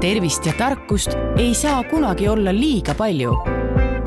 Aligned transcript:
tervist 0.00 0.46
ja 0.46 0.52
tarkust 0.58 1.10
ei 1.38 1.54
saa 1.54 1.84
kunagi 1.84 2.28
olla 2.28 2.52
liiga 2.52 2.94
palju. 2.94 3.32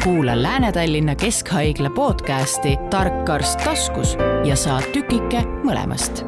kuula 0.04 0.42
Lääne-Tallinna 0.42 1.16
Keskhaigla 1.16 1.90
podcasti 1.90 2.78
Tark 2.90 3.30
arst 3.30 3.60
taskus 3.64 4.18
ja 4.46 4.56
saa 4.56 4.82
tükike 4.94 5.42
mõlemast. 5.64 6.24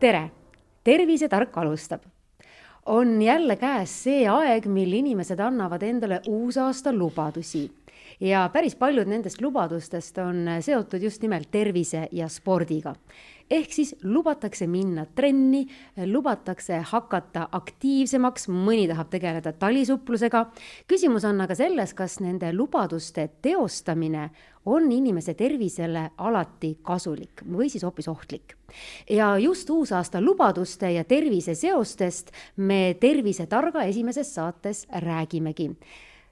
tere, 0.00 0.30
Tervisetark 0.84 1.58
alustab 1.58 2.00
on 2.86 3.22
jälle 3.22 3.56
käes 3.56 4.02
see 4.02 4.28
aeg, 4.28 4.66
mil 4.66 4.92
inimesed 4.92 5.40
annavad 5.40 5.82
endale 5.82 6.20
uusaasta 6.28 6.92
lubadusi 6.92 7.70
ja 8.20 8.50
päris 8.52 8.74
paljud 8.74 9.06
nendest 9.06 9.40
lubadustest 9.40 10.18
on 10.18 10.48
seotud 10.60 11.02
just 11.02 11.22
nimelt 11.22 11.50
tervise 11.50 12.08
ja 12.12 12.28
spordiga 12.28 12.94
ehk 13.50 13.72
siis 13.72 13.94
lubatakse 14.04 14.66
minna 14.70 15.04
trenni, 15.14 15.64
lubatakse 16.06 16.78
hakata 16.92 17.48
aktiivsemaks, 17.52 18.48
mõni 18.48 18.86
tahab 18.88 19.10
tegeleda 19.10 19.52
talisupplusega. 19.52 20.46
küsimus 20.88 21.24
on 21.24 21.40
aga 21.40 21.54
selles, 21.54 21.94
kas 21.94 22.20
nende 22.20 22.52
lubaduste 22.52 23.28
teostamine 23.42 24.30
on 24.66 24.92
inimese 24.92 25.34
tervisele 25.34 26.10
alati 26.18 26.78
kasulik 26.82 27.42
või 27.52 27.70
siis 27.70 27.84
hoopis 27.84 28.08
ohtlik. 28.08 28.54
ja 29.10 29.38
just 29.38 29.70
uusaasta 29.70 30.20
lubaduste 30.20 30.92
ja 30.92 31.04
tervise 31.04 31.54
seostest 31.54 32.30
me 32.56 32.96
Tervisetarga 33.00 33.82
esimeses 33.82 34.34
saates 34.34 34.86
räägimegi. 34.90 35.76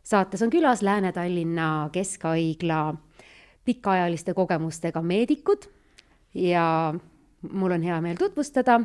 saates 0.03 0.43
on 0.43 0.51
külas 0.51 0.83
Lääne-Tallinna 0.83 1.91
Keskhaigla 1.93 2.95
pikaajaliste 3.65 4.35
kogemustega 4.35 5.03
meedikud 5.03 5.78
ja 6.39 6.95
mul 7.53 7.75
on 7.75 7.83
hea 7.83 7.99
meel 8.05 8.17
tutvustada, 8.19 8.81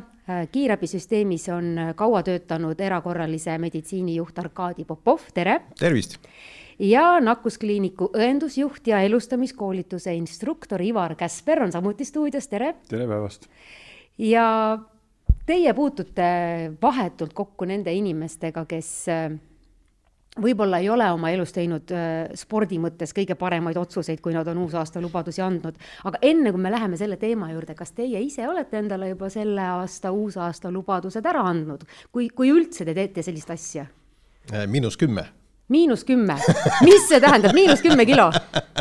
kiirabisüsteemis 0.52 1.48
on 1.54 1.78
kaua 1.96 2.22
töötanud 2.26 2.80
erakorralise 2.80 3.56
meditsiini 3.58 4.16
juht 4.18 4.38
Arkadi 4.38 4.84
Popov, 4.84 5.30
tere! 5.34 5.60
tervist! 5.78 6.18
ja 6.78 7.20
nakkuskliiniku 7.22 8.10
õendusjuht 8.18 8.90
ja 8.90 9.00
elustamiskoolituse 9.06 10.14
instruktor 10.18 10.82
Ivar 10.82 11.14
Käsper 11.14 11.62
on 11.62 11.72
samuti 11.72 12.04
stuudios, 12.04 12.48
tere! 12.50 12.74
tere 12.88 13.06
päevast! 13.10 13.48
ja 14.18 14.78
teie 15.46 15.74
puutute 15.74 16.28
vahetult 16.82 17.32
kokku 17.32 17.68
nende 17.68 17.92
inimestega, 17.94 18.64
kes 18.66 18.90
võib-olla 20.42 20.80
ei 20.82 20.88
ole 20.90 21.06
oma 21.14 21.30
elus 21.30 21.52
teinud 21.54 21.92
äh, 21.94 22.32
spordi 22.38 22.78
mõttes 22.82 23.14
kõige 23.14 23.36
paremaid 23.38 23.78
otsuseid, 23.78 24.20
kui 24.22 24.34
nad 24.34 24.48
on 24.50 24.64
uusaasta 24.64 25.02
lubadusi 25.02 25.42
andnud. 25.44 25.78
aga 26.04 26.18
enne 26.22 26.52
kui 26.52 26.62
me 26.62 26.72
läheme 26.74 26.98
selle 26.98 27.16
teema 27.20 27.52
juurde, 27.52 27.74
kas 27.78 27.94
teie 27.94 28.20
ise 28.20 28.48
olete 28.48 28.80
endale 28.82 29.12
juba 29.12 29.30
selle 29.30 29.62
aasta 29.76 30.12
uusaasta 30.12 30.72
lubadused 30.74 31.26
ära 31.26 31.46
andnud, 31.50 31.86
kui, 32.12 32.28
kui 32.28 32.50
üldse 32.50 32.84
te 32.84 32.94
teete 32.94 33.22
sellist 33.22 33.50
asja? 33.54 33.86
Äh, 34.52 34.66
miinus 34.66 34.96
kümme. 34.96 35.28
miinus 35.68 36.04
kümme, 36.04 36.34
mis 36.84 37.06
see 37.08 37.20
tähendab, 37.22 37.54
miinus 37.56 37.80
kümme 37.82 38.04
kilo? 38.06 38.26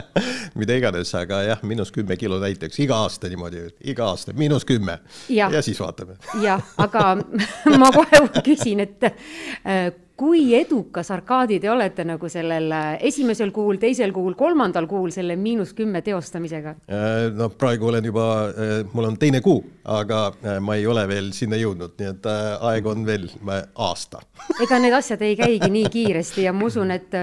mida 0.60 0.76
iganes, 0.78 1.14
aga 1.16 1.42
jah, 1.46 1.62
miinus 1.64 1.94
kümme 1.94 2.18
kilo 2.20 2.40
näiteks 2.42 2.82
iga 2.84 2.98
aasta 3.06 3.30
niimoodi, 3.32 3.68
iga 3.94 4.10
aasta 4.10 4.34
miinus 4.38 4.66
kümme 4.66 5.00
ja. 5.30 5.52
ja 5.54 5.62
siis 5.62 5.80
vaatame. 5.80 6.18
jah, 6.42 6.66
aga 6.82 7.14
ma 7.82 7.92
kohe 7.94 8.26
küsin, 8.42 8.84
et 8.84 9.06
äh, 9.06 9.94
kui 10.18 10.54
edukas 10.56 11.10
Arkaadi 11.14 11.58
te 11.62 11.70
olete 11.72 12.06
nagu 12.06 12.30
sellel 12.30 12.70
äh, 12.74 12.90
esimesel 13.10 13.52
kuul, 13.54 13.80
teisel 13.82 14.14
kuul, 14.14 14.36
kolmandal 14.38 14.86
kuul 14.90 15.10
selle 15.14 15.36
miinus 15.40 15.74
kümme 15.78 16.04
teostamisega? 16.06 16.76
Äh, 16.86 17.32
no 17.34 17.50
praegu 17.50 17.90
olen 17.90 18.06
juba, 18.06 18.28
äh, 18.52 18.76
mul 18.94 19.10
on 19.10 19.18
teine 19.22 19.42
kuu, 19.46 19.64
aga 19.90 20.22
ma 20.62 20.78
ei 20.78 20.86
ole 20.88 21.08
veel 21.10 21.34
sinna 21.36 21.58
jõudnud, 21.60 21.98
nii 22.00 22.14
et 22.14 22.30
aeg 22.30 22.88
on 22.94 23.04
veel 23.08 23.28
aasta. 23.74 24.22
ega 24.62 24.80
need 24.84 25.02
asjad 25.02 25.26
ei 25.26 25.36
käigi 25.44 25.74
nii 25.74 25.92
kiiresti 25.92 26.48
ja 26.48 26.54
ma 26.54 26.70
usun, 26.70 26.94
et 26.94 27.18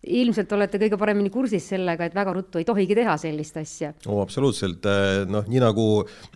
ilmselt 0.00 0.52
olete 0.56 0.78
kõige 0.80 0.96
paremini 0.96 1.28
kursis 1.34 1.66
sellega, 1.74 2.06
et 2.06 2.14
väga 2.16 2.32
ruttu 2.32 2.60
ei 2.60 2.64
tohigi 2.64 2.94
teha 2.96 3.18
sellist 3.20 3.58
asja. 3.60 3.92
oo, 4.06 4.22
absoluutselt, 4.22 4.86
noh, 5.28 5.44
nii 5.50 5.60
nagu 5.60 5.86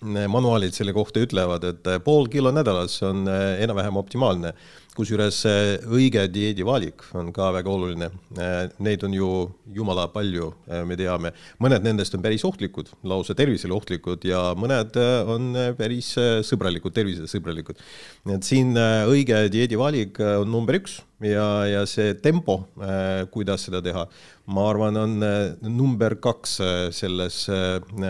manuaalid 0.04 0.74
selle 0.76 0.92
kohta 0.92 1.22
ütlevad, 1.24 1.64
et 1.70 1.92
pool 2.04 2.28
kilo 2.32 2.52
nädalas 2.52 2.98
on 3.06 3.24
enam-vähem 3.30 3.96
optimaalne 4.02 4.52
kusjuures 4.94 5.40
õige 5.90 6.24
dieedivalik 6.32 7.02
on 7.18 7.32
ka 7.34 7.50
väga 7.54 7.70
oluline. 7.70 8.10
Neid 8.84 9.04
on 9.06 9.16
ju 9.16 9.30
jumala 9.74 10.06
palju, 10.12 10.50
me 10.86 10.98
teame, 10.98 11.32
mõned 11.62 11.86
nendest 11.86 12.14
on 12.14 12.22
päris 12.24 12.44
ohtlikud, 12.46 12.92
lausa 13.10 13.36
tervisele 13.38 13.74
ohtlikud 13.74 14.26
ja 14.28 14.52
mõned 14.58 14.98
on 15.30 15.50
päris 15.78 16.12
sõbralikud, 16.46 16.94
tervisele 16.94 17.30
sõbralikud. 17.30 17.80
nii 18.24 18.38
et 18.38 18.46
siin 18.46 18.74
õige 18.76 19.46
dieedivalik 19.52 20.20
on 20.20 20.50
number 20.50 20.78
üks 20.78 21.00
ja, 21.24 21.46
ja 21.68 21.82
see 21.88 22.14
tempo, 22.22 22.58
kuidas 23.34 23.66
seda 23.66 23.80
teha, 23.84 24.04
ma 24.54 24.66
arvan, 24.70 24.98
on 25.00 25.26
number 25.72 26.16
kaks 26.22 26.58
selles 26.94 27.38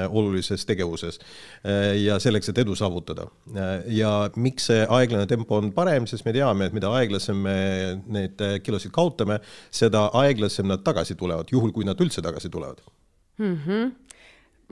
olulises 0.09 0.67
tegevuses. 0.69 1.21
ja 2.01 2.19
selleks, 2.21 2.51
et 2.51 2.63
edu 2.65 2.75
saavutada. 2.79 3.29
ja 3.87 4.13
miks 4.37 4.71
see 4.71 4.87
aeglane 4.99 5.27
tempo 5.31 5.59
on 5.61 5.73
parem, 5.73 6.09
sest 6.11 6.27
me 6.27 6.35
teame, 6.37 6.69
et 6.69 6.77
mida 6.77 6.91
aeglasem 6.99 7.39
me 7.47 7.59
neid 8.19 8.41
kilosid 8.67 8.93
kaotame, 8.95 9.41
seda 9.71 10.09
aeglasem 10.25 10.69
nad 10.69 10.85
tagasi 10.87 11.15
tulevad, 11.19 11.51
juhul 11.53 11.73
kui 11.73 11.87
nad 11.87 12.01
üldse 12.01 12.23
tagasi 12.23 12.51
tulevad 12.51 12.83
mm. 13.39 13.59
-hmm 13.67 13.93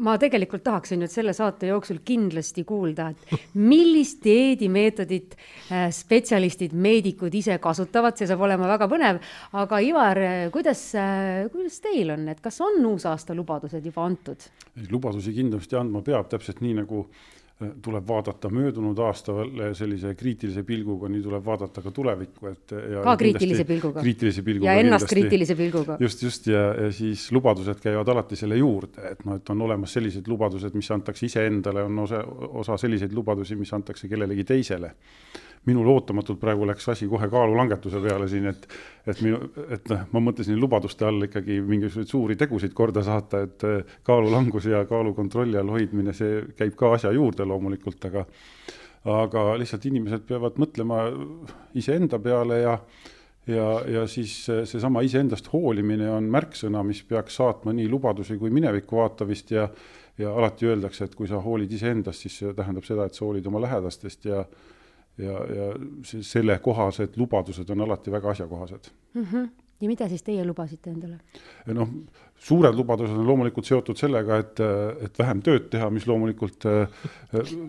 ma 0.00 0.14
tegelikult 0.20 0.64
tahaksin 0.64 1.02
nüüd 1.02 1.12
selle 1.12 1.34
saate 1.36 1.68
jooksul 1.68 2.00
kindlasti 2.06 2.64
kuulda, 2.68 3.10
et 3.12 3.52
millist 3.58 4.22
dieedimeetodit 4.24 5.36
äh, 5.36 5.90
spetsialistid, 5.92 6.72
meedikud 6.72 7.34
ise 7.34 7.58
kasutavad, 7.62 8.16
see 8.16 8.30
saab 8.30 8.46
olema 8.46 8.70
väga 8.70 8.88
põnev. 8.90 9.20
aga 9.60 9.82
Ivar, 9.84 10.22
kuidas, 10.54 10.86
äh, 10.96 11.44
kuidas 11.52 11.80
teil 11.84 12.14
on, 12.16 12.26
et 12.32 12.40
kas 12.40 12.60
on 12.64 12.80
uusaasta 12.92 13.36
lubadused 13.36 13.84
juba 13.84 14.06
antud? 14.08 14.48
lubadusi 14.90 15.34
kindlasti 15.36 15.76
andma 15.76 16.00
peab, 16.02 16.30
täpselt 16.32 16.62
nii 16.64 16.80
nagu 16.80 17.06
tuleb 17.82 18.08
vaadata 18.08 18.50
möödunud 18.52 18.98
aastale 19.04 19.72
sellise 19.78 20.14
kriitilise 20.18 20.64
pilguga, 20.66 21.10
nii 21.12 21.22
tuleb 21.24 21.44
vaadata 21.46 21.84
ka 21.84 21.92
tulevikku, 21.94 22.50
et. 22.52 22.74
ka 23.04 23.16
kriitilise 23.20 23.66
pilguga. 23.68 24.00
kriitilise 24.00 24.44
pilguga. 24.46 24.70
ja 24.70 24.84
ennast 24.84 25.06
kindlasti. 25.06 25.20
kriitilise 25.20 25.56
pilguga. 25.58 25.96
just, 26.00 26.22
just 26.22 26.46
ja, 26.50 26.64
ja 26.86 26.90
siis 26.92 27.28
lubadused 27.32 27.80
käivad 27.82 28.08
alati 28.14 28.38
selle 28.38 28.58
juurde, 28.60 29.06
et 29.14 29.24
noh, 29.28 29.38
et 29.40 29.54
on 29.54 29.64
olemas 29.68 29.94
sellised 29.98 30.28
lubadused, 30.28 30.74
mis 30.78 30.90
antakse 30.94 31.26
iseendale, 31.26 31.86
on 31.88 32.04
osa, 32.04 32.24
osa 32.64 32.76
selliseid 32.84 33.14
lubadusi, 33.16 33.56
mis 33.56 33.72
antakse 33.72 34.10
kellelegi 34.10 34.44
teisele 34.44 34.94
minul 35.68 35.86
ootamatult 35.92 36.40
praegu 36.40 36.66
läks 36.66 36.88
asi 36.90 37.06
kohe 37.10 37.28
kaalulangetuse 37.30 38.00
peale 38.02 38.26
siin, 38.28 38.48
et, 38.50 38.66
et 39.06 39.22
minu, 39.22 39.38
et 39.70 39.88
noh, 39.92 40.04
ma 40.12 40.22
mõtlesin 40.28 40.58
lubaduste 40.58 41.06
all 41.06 41.28
ikkagi 41.28 41.60
mingisuguseid 41.62 42.10
suuri 42.10 42.36
tegusid 42.40 42.74
korda 42.74 43.04
saata, 43.06 43.44
et 43.46 43.66
eh, 43.68 43.96
kaalulangus 44.06 44.66
ja 44.70 44.84
kaalu 44.90 45.14
kontrolli 45.14 45.60
all 45.60 45.70
hoidmine, 45.74 46.14
see 46.16 46.42
käib 46.58 46.74
ka 46.78 46.94
asja 46.96 47.14
juurde 47.14 47.46
loomulikult, 47.46 48.10
aga 48.10 48.26
aga 49.12 49.48
lihtsalt 49.58 49.88
inimesed 49.90 50.22
peavad 50.28 50.60
mõtlema 50.62 51.00
iseenda 51.74 52.20
peale 52.22 52.60
ja 52.60 52.76
ja, 53.50 53.64
ja 53.90 54.04
siis 54.06 54.36
seesama 54.46 55.00
iseendast 55.02 55.48
hoolimine 55.50 56.06
on 56.14 56.28
märksõna, 56.30 56.84
mis 56.86 57.00
peaks 57.02 57.40
saatma 57.40 57.74
nii 57.74 57.88
lubadusi 57.90 58.36
kui 58.38 58.52
minevikku 58.54 59.00
vaatamist 59.00 59.50
ja 59.50 59.66
ja 60.18 60.34
alati 60.36 60.66
öeldakse, 60.68 61.06
et 61.06 61.14
kui 61.16 61.28
sa 61.28 61.40
hoolid 61.40 61.72
iseendast, 61.72 62.24
siis 62.24 62.34
see 62.42 62.54
tähendab 62.56 62.84
seda, 62.84 63.06
et 63.08 63.16
sa 63.16 63.24
hoolid 63.24 63.46
oma 63.48 63.62
lähedastest 63.64 64.26
ja 64.28 64.42
ja, 65.18 65.32
ja 65.32 65.66
sellekohased 66.22 67.16
lubadused 67.16 67.70
on 67.70 67.80
alati 67.80 68.12
väga 68.12 68.30
asjakohased 68.30 68.90
mm. 69.14 69.24
-hmm. 69.24 69.48
ja 69.80 69.88
mida 69.88 70.08
siis 70.08 70.22
teie 70.22 70.44
lubasite 70.44 70.90
endale? 70.90 71.18
noh, 71.66 71.88
suured 72.42 72.74
lubadused 72.74 73.14
on 73.14 73.26
loomulikult 73.26 73.66
seotud 73.68 73.98
sellega, 73.98 74.38
et, 74.42 74.60
et 75.06 75.18
vähem 75.18 75.42
tööd 75.46 75.68
teha, 75.70 75.88
mis 75.94 76.06
loomulikult 76.10 76.66
äh, 76.66 77.04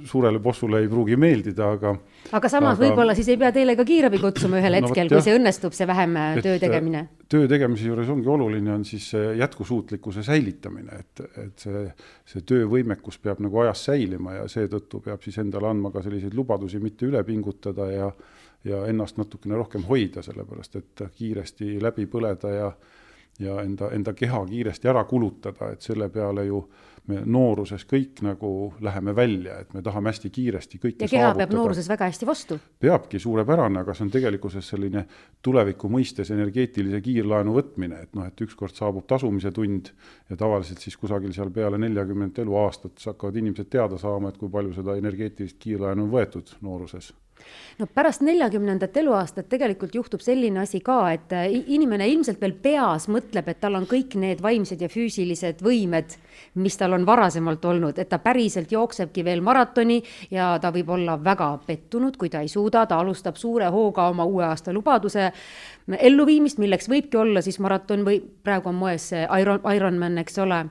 suurele 0.10 0.42
bossule 0.44 0.82
ei 0.82 0.90
pruugi 0.90 1.18
meeldida, 1.20 1.70
aga. 1.78 1.94
aga 2.34 2.50
samas 2.50 2.80
aga... 2.80 2.88
võib-olla 2.88 3.14
siis 3.18 3.30
ei 3.30 3.40
pea 3.42 3.52
teile 3.54 3.76
ka 3.78 3.86
kiirabi 3.88 4.22
kutsuma 4.24 4.58
ühel 4.62 4.80
hetkel 4.80 5.06
no,, 5.06 5.14
kui 5.14 5.26
see 5.26 5.36
õnnestub, 5.38 5.76
see 5.78 5.90
vähem 5.90 6.18
äh, 6.18 6.40
töö 6.46 6.58
tegemine. 6.62 7.04
töö 7.30 7.50
tegemise 7.52 7.92
juures 7.92 8.10
ongi 8.14 8.32
oluline, 8.34 8.74
on 8.74 8.86
siis 8.88 9.12
jätkusuutlikkuse 9.14 10.26
säilitamine, 10.26 11.04
et, 11.04 11.26
et 11.44 11.68
see, 11.68 11.84
see 12.34 12.48
töövõimekus 12.54 13.22
peab 13.22 13.44
nagu 13.46 13.62
ajas 13.66 13.86
säilima 13.92 14.40
ja 14.40 14.48
seetõttu 14.50 15.04
peab 15.06 15.22
siis 15.26 15.38
endale 15.44 15.70
andma 15.70 15.94
ka 15.94 16.02
selliseid 16.06 16.34
lubadusi, 16.38 16.82
mitte 16.82 17.10
üle 17.10 17.22
pingutada 17.28 17.92
ja 17.94 18.10
ja 18.64 18.86
ennast 18.88 19.18
natukene 19.20 19.58
rohkem 19.60 19.84
hoida, 19.84 20.22
sellepärast 20.24 20.78
et 20.80 21.02
kiiresti 21.18 21.74
läbi 21.84 22.06
põleda 22.08 22.52
ja 22.54 22.70
ja 23.40 23.62
enda, 23.62 23.90
enda 23.92 24.14
keha 24.14 24.46
kiiresti 24.46 24.90
ära 24.90 25.04
kulutada, 25.10 25.72
et 25.74 25.82
selle 25.82 26.10
peale 26.14 26.46
ju 26.46 26.64
me 27.12 27.20
nooruses 27.28 27.84
kõik 27.88 28.22
nagu 28.24 28.50
läheme 28.84 29.12
välja, 29.16 29.58
et 29.60 29.74
me 29.76 29.82
tahame 29.84 30.14
hästi 30.14 30.30
kiiresti 30.32 30.80
kõike 30.80 31.04
ja 31.04 31.10
keha 31.12 31.24
saavutada. 31.26 31.40
peab 31.42 31.56
nooruses 31.58 31.90
väga 31.92 32.08
hästi 32.08 32.28
vastu. 32.28 32.60
peabki, 32.80 33.20
suurepärane, 33.20 33.82
aga 33.82 33.96
see 33.98 34.06
on 34.06 34.12
tegelikkuses 34.14 34.70
selline 34.72 35.04
tuleviku 35.44 35.90
mõistes 35.92 36.32
energeetilise 36.32 37.02
kiirlaenu 37.04 37.56
võtmine, 37.58 38.04
et 38.08 38.16
noh, 38.16 38.28
et 38.28 38.46
ükskord 38.46 38.76
saabub 38.76 39.08
tasumise 39.08 39.52
tund 39.52 39.92
ja 40.30 40.38
tavaliselt 40.40 40.80
siis 40.80 40.96
kusagil 40.98 41.34
seal 41.36 41.52
peale 41.52 41.78
neljakümmet 41.82 42.40
eluaastat 42.40 43.04
hakkavad 43.12 43.42
inimesed 43.42 43.68
teada 43.68 44.00
saama, 44.00 44.32
et 44.32 44.40
kui 44.40 44.50
palju 44.50 44.74
seda 44.78 44.96
energeetilist 44.96 45.60
kiirlaenu 45.60 46.08
on 46.08 46.14
võetud 46.14 46.56
nooruses 46.62 47.12
no 47.80 47.88
pärast 47.88 48.22
neljakümnendat 48.26 48.98
eluaastat 48.98 49.50
tegelikult 49.50 49.96
juhtub 49.96 50.22
selline 50.22 50.62
asi 50.64 50.80
ka, 50.86 50.98
et 51.14 51.34
äh, 51.36 51.48
inimene 51.76 52.08
ilmselt 52.12 52.42
veel 52.42 52.56
peas 52.64 53.08
mõtleb, 53.12 53.50
et 53.50 53.60
tal 53.64 53.78
on 53.80 53.88
kõik 53.90 54.18
need 54.20 54.44
vaimsed 54.44 54.82
ja 54.82 54.90
füüsilised 54.92 55.64
võimed, 55.66 56.18
mis 56.62 56.78
tal 56.78 56.94
on 56.98 57.08
varasemalt 57.08 57.66
olnud, 57.66 58.00
et 58.00 58.10
ta 58.10 58.20
päriselt 58.24 58.72
jooksebki 58.72 59.26
veel 59.26 59.42
maratoni 59.46 60.02
ja 60.32 60.54
ta 60.62 60.74
võib 60.76 60.94
olla 60.96 61.18
väga 61.24 61.50
pettunud, 61.68 62.18
kui 62.18 62.30
ta 62.30 62.44
ei 62.44 62.52
suuda, 62.52 62.86
ta 62.86 63.00
alustab 63.02 63.40
suure 63.42 63.72
hooga 63.74 64.08
oma 64.14 64.28
uue 64.30 64.46
aasta 64.46 64.74
lubaduse 64.74 65.32
elluviimist, 66.00 66.62
milleks 66.62 66.90
võibki 66.90 67.20
olla 67.20 67.42
siis 67.42 67.60
maraton 67.60 68.06
või 68.08 68.22
praegu 68.22 68.72
on 68.72 68.80
moes 68.80 69.10
see 69.14 69.28
Iron, 69.42 69.60
Ironman, 69.74 70.18
eks 70.22 70.40
ole 70.44 70.64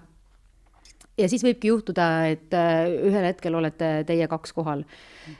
ja 1.18 1.28
siis 1.28 1.44
võibki 1.44 1.72
juhtuda, 1.72 2.08
et 2.32 2.54
äh, 2.56 2.86
ühel 3.08 3.26
hetkel 3.28 3.56
olete 3.58 3.94
teie 4.08 4.28
kaks 4.30 4.54
kohal. 4.56 4.84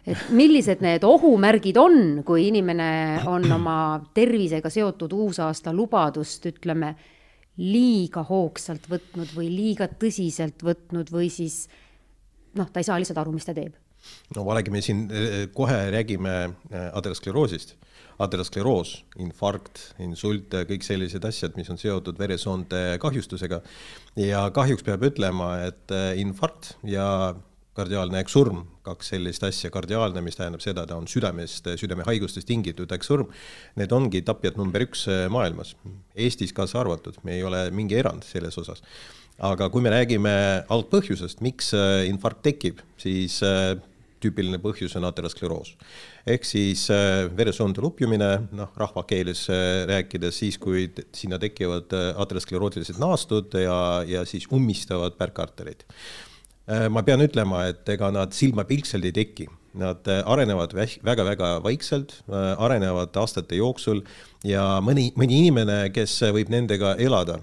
Et 0.07 0.29
millised 0.35 0.83
need 0.85 1.05
ohumärgid 1.07 1.79
on, 1.81 1.99
kui 2.27 2.49
inimene 2.49 2.89
on 3.29 3.47
oma 3.59 3.77
tervisega 4.15 4.71
seotud 4.73 5.13
uusaasta 5.17 5.75
lubadust, 5.77 6.47
ütleme, 6.53 6.95
liiga 7.61 8.25
hoogsalt 8.25 8.89
võtnud 8.89 9.35
või 9.37 9.51
liiga 9.53 9.89
tõsiselt 9.91 10.65
võtnud 10.65 11.13
või 11.13 11.29
siis 11.33 11.67
noh, 12.57 12.69
ta 12.73 12.81
ei 12.81 12.89
saa 12.89 12.99
lihtsalt 13.01 13.21
aru, 13.21 13.35
mis 13.37 13.49
ta 13.49 13.55
teeb 13.57 13.77
no 14.35 14.45
vaadake, 14.47 14.73
me 14.73 14.81
siin 14.83 15.05
äh, 15.13 15.43
kohe 15.55 15.79
räägime 15.93 16.37
äh, 16.49 16.89
ateroskleroosist 16.97 17.77
ateroskleroos, 18.23 18.93
infarkt, 19.23 19.81
insult, 20.03 20.53
kõik 20.69 20.85
sellised 20.87 21.25
asjad, 21.27 21.57
mis 21.59 21.71
on 21.73 21.81
seotud 21.81 22.19
veresoonte 22.21 22.99
kahjustusega. 23.03 23.63
ja 24.21 24.45
kahjuks 24.55 24.85
peab 24.87 25.03
ütlema, 25.09 25.55
et 25.67 25.95
infarkt 26.21 26.77
ja 26.87 27.35
kardiaalne 27.77 28.21
äkksurm, 28.21 28.63
kaks 28.85 29.13
sellist 29.15 29.45
asja, 29.47 29.71
kardiaalne, 29.73 30.23
mis 30.25 30.37
tähendab 30.39 30.63
seda, 30.65 30.85
ta 30.89 30.99
on 31.01 31.09
südamest, 31.09 31.71
südamehaigustest 31.81 32.49
tingitud 32.49 32.93
äkksurm, 32.93 33.31
need 33.81 33.95
ongi 33.97 34.23
tapjad 34.27 34.61
number 34.61 34.85
üks 34.87 35.07
äh, 35.11 35.27
maailmas, 35.33 35.77
Eestis 36.17 36.53
kaasa 36.53 36.83
arvatud, 36.83 37.17
me 37.25 37.39
ei 37.39 37.47
ole 37.47 37.65
mingi 37.73 37.97
erand 37.97 38.27
selles 38.29 38.59
osas. 38.61 38.85
aga 39.43 39.71
kui 39.73 39.83
me 39.83 39.91
räägime 39.91 40.35
algpõhjusest, 40.71 41.41
miks 41.41 41.73
äh, 41.75 42.05
infarkt 42.11 42.45
tekib, 42.45 42.85
siis 43.01 43.41
tüüpiline 44.23 44.61
põhjus 44.63 44.95
on 44.99 45.07
ateroskleroos. 45.09 45.75
ehk 46.27 46.47
siis 46.47 46.87
äh, 46.95 47.27
veresoonde 47.37 47.83
lupjumine, 47.83 48.31
noh, 48.55 48.71
rahvakeeles 48.79 49.47
äh, 49.51 49.85
rääkides 49.91 50.43
siis, 50.45 50.59
kui 50.63 50.87
sinna 51.17 51.41
tekivad 51.43 51.95
äh, 51.99 52.11
aterosklerootilised 52.23 53.01
naastud 53.03 53.57
ja, 53.59 53.79
ja 54.07 54.27
siis 54.29 54.47
ummistavad 54.53 55.19
pärkarterid. 55.19 55.87
Ma 56.67 57.03
pean 57.03 57.25
ütlema, 57.25 57.67
et 57.73 57.89
ega 57.91 58.13
nad 58.15 58.35
silmapilkselt 58.37 59.09
ei 59.09 59.15
teki. 59.17 59.49
Nad 59.81 60.05
arenevad 60.05 60.75
väga-väga 60.77 61.55
vaikselt, 61.65 62.19
arenevad 62.29 63.17
aastate 63.17 63.57
jooksul 63.57 64.03
ja 64.45 64.67
mõni, 64.85 65.07
mõni 65.17 65.39
inimene, 65.41 65.79
kes 65.97 66.19
võib 66.37 66.53
nendega 66.53 66.93
elada 67.01 67.39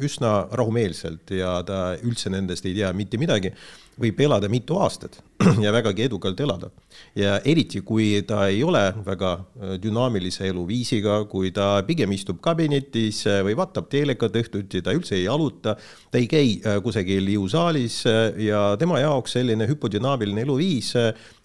üsna 0.00 0.46
rahumeelselt 0.56 1.34
ja 1.36 1.58
ta 1.68 1.82
üldse 2.00 2.32
nendest 2.32 2.64
ei 2.64 2.78
tea 2.78 2.94
mitte 2.96 3.20
midagi, 3.20 3.52
võib 4.00 4.24
elada 4.24 4.48
mitu 4.48 4.80
aastat 4.80 5.20
ja 5.64 5.72
vägagi 5.72 6.04
edukalt 6.04 6.40
elada. 6.40 6.70
ja 7.16 7.38
eriti, 7.48 7.80
kui 7.86 8.20
ta 8.28 8.42
ei 8.50 8.60
ole 8.64 8.82
väga 9.06 9.32
äh, 9.38 9.72
dünaamilise 9.82 10.46
eluviisiga, 10.50 11.22
kui 11.30 11.50
ta 11.54 11.82
pigem 11.86 12.12
istub 12.12 12.40
kabinetis 12.44 13.22
äh, 13.30 13.40
või 13.46 13.56
vaatab 13.56 13.88
telekat 13.92 14.36
õhtuti, 14.36 14.82
ta 14.84 14.94
üldse 14.96 15.16
ei 15.16 15.24
jaluta, 15.24 15.76
ta 16.10 16.20
ei 16.20 16.28
käi 16.30 16.58
äh, 16.60 16.78
kusagil 16.84 17.30
jõusaalis 17.34 18.02
ja 18.40 18.62
tema 18.80 19.00
jaoks 19.00 19.36
selline 19.38 19.68
hüpodünaamiline 19.70 20.44
eluviis 20.44 20.92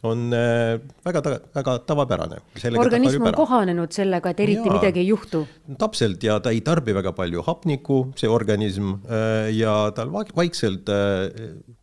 on 0.05 0.29
väga, 0.29 1.21
väga 1.55 1.77
tavapärane. 1.87 2.41
organism 2.77 3.25
on 3.25 3.37
kohanenud 3.37 3.95
sellega, 3.95 4.33
et 4.35 4.43
eriti 4.43 4.67
ja, 4.67 4.75
midagi 4.75 5.01
ei 5.01 5.07
juhtu. 5.07 5.45
täpselt 5.79 6.23
ja 6.23 6.39
ta 6.39 6.53
ei 6.53 6.61
tarbi 6.61 6.93
väga 6.93 7.15
palju 7.15 7.45
hapnikku, 7.47 8.01
see 8.19 8.29
organism 8.29 8.97
ja 9.55 9.75
tal 9.95 10.11
vaikselt 10.13 10.91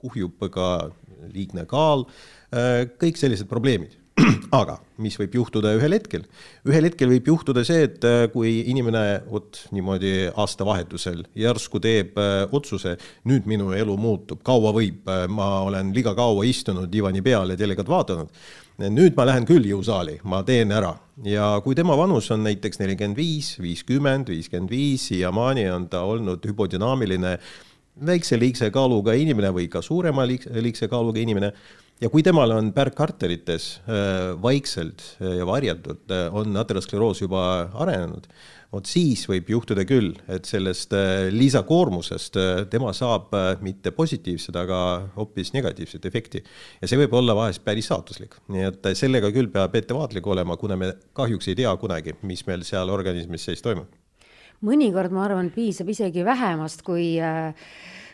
kuhjub 0.02 0.46
ka 0.52 0.68
liigne 1.32 1.66
kaal, 1.70 2.06
äh, 2.54 2.86
kõik 3.00 3.20
sellised 3.20 3.50
probleemid. 3.50 3.98
aga 4.52 4.74
mis 5.00 5.14
võib 5.16 5.38
juhtuda 5.38 5.70
ühel 5.78 5.94
hetkel? 5.96 6.26
ühel 6.68 6.84
hetkel 6.84 7.08
võib 7.08 7.30
juhtuda 7.30 7.62
see, 7.64 7.86
et 7.86 8.04
äh, 8.04 8.26
kui 8.32 8.58
inimene 8.68 9.22
vot 9.30 9.62
niimoodi 9.72 10.28
aastavahetusel 10.36 11.22
järsku 11.38 11.80
teeb 11.82 12.18
äh, 12.20 12.42
otsuse, 12.52 12.98
nüüd 13.30 13.48
minu 13.48 13.70
elu 13.76 13.96
muutub, 13.96 14.42
kaua 14.44 14.74
võib, 14.76 15.08
ma 15.32 15.48
olen 15.64 15.94
liiga 15.96 16.12
kaua 16.18 16.44
istunud 16.44 16.92
divani 16.92 17.24
peal 17.24 17.54
ja 17.54 17.56
telekat 17.56 17.88
vaadanud, 17.88 18.44
nüüd 18.92 19.16
ma 19.16 19.26
lähen 19.30 19.48
küll 19.48 19.64
jõusaali, 19.70 20.18
ma 20.28 20.42
teen 20.44 20.76
ära 20.76 20.92
ja 21.24 21.60
kui 21.64 21.76
tema 21.78 21.96
vanus 21.98 22.30
on 22.32 22.44
näiteks 22.46 22.80
nelikümmend 22.80 23.18
viis, 23.18 23.54
viiskümmend, 23.60 24.30
viiskümmend 24.32 24.72
viis, 24.72 25.08
siiamaani 25.10 25.68
on 25.70 25.88
ta 25.92 26.02
olnud 26.08 26.44
hüpodünaamiline 26.48 27.36
väikse 28.00 28.38
liigse 28.40 28.70
kaaluga 28.72 29.14
inimene 29.18 29.52
või 29.54 29.68
ka 29.72 29.82
suurema 29.84 30.24
liigse 30.26 30.88
kaaluga 30.90 31.20
inimene. 31.22 31.52
Ja 32.02 32.08
kui 32.10 32.24
temal 32.26 32.50
on 32.50 32.72
pärkarterites 32.74 33.66
äh, 33.86 34.32
vaikselt 34.42 35.04
äh, 35.20 35.36
ja 35.38 35.46
varjatult 35.46 36.10
äh, 36.10 36.24
on 36.34 36.56
ateroskleroos 36.58 37.20
juba 37.22 37.44
arenenud, 37.78 38.26
vot 38.72 38.90
siis 38.90 39.22
võib 39.30 39.52
juhtuda 39.52 39.84
küll, 39.86 40.16
et 40.32 40.48
sellest 40.48 40.96
lisakoormusest 41.30 42.40
tema 42.72 42.90
saab 42.96 43.30
mitte 43.62 43.92
positiivset, 43.94 44.56
aga 44.56 44.78
hoopis 45.14 45.52
negatiivset 45.54 46.08
efekti. 46.08 46.42
ja 46.80 46.88
see 46.88 46.98
võib 47.04 47.14
olla 47.20 47.36
vahest 47.36 47.62
päris 47.62 47.92
saatuslik, 47.92 48.40
nii 48.48 48.70
et 48.72 48.94
sellega 48.98 49.30
küll 49.30 49.52
peab 49.52 49.76
ettevaatlik 49.76 50.26
olema, 50.26 50.56
kuna 50.56 50.80
me 50.80 50.94
kahjuks 51.12 51.52
ei 51.52 51.60
tea 51.60 51.76
kunagi, 51.76 52.16
mis 52.24 52.46
meil 52.48 52.64
seal 52.64 52.90
organismis 52.90 53.44
sees 53.44 53.62
toimub 53.62 53.92
mõnikord 54.66 55.14
ma 55.14 55.26
arvan, 55.26 55.50
piisab 55.54 55.90
isegi 55.92 56.24
vähemast, 56.26 56.84
kui 56.86 57.16
äh, 57.20 57.52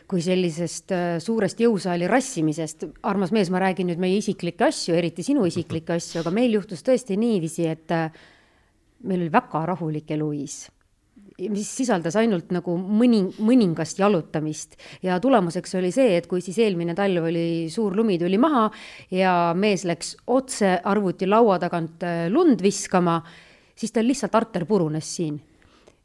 kui 0.09 0.23
sellisest 0.25 0.93
äh, 0.95 1.19
suurest 1.21 1.59
jõusaali 1.61 2.09
rassimisest. 2.09 2.87
armas 3.05 3.31
mees, 3.35 3.51
ma 3.53 3.61
räägin 3.61 3.91
nüüd 3.91 4.01
meie 4.01 4.17
isiklikke 4.17 4.69
asju, 4.71 4.95
eriti 4.97 5.25
sinu 5.25 5.45
isiklikke 5.45 5.99
asju, 5.99 6.23
aga 6.23 6.33
meil 6.33 6.57
juhtus 6.57 6.81
tõesti 6.85 7.17
niiviisi, 7.19 7.67
et 7.69 7.93
äh, 7.93 8.09
meil 9.05 9.21
oli 9.21 9.31
väga 9.33 9.65
rahulik 9.73 10.11
eluviis 10.17 10.65
mis 11.39 11.69
sisaldas 11.71 12.17
ainult 12.19 12.49
nagu 12.51 12.73
mõni, 12.75 13.21
mõningast 13.39 14.01
jalutamist 14.01 14.73
ja 15.05 15.21
tulemuseks 15.23 15.77
oli 15.79 15.93
see, 15.95 16.17
et 16.17 16.25
kui 16.27 16.41
siis 16.43 16.57
eelmine 16.59 16.91
talv 16.97 17.29
oli 17.29 17.69
suur 17.71 17.95
lumi 17.95 18.17
tuli 18.19 18.35
maha 18.41 18.65
ja 19.15 19.53
mees 19.55 19.85
läks 19.87 20.17
otse 20.35 20.73
arvuti 20.83 21.29
laua 21.29 21.55
tagant 21.63 22.03
lund 22.33 22.59
viskama, 22.59 23.21
siis 23.71 23.95
tal 23.95 24.09
lihtsalt 24.11 24.35
arter 24.35 24.67
purunes 24.67 25.13
siin 25.15 25.39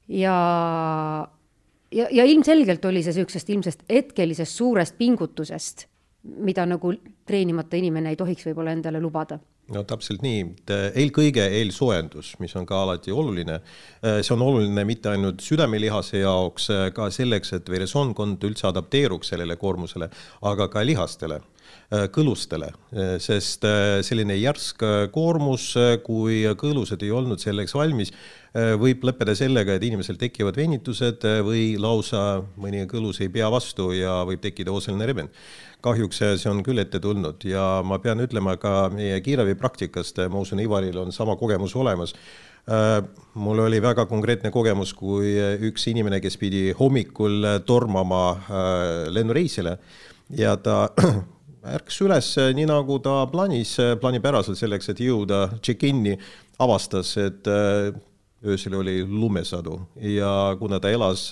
ja, 0.09 0.37
ja, 1.93 2.07
ja 2.11 2.25
ilmselgelt 2.25 2.85
oli 2.85 3.03
see 3.03 3.15
niisugusest 3.15 3.51
ilmsest 3.51 3.83
hetkelisest 3.91 4.61
suurest 4.61 4.99
pingutusest, 4.99 5.87
mida 6.45 6.67
nagu 6.67 6.93
treenimata 7.27 7.77
inimene 7.77 8.15
ei 8.15 8.21
tohiks 8.21 8.47
võib-olla 8.49 8.75
endale 8.77 9.01
lubada. 9.01 9.39
No 9.73 9.81
täpselt 9.89 10.21
nii, 10.21 10.43
eelkõige 11.01 11.47
eelsoojendus, 11.57 12.35
mis 12.43 12.53
on 12.61 12.67
ka 12.69 12.83
alati 12.85 13.13
oluline, 13.13 13.63
see 14.05 14.35
on 14.35 14.43
oluline 14.45 14.85
mitte 14.85 15.09
ainult 15.15 15.41
südamelihase 15.41 16.21
jaoks, 16.21 16.69
ka 16.93 17.09
selleks, 17.09 17.55
et 17.57 17.71
veresoonkond 17.73 18.45
üldse 18.45 18.69
adapteeruks 18.69 19.33
sellele 19.33 19.57
koormusele, 19.57 20.11
aga 20.53 20.69
ka 20.69 20.85
lihastele 20.85 21.41
kõlustele, 22.15 22.73
sest 23.23 23.67
selline 24.07 24.35
järsk 24.35 24.83
koormus, 25.15 25.69
kui 26.03 26.41
kõlused 26.59 27.05
ei 27.07 27.13
olnud 27.15 27.43
selleks 27.43 27.77
valmis, 27.77 28.11
Äh, 28.55 28.77
võib 28.79 29.03
lõppeda 29.03 29.33
sellega, 29.35 29.75
et 29.75 29.83
inimesel 29.83 30.15
tekivad 30.15 30.55
venitused 30.55 31.25
äh, 31.27 31.41
või 31.43 31.63
lausa 31.81 32.45
mõni 32.55 32.85
kõlus 32.87 33.19
ei 33.25 33.31
pea 33.35 33.49
vastu 33.51 33.89
ja 33.97 34.21
võib 34.29 34.45
tekkida 34.45 34.71
ooseline 34.71 35.09
rebend. 35.11 35.41
kahjuks 35.83 36.23
see 36.41 36.49
on 36.49 36.63
küll 36.65 36.79
ette 36.81 37.01
tulnud 37.03 37.43
ja 37.45 37.83
ma 37.85 37.99
pean 37.99 38.23
ütlema 38.23 38.55
ka 38.57 38.89
meie 38.95 39.19
kiirabipraktikast, 39.21 40.23
ma 40.31 40.41
usun, 40.41 40.63
Ivaril 40.63 40.97
on 41.03 41.11
sama 41.13 41.35
kogemus 41.37 41.75
olemas 41.77 42.15
äh, 42.71 43.03
mul 43.35 43.59
oli 43.67 43.83
väga 43.83 44.07
konkreetne 44.07 44.55
kogemus, 44.55 44.95
kui 44.95 45.35
üks 45.69 45.91
inimene, 45.91 46.23
kes 46.23 46.39
pidi 46.39 46.71
hommikul 46.79 47.59
tormama 47.67 48.25
lennureisile 49.11 49.79
ja 50.39 50.55
ta 50.57 50.93
ärkas 51.73 52.01
üles 52.05 52.31
nii, 52.57 52.67
nagu 52.69 52.99
ta 53.03 53.23
plaanis, 53.31 53.77
plaanipäraselt 54.01 54.59
selleks, 54.61 54.91
et 54.93 55.01
jõuda 55.05 55.47
check-in'i, 55.65 56.19
avastas, 56.63 57.15
et 57.23 57.49
öösel 58.45 58.77
oli 58.77 58.99
lumesadu. 59.09 59.79
Ja 60.05 60.55
kuna 60.61 60.81
ta 60.81 60.93
elas 60.93 61.31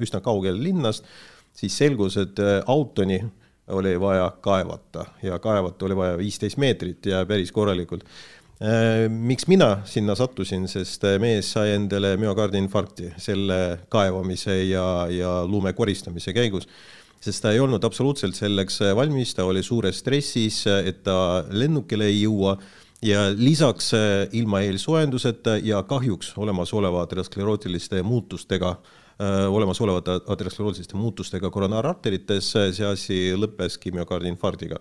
üsna 0.00 0.22
kaugel 0.24 0.56
linnast, 0.62 1.04
siis 1.56 1.76
selgus, 1.76 2.16
et 2.20 2.40
autoni 2.66 3.20
oli 3.72 3.92
vaja 4.00 4.30
kaevata. 4.42 5.06
Ja 5.22 5.38
kaevata 5.42 5.86
oli 5.86 5.96
vaja 5.96 6.16
viisteist 6.18 6.58
meetrit 6.60 7.06
ja 7.12 7.26
päris 7.28 7.52
korralikult. 7.52 8.06
Miks 9.10 9.48
mina 9.50 9.80
sinna 9.90 10.14
sattusin, 10.14 10.68
sest 10.70 11.02
mees 11.20 11.48
sai 11.52 11.74
endale 11.74 12.14
müokardiinfarkti 12.20 13.12
selle 13.20 13.56
kaevamise 13.90 14.60
ja, 14.68 14.84
ja 15.10 15.32
lume 15.50 15.72
koristamise 15.74 16.34
käigus 16.36 16.68
sest 17.22 17.44
ta 17.44 17.52
ei 17.54 17.60
olnud 17.62 17.84
absoluutselt 17.86 18.34
selleks 18.34 18.80
valmis, 18.98 19.34
ta 19.34 19.46
oli 19.46 19.62
suures 19.62 20.00
stressis, 20.02 20.64
et 20.66 21.02
ta 21.06 21.44
lennukile 21.50 22.10
ei 22.10 22.24
jõua. 22.24 22.56
Ja 23.02 23.28
lisaks 23.34 23.92
ilma 24.38 24.60
eelsoojenduseta 24.62 25.56
ja 25.62 25.80
kahjuks 25.82 26.36
olemasoleva 26.38 27.02
aterosklerootiliste 27.02 28.02
muutustega 28.06 28.76
olemasolevate 29.50 30.20
aterosklerootiliste 30.30 30.96
muutustega 30.96 31.50
koronaararterites, 31.50 32.52
see 32.74 32.86
asi 32.86 33.18
lõppeski 33.38 33.92
müokardiinfarktiga 33.94 34.80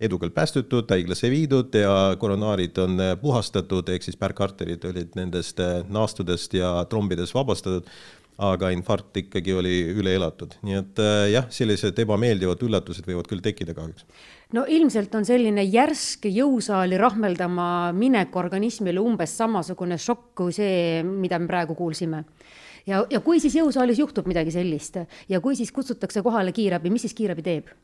edukalt 0.00 0.34
päästetud, 0.34 0.86
haiglasse 0.90 1.30
viidud 1.30 1.74
ja 1.74 2.16
koronaarid 2.18 2.78
on 2.78 3.00
puhastatud, 3.20 3.88
ehk 3.90 4.06
siis 4.06 4.16
pärkarterid 4.16 4.84
olid 4.86 5.16
nendest 5.18 5.58
naastudest 5.90 6.54
ja 6.54 6.70
trombidest 6.90 7.34
vabastatud, 7.34 7.90
aga 8.38 8.70
infarkt 8.70 9.18
ikkagi 9.18 9.54
oli 9.58 9.74
üle 9.98 10.12
elatud, 10.14 10.54
nii 10.66 10.76
et 10.78 11.00
äh, 11.02 11.24
jah, 11.32 11.48
sellised 11.50 11.98
ebameeldivad 12.04 12.62
üllatused 12.62 13.06
võivad 13.08 13.26
küll 13.30 13.42
tekkida 13.42 13.74
kahjuks. 13.74 14.06
no 14.54 14.64
ilmselt 14.70 15.14
on 15.18 15.26
selline 15.26 15.64
järsk 15.66 16.28
jõusaali 16.30 17.00
rahmeldama 17.00 17.90
minek 17.98 18.36
organismile 18.38 19.02
umbes 19.02 19.34
samasugune 19.40 19.98
šokk 19.98 20.32
kui 20.38 20.54
see, 20.54 21.02
mida 21.02 21.40
me 21.42 21.50
praegu 21.50 21.74
kuulsime 21.78 22.22
ja, 22.86 23.02
ja 23.10 23.20
kui 23.24 23.42
siis 23.42 23.58
jõusaalis 23.58 23.98
juhtub 23.98 24.30
midagi 24.30 24.54
sellist 24.54 25.00
ja 25.28 25.42
kui 25.42 25.58
siis 25.58 25.74
kutsutakse 25.74 26.22
kohale 26.22 26.54
kiirabi, 26.54 26.94
mis 26.94 27.08
siis 27.08 27.18
kiirabi 27.18 27.42
teeb? 27.46 27.74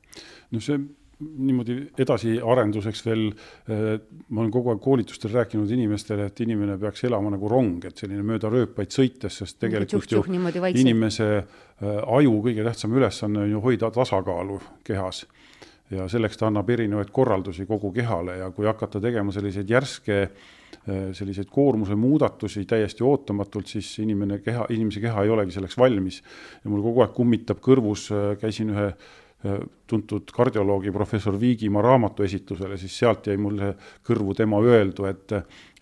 no 0.54 0.62
see 0.62 0.78
niimoodi 1.20 1.76
edasiarenduseks 1.98 3.04
veel, 3.06 3.28
eh, 3.68 3.84
ma 4.28 4.42
olen 4.42 4.52
kogu 4.52 4.72
aeg 4.72 4.82
koolitustel 4.82 5.32
rääkinud 5.34 5.70
inimestele, 5.76 6.28
et 6.30 6.40
inimene 6.44 6.76
peaks 6.80 7.04
elama 7.08 7.30
nagu 7.34 7.50
rong, 7.50 7.84
et 7.84 8.02
selline 8.02 8.24
mööda 8.26 8.50
rööpaid 8.52 8.94
sõites, 8.94 9.38
sest 9.42 9.60
tegelikult 9.62 10.10
ju 10.10 10.24
inimese 10.74 11.30
eh, 11.36 11.46
aju 12.18 12.40
kõige 12.48 12.66
tähtsam 12.66 12.98
ülesanne 12.98 13.44
on 13.44 13.54
ju 13.54 13.62
hoida 13.64 13.90
tasakaalu 13.94 14.60
kehas. 14.84 15.26
ja 15.90 16.08
selleks 16.08 16.38
ta 16.40 16.46
annab 16.48 16.70
erinevaid 16.70 17.10
korraldusi 17.12 17.66
kogu 17.68 17.90
kehale 17.92 18.38
ja 18.38 18.50
kui 18.50 18.66
hakata 18.66 19.00
tegema 19.00 19.32
selliseid 19.32 19.68
järske 19.70 20.16
eh, 20.22 21.10
selliseid 21.12 21.50
koormuse 21.52 21.94
muudatusi 21.94 22.64
täiesti 22.64 23.04
ootamatult, 23.04 23.66
siis 23.66 23.98
inimene 23.98 24.38
keha, 24.38 24.66
inimese 24.70 25.00
keha 25.00 25.22
ei 25.22 25.30
olegi 25.30 25.52
selleks 25.52 25.76
valmis. 25.78 26.22
ja 26.64 26.70
mul 26.70 26.82
kogu 26.82 27.04
aeg 27.04 27.12
kummitab 27.14 27.60
kõrvus, 27.60 28.08
käisin 28.40 28.72
ühe 28.74 28.94
tuntud 29.86 30.30
kardioloogi 30.32 30.92
professor 30.92 31.36
Viigimaa 31.40 31.82
raamatu 31.84 32.24
esitlusele, 32.24 32.78
siis 32.80 32.98
sealt 32.98 33.26
jäi 33.28 33.36
mulle 33.36 33.74
kõrvu 34.06 34.34
tema 34.36 34.60
öeldu, 34.64 35.04
et 35.10 35.34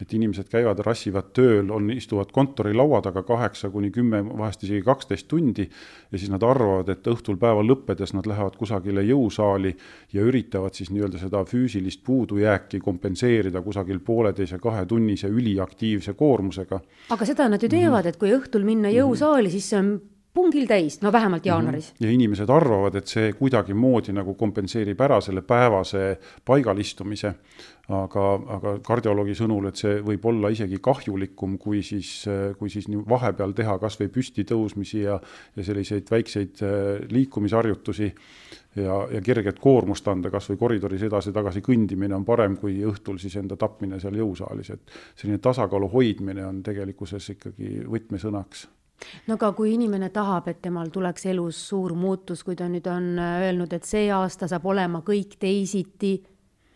et 0.02 0.14
inimesed 0.16 0.48
käivad, 0.50 0.80
rassivad 0.82 1.28
tööl, 1.36 1.68
on, 1.70 1.86
istuvad 1.94 2.32
kontorilaua 2.34 2.98
taga 3.04 3.22
kaheksa 3.22 3.70
kuni 3.70 3.92
kümme, 3.94 4.18
vahest 4.26 4.64
isegi 4.66 4.82
kaksteist 4.82 5.28
tundi 5.30 5.62
ja 5.62 6.18
siis 6.18 6.30
nad 6.32 6.42
arvavad, 6.42 6.90
et 6.90 7.06
õhtul 7.06 7.38
päeva 7.38 7.62
lõppedes 7.62 8.10
nad 8.16 8.26
lähevad 8.26 8.56
kusagile 8.58 9.04
jõusaali 9.06 9.70
ja 10.12 10.24
üritavad 10.26 10.74
siis 10.74 10.90
nii-öelda 10.90 11.22
seda 11.22 11.44
füüsilist 11.46 12.02
puudujääki 12.02 12.82
kompenseerida 12.82 13.62
kusagil 13.62 14.02
pooleteise, 14.02 14.58
kahetunnise 14.58 15.30
üliaktiivse 15.30 16.16
koormusega. 16.18 16.80
aga 17.14 17.28
seda 17.28 17.46
nad 17.52 17.62
ju 17.62 17.70
teevad, 17.70 18.10
et 18.10 18.18
kui 18.18 18.34
õhtul 18.34 18.66
minna 18.66 18.90
jõusaali, 18.90 19.54
siis 19.54 19.70
see 19.70 19.78
on 19.78 19.94
pungil 20.34 20.66
täis, 20.66 20.96
no 21.02 21.12
vähemalt 21.12 21.46
jaanuaris 21.46 21.90
mm. 21.90 21.94
-hmm. 21.96 22.06
ja 22.06 22.10
inimesed 22.10 22.50
arvavad, 22.50 22.94
et 22.94 23.06
see 23.06 23.32
kuidagimoodi 23.32 24.12
nagu 24.16 24.34
kompenseerib 24.34 25.00
ära 25.00 25.20
selle 25.20 25.42
päevase 25.42 26.18
paigalistumise, 26.44 27.34
aga, 27.88 28.24
aga 28.56 28.72
kardioloogi 28.86 29.34
sõnul, 29.36 29.68
et 29.68 29.76
see 29.76 30.00
võib 30.00 30.24
olla 30.30 30.48
isegi 30.48 30.78
kahjulikum, 30.80 31.58
kui 31.58 31.82
siis, 31.82 32.24
kui 32.58 32.70
siis 32.70 32.88
nii 32.88 33.04
vahepeal 33.08 33.52
teha 33.52 33.78
kas 33.78 34.00
või 34.00 34.08
püstitõusmisi 34.08 35.04
ja, 35.04 35.20
ja 35.56 35.64
selliseid 35.64 36.10
väikseid 36.10 36.64
äh, 36.64 37.06
liikumisharjutusi 37.10 38.12
ja, 38.76 39.06
ja 39.12 39.20
kerget 39.20 39.58
koormust 39.60 40.08
anda, 40.08 40.30
kas 40.30 40.48
või 40.50 40.60
koridoris 40.64 41.02
edasi-tagasi 41.02 41.60
kõndimine 41.60 42.16
on 42.16 42.24
parem 42.24 42.56
kui 42.56 42.80
õhtul 42.88 43.20
siis 43.20 43.36
enda 43.36 43.56
tapmine 43.56 44.00
seal 44.00 44.16
jõusaalis, 44.16 44.70
et 44.70 45.00
selline 45.14 45.38
tasakaalu 45.38 45.92
hoidmine 45.92 46.46
on 46.46 46.62
tegelikkuses 46.62 47.34
ikkagi 47.36 47.82
võtmesõnaks 47.84 48.68
no 49.26 49.34
aga 49.34 49.52
kui 49.56 49.74
inimene 49.74 50.10
tahab, 50.14 50.48
et 50.48 50.62
temal 50.62 50.90
tuleks 50.92 51.26
elus 51.32 51.58
suur 51.68 51.94
muutus, 51.98 52.42
kui 52.44 52.56
ta 52.58 52.68
nüüd 52.68 52.86
on 52.90 53.14
äh, 53.18 53.46
öelnud, 53.48 53.72
et 53.72 53.88
see 53.88 54.10
aasta 54.12 54.48
saab 54.50 54.66
olema 54.66 55.02
kõik 55.06 55.36
teisiti, 55.40 56.16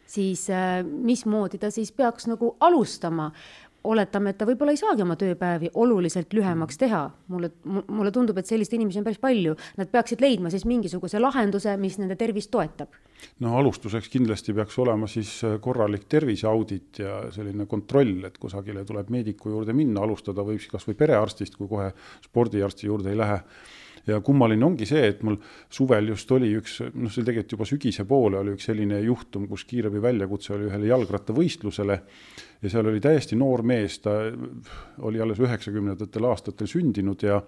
siis 0.06 0.46
äh, 0.50 0.80
mismoodi 0.84 1.58
ta 1.58 1.70
siis 1.74 1.92
peaks 1.92 2.28
nagu 2.30 2.54
alustama 2.60 3.30
oletame, 3.86 4.32
et 4.32 4.38
ta 4.40 4.46
võib-olla 4.48 4.74
ei 4.74 4.80
saagi 4.80 5.04
oma 5.04 5.16
tööpäevi 5.20 5.70
oluliselt 5.74 6.34
lühemaks 6.36 6.78
teha. 6.80 7.02
mulle, 7.28 7.50
mulle 7.64 8.12
tundub, 8.12 8.38
et 8.38 8.46
selliseid 8.46 8.78
inimesi 8.78 9.00
on 9.00 9.06
päris 9.06 9.20
palju. 9.22 9.54
Nad 9.76 9.90
peaksid 9.92 10.20
leidma 10.20 10.50
siis 10.50 10.66
mingisuguse 10.68 11.20
lahenduse, 11.22 11.76
mis 11.80 11.98
nende 11.98 12.16
tervist 12.16 12.50
toetab. 12.50 12.92
no 13.40 13.56
alustuseks 13.58 14.08
kindlasti 14.12 14.54
peaks 14.54 14.78
olema 14.78 15.06
siis 15.06 15.38
äh, 15.44 15.56
korralik 15.60 16.04
terviseaudit 16.08 16.98
ja 16.98 17.22
selline 17.32 17.66
kontroll, 17.66 18.24
et 18.28 18.38
kusagile 18.38 18.84
tuleb 18.84 19.10
meediku 19.10 19.50
juurde 19.50 19.72
minna, 19.72 20.02
alustada 20.04 20.44
võib 20.44 20.60
siis 20.60 20.72
kasvõi 20.72 20.94
perearstist, 20.94 21.56
kui 21.56 21.68
kohe 21.68 21.92
spordiarsti 22.28 22.86
juurde 22.86 23.12
ei 23.12 23.18
lähe 23.18 23.40
ja 24.06 24.20
kummaline 24.24 24.64
ongi 24.64 24.86
see, 24.88 25.02
et 25.10 25.22
mul 25.26 25.38
suvel 25.72 26.12
just 26.12 26.30
oli 26.34 26.52
üks, 26.58 26.78
noh, 26.94 27.10
see 27.10 27.22
oli 27.22 27.30
tegelikult 27.30 27.56
juba 27.56 27.68
sügise 27.68 28.06
poole 28.08 28.40
oli 28.40 28.54
üks 28.56 28.68
selline 28.70 29.00
juhtum, 29.04 29.46
kus 29.50 29.66
kiirabi 29.68 30.02
väljakutse 30.02 30.54
oli 30.56 30.68
ühele 30.70 30.90
jalgrattavõistlusele 30.92 32.00
ja 32.62 32.72
seal 32.72 32.90
oli 32.92 33.02
täiesti 33.02 33.38
noor 33.38 33.64
mees, 33.66 33.98
ta 34.04 34.18
oli 35.06 35.22
alles 35.22 35.42
üheksakümnendatel 35.42 36.30
aastatel 36.30 36.70
sündinud 36.70 37.26
ja 37.26 37.40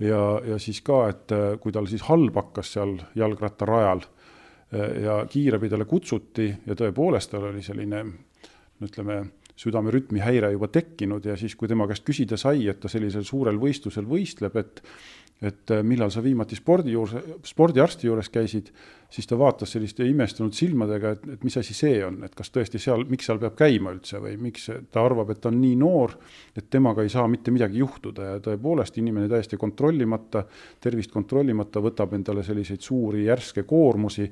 ja, 0.00 0.20
ja 0.44 0.58
siis 0.60 0.82
ka, 0.84 1.06
et 1.12 1.32
kui 1.60 1.72
tal 1.72 1.88
siis 1.88 2.04
halb 2.08 2.36
hakkas 2.36 2.74
seal 2.76 2.98
jalgrattarajal 3.16 4.04
ja 5.02 5.20
kiirabi 5.30 5.70
talle 5.72 5.86
kutsuti 5.88 6.50
ja 6.66 6.76
tõepoolest 6.76 7.32
tal 7.32 7.50
oli 7.52 7.62
selline 7.64 8.02
no 8.04 8.88
ütleme, 8.88 9.20
südamerütmi 9.56 10.20
häire 10.20 10.50
juba 10.52 10.68
tekkinud 10.68 11.24
ja 11.24 11.36
siis, 11.40 11.54
kui 11.56 11.68
tema 11.68 11.86
käest 11.88 12.04
küsida 12.04 12.36
sai, 12.40 12.66
et 12.68 12.80
ta 12.82 12.90
sellisel 12.92 13.24
suurel 13.24 13.56
võistlusel 13.60 14.04
võistleb, 14.08 14.58
et 14.60 14.82
et 15.42 15.70
äh, 15.70 15.82
millal 15.84 16.10
sa 16.12 16.22
viimati 16.24 16.56
spordi 16.56 16.94
juures, 16.94 17.16
spordiarsti 17.44 18.08
juures 18.08 18.30
käisid, 18.32 18.70
siis 19.12 19.28
ta 19.28 19.36
vaatas 19.38 19.74
selliste 19.74 20.06
imestunud 20.08 20.56
silmadega, 20.56 21.12
et, 21.12 21.26
et 21.36 21.44
mis 21.44 21.56
asi 21.60 21.76
see 21.76 21.98
on, 22.06 22.22
et 22.24 22.34
kas 22.34 22.50
tõesti 22.54 22.80
seal, 22.80 23.04
miks 23.10 23.28
seal 23.28 23.40
peab 23.42 23.54
käima 23.58 23.92
üldse 23.94 24.20
või 24.22 24.34
miks 24.48 24.70
ta 24.92 25.04
arvab, 25.04 25.30
et 25.34 25.42
ta 25.44 25.52
on 25.52 25.60
nii 25.60 25.76
noor, 25.80 26.16
et 26.56 26.70
temaga 26.72 27.04
ei 27.04 27.12
saa 27.12 27.28
mitte 27.28 27.52
midagi 27.54 27.82
juhtuda. 27.84 28.30
Ja 28.30 28.42
tõepoolest 28.48 28.96
inimene 29.02 29.28
täiesti 29.30 29.60
kontrollimata, 29.60 30.46
tervist 30.80 31.12
kontrollimata 31.12 31.84
võtab 31.84 32.16
endale 32.16 32.44
selliseid 32.46 32.82
suuri 32.82 33.26
järske 33.28 33.66
koormusi 33.68 34.26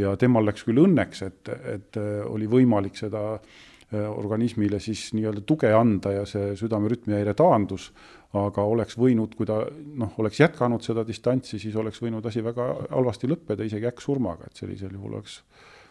ja 0.00 0.16
temal 0.16 0.48
läks 0.48 0.64
küll 0.66 0.84
õnneks, 0.86 1.24
et, 1.28 1.56
et 1.76 2.00
äh, 2.00 2.20
oli 2.26 2.48
võimalik 2.50 2.96
seda 2.96 3.28
äh, 3.36 4.08
organismile 4.08 4.80
siis 4.80 5.10
nii-öelda 5.14 5.44
tuge 5.46 5.70
anda 5.76 6.16
ja 6.16 6.24
see 6.26 6.54
südamerütmihäire 6.58 7.36
taandus 7.38 7.92
aga 8.36 8.64
oleks 8.66 8.98
võinud, 8.98 9.36
kui 9.36 9.46
ta 9.46 9.60
noh, 9.70 10.12
oleks 10.18 10.40
jätkanud 10.40 10.82
seda 10.84 11.04
distantsi, 11.06 11.60
siis 11.62 11.76
oleks 11.76 12.02
võinud 12.02 12.26
asi 12.26 12.42
väga 12.44 12.68
halvasti 12.90 13.30
lõppeda, 13.30 13.64
isegi 13.64 13.88
äkksurmaga, 13.88 14.50
et 14.50 14.64
sellisel 14.64 14.94
juhul 14.96 15.14
oleks 15.14 15.40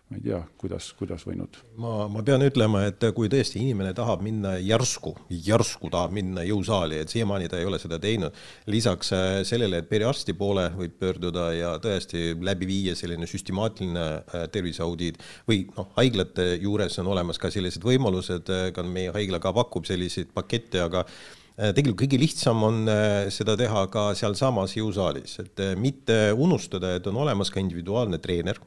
ma 0.05 0.19
ei 0.19 0.21
tea, 0.21 0.39
kuidas, 0.61 0.91
kuidas 0.93 1.23
võinud. 1.25 1.57
ma, 1.81 2.05
ma 2.11 2.21
pean 2.25 2.43
ütlema, 2.45 2.83
et 2.85 3.01
kui 3.17 3.29
tõesti 3.31 3.57
inimene 3.57 3.89
tahab 3.97 4.21
minna 4.21 4.51
järsku, 4.61 5.15
järsku 5.33 5.89
tahab 5.89 6.13
minna 6.13 6.43
jõusaali, 6.45 6.99
et 7.01 7.09
siiamaani 7.09 7.49
ta 7.49 7.57
ei 7.57 7.65
ole 7.65 7.79
seda 7.81 7.97
teinud, 8.01 8.35
lisaks 8.69 9.09
äh, 9.17 9.39
sellele, 9.49 9.79
et 9.81 9.89
perearsti 9.89 10.35
poole 10.37 10.67
võib 10.77 10.99
pöörduda 11.01 11.47
ja 11.57 11.71
tõesti 11.81 12.35
läbi 12.37 12.69
viia 12.69 12.93
selline 12.97 13.25
süstemaatiline 13.29 14.03
äh, 14.05 14.45
terviseaudiit 14.53 15.17
või 15.49 15.63
noh, 15.71 15.89
haiglate 15.97 16.51
juures 16.61 17.01
on 17.01 17.09
olemas 17.15 17.41
ka 17.41 17.49
sellised 17.53 17.85
võimalused, 17.85 18.53
äh, 18.53 18.69
ka 18.77 18.85
meie 18.85 19.15
haigla 19.15 19.41
ka 19.41 19.55
pakub 19.57 19.89
selliseid 19.89 20.29
pakette, 20.37 20.85
aga 20.85 21.01
tegelikult 21.55 22.01
kõige 22.03 22.19
lihtsam 22.19 22.63
on 22.67 22.81
äh, 22.91 23.27
seda 23.33 23.55
teha 23.59 23.85
ka 23.91 24.09
sealsamas 24.17 24.75
jõusaalis, 24.75 25.37
et 25.43 25.61
äh, 25.63 25.75
mitte 25.79 26.17
unustada, 26.35 26.95
et 26.97 27.07
on 27.07 27.21
olemas 27.23 27.51
ka 27.51 27.61
individuaalne 27.63 28.19
treener 28.23 28.59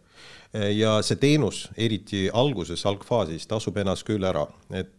ja 0.72 0.94
see 1.04 1.18
teenus, 1.20 1.66
eriti 1.76 2.22
alguses, 2.32 2.80
algfaasis, 2.88 3.44
tasub 3.50 3.76
ennast 3.82 4.06
küll 4.08 4.24
ära, 4.24 4.46
et 4.72 4.94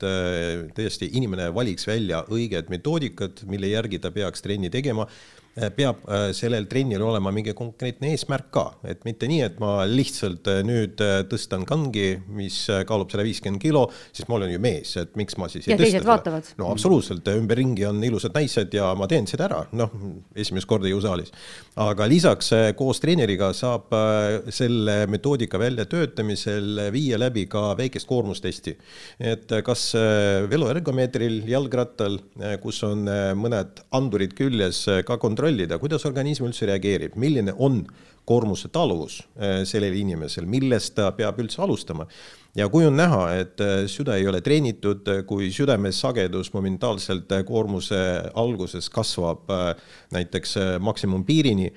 tõesti 0.77 1.07
inimene 1.17 1.47
valiks 1.49 1.87
välja 1.89 2.19
õiged 2.29 2.69
metoodikad, 2.69 3.41
mille 3.49 3.71
järgi 3.71 3.97
ta 3.97 4.11
peaks 4.13 4.45
trenni 4.45 4.69
tegema 4.69 5.07
Äh, 5.48 5.48
peab 5.75 6.03
äh, 6.07 6.29
sellel 6.35 6.67
trennil 6.69 7.03
olema 7.03 7.31
mingi 7.35 7.53
konkreetne 7.57 8.13
eesmärk 8.13 8.49
ka, 8.53 8.65
et 8.87 9.03
mitte 9.07 9.27
nii, 9.29 9.41
et 9.45 9.59
ma 9.61 9.83
lihtsalt 9.89 10.47
äh, 10.51 10.61
nüüd 10.65 11.01
tõstan 11.29 11.65
kangi, 11.67 12.19
mis 12.35 12.61
kaalub 12.87 13.11
sada 13.11 13.25
viiskümmend 13.27 13.61
kilo, 13.61 13.85
siis 14.15 14.27
ma 14.29 14.37
olen 14.39 14.53
ju 14.53 14.61
mees, 14.63 14.95
et 15.01 15.15
miks 15.19 15.37
ma 15.39 15.49
siis 15.51 15.67
ja 15.69 15.77
teised 15.79 16.07
vaatavad. 16.07 16.53
no 16.59 16.71
absoluutselt, 16.73 17.27
ümberringi 17.33 17.85
on 17.89 18.01
ilusad 18.05 18.35
naised 18.35 18.73
ja 18.75 18.91
ma 18.97 19.07
teen 19.11 19.27
seda 19.29 19.47
ära, 19.49 19.61
noh, 19.77 19.93
esimest 20.35 20.69
korda 20.69 20.89
jõusaalis. 20.91 21.33
aga 21.79 22.07
lisaks 22.09 22.51
koos 22.79 23.01
treeneriga 23.03 23.51
saab 23.55 23.93
selle 24.53 25.03
metoodika 25.11 25.59
väljatöötamisel 25.61 26.89
viia 26.93 27.19
läbi 27.19 27.45
ka 27.51 27.73
väikest 27.79 28.07
koormustesti. 28.09 28.75
et 29.19 29.51
kas 29.65 29.91
veloergomeetril, 30.49 31.41
jalgrattal, 31.49 32.19
kus 32.63 32.83
on 32.87 33.05
mõned 33.39 33.83
andurid 33.95 34.35
küljes, 34.37 34.83
ka 35.05 35.17
kontrollida, 35.21 35.48
kontrollida, 35.49 35.79
kuidas 35.81 36.05
organism 36.05 36.45
üldse 36.45 36.67
reageerib, 36.69 37.15
milline 37.17 37.53
on 37.57 37.81
koormuse 38.29 38.69
taluvus 38.69 39.23
sellel 39.65 39.95
inimesel, 39.97 40.45
millest 40.45 40.93
ta 40.95 41.09
peab 41.17 41.39
üldse 41.41 41.63
alustama. 41.63 42.05
Ja 42.55 42.67
kui 42.69 42.85
on 42.85 42.97
näha, 42.97 43.23
et 43.39 43.61
süda 43.89 44.17
ei 44.17 44.27
ole 44.27 44.41
treenitud, 44.41 45.07
kui 45.25 45.49
südame 45.53 45.91
sagedus 45.91 46.51
momentaalselt 46.53 47.31
koormuse 47.47 47.97
alguses 48.35 48.89
kasvab 48.89 49.49
näiteks 50.13 50.57
maksimumpiirini, 50.81 51.71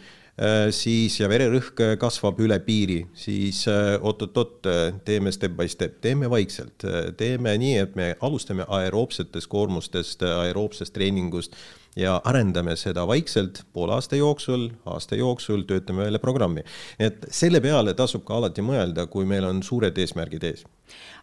siis 0.72 1.18
ja 1.20 1.28
vererõhk 1.28 1.80
kasvab 2.00 2.40
üle 2.40 2.58
piiri, 2.64 3.02
siis 3.16 3.64
oot-oot-oot, 3.68 4.68
teeme 5.04 5.32
step 5.32 5.56
by 5.56 5.68
step, 5.68 6.00
teeme 6.04 6.28
vaikselt, 6.32 6.84
teeme 7.16 7.56
nii, 7.60 7.76
et 7.86 7.96
me 7.96 8.14
alustame 8.20 8.64
aeroobsetest 8.68 9.48
koormustest, 9.52 10.24
aeroobsest 10.24 10.92
treeningust 10.96 11.56
ja 11.96 12.20
arendame 12.24 12.76
seda 12.76 13.06
vaikselt 13.08 13.64
poole 13.72 13.94
aasta 13.94 14.16
jooksul, 14.16 14.68
aasta 14.86 15.16
jooksul 15.16 15.66
töötame 15.68 16.06
välja 16.06 16.18
programmi. 16.18 16.64
et 16.98 17.26
selle 17.30 17.60
peale 17.60 17.94
tasub 17.94 18.24
ka 18.24 18.34
alati 18.34 18.62
mõelda, 18.62 19.06
kui 19.06 19.24
meil 19.24 19.44
on 19.44 19.62
suured 19.62 19.98
eesmärgid 19.98 20.44
ees 20.44 20.64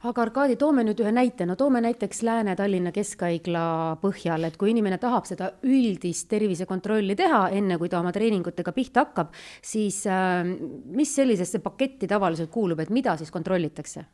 aga 0.07 0.23
Arkadi, 0.23 0.55
toome 0.59 0.83
nüüd 0.87 1.01
ühe 1.03 1.11
näite, 1.13 1.45
no 1.47 1.55
toome 1.59 1.81
näiteks 1.83 2.21
Lääne-Tallinna 2.23 2.93
Keskhaigla 2.95 3.63
põhjal, 4.01 4.47
et 4.47 4.55
kui 4.59 4.71
inimene 4.71 4.97
tahab 5.01 5.27
seda 5.27 5.51
üldist 5.67 6.29
tervisekontrolli 6.31 7.17
teha, 7.19 7.47
enne 7.55 7.77
kui 7.81 7.91
ta 7.91 7.99
oma 7.99 8.13
treeningutega 8.15 8.73
pihta 8.75 9.05
hakkab, 9.07 9.33
siis 9.61 10.05
äh, 10.07 10.45
mis 10.95 11.11
sellisesse 11.15 11.59
paketti 11.65 12.07
tavaliselt 12.07 12.51
kuulub, 12.53 12.79
et 12.79 12.93
mida 12.95 13.17
siis 13.19 13.31
kontrollitakse? 13.33 14.05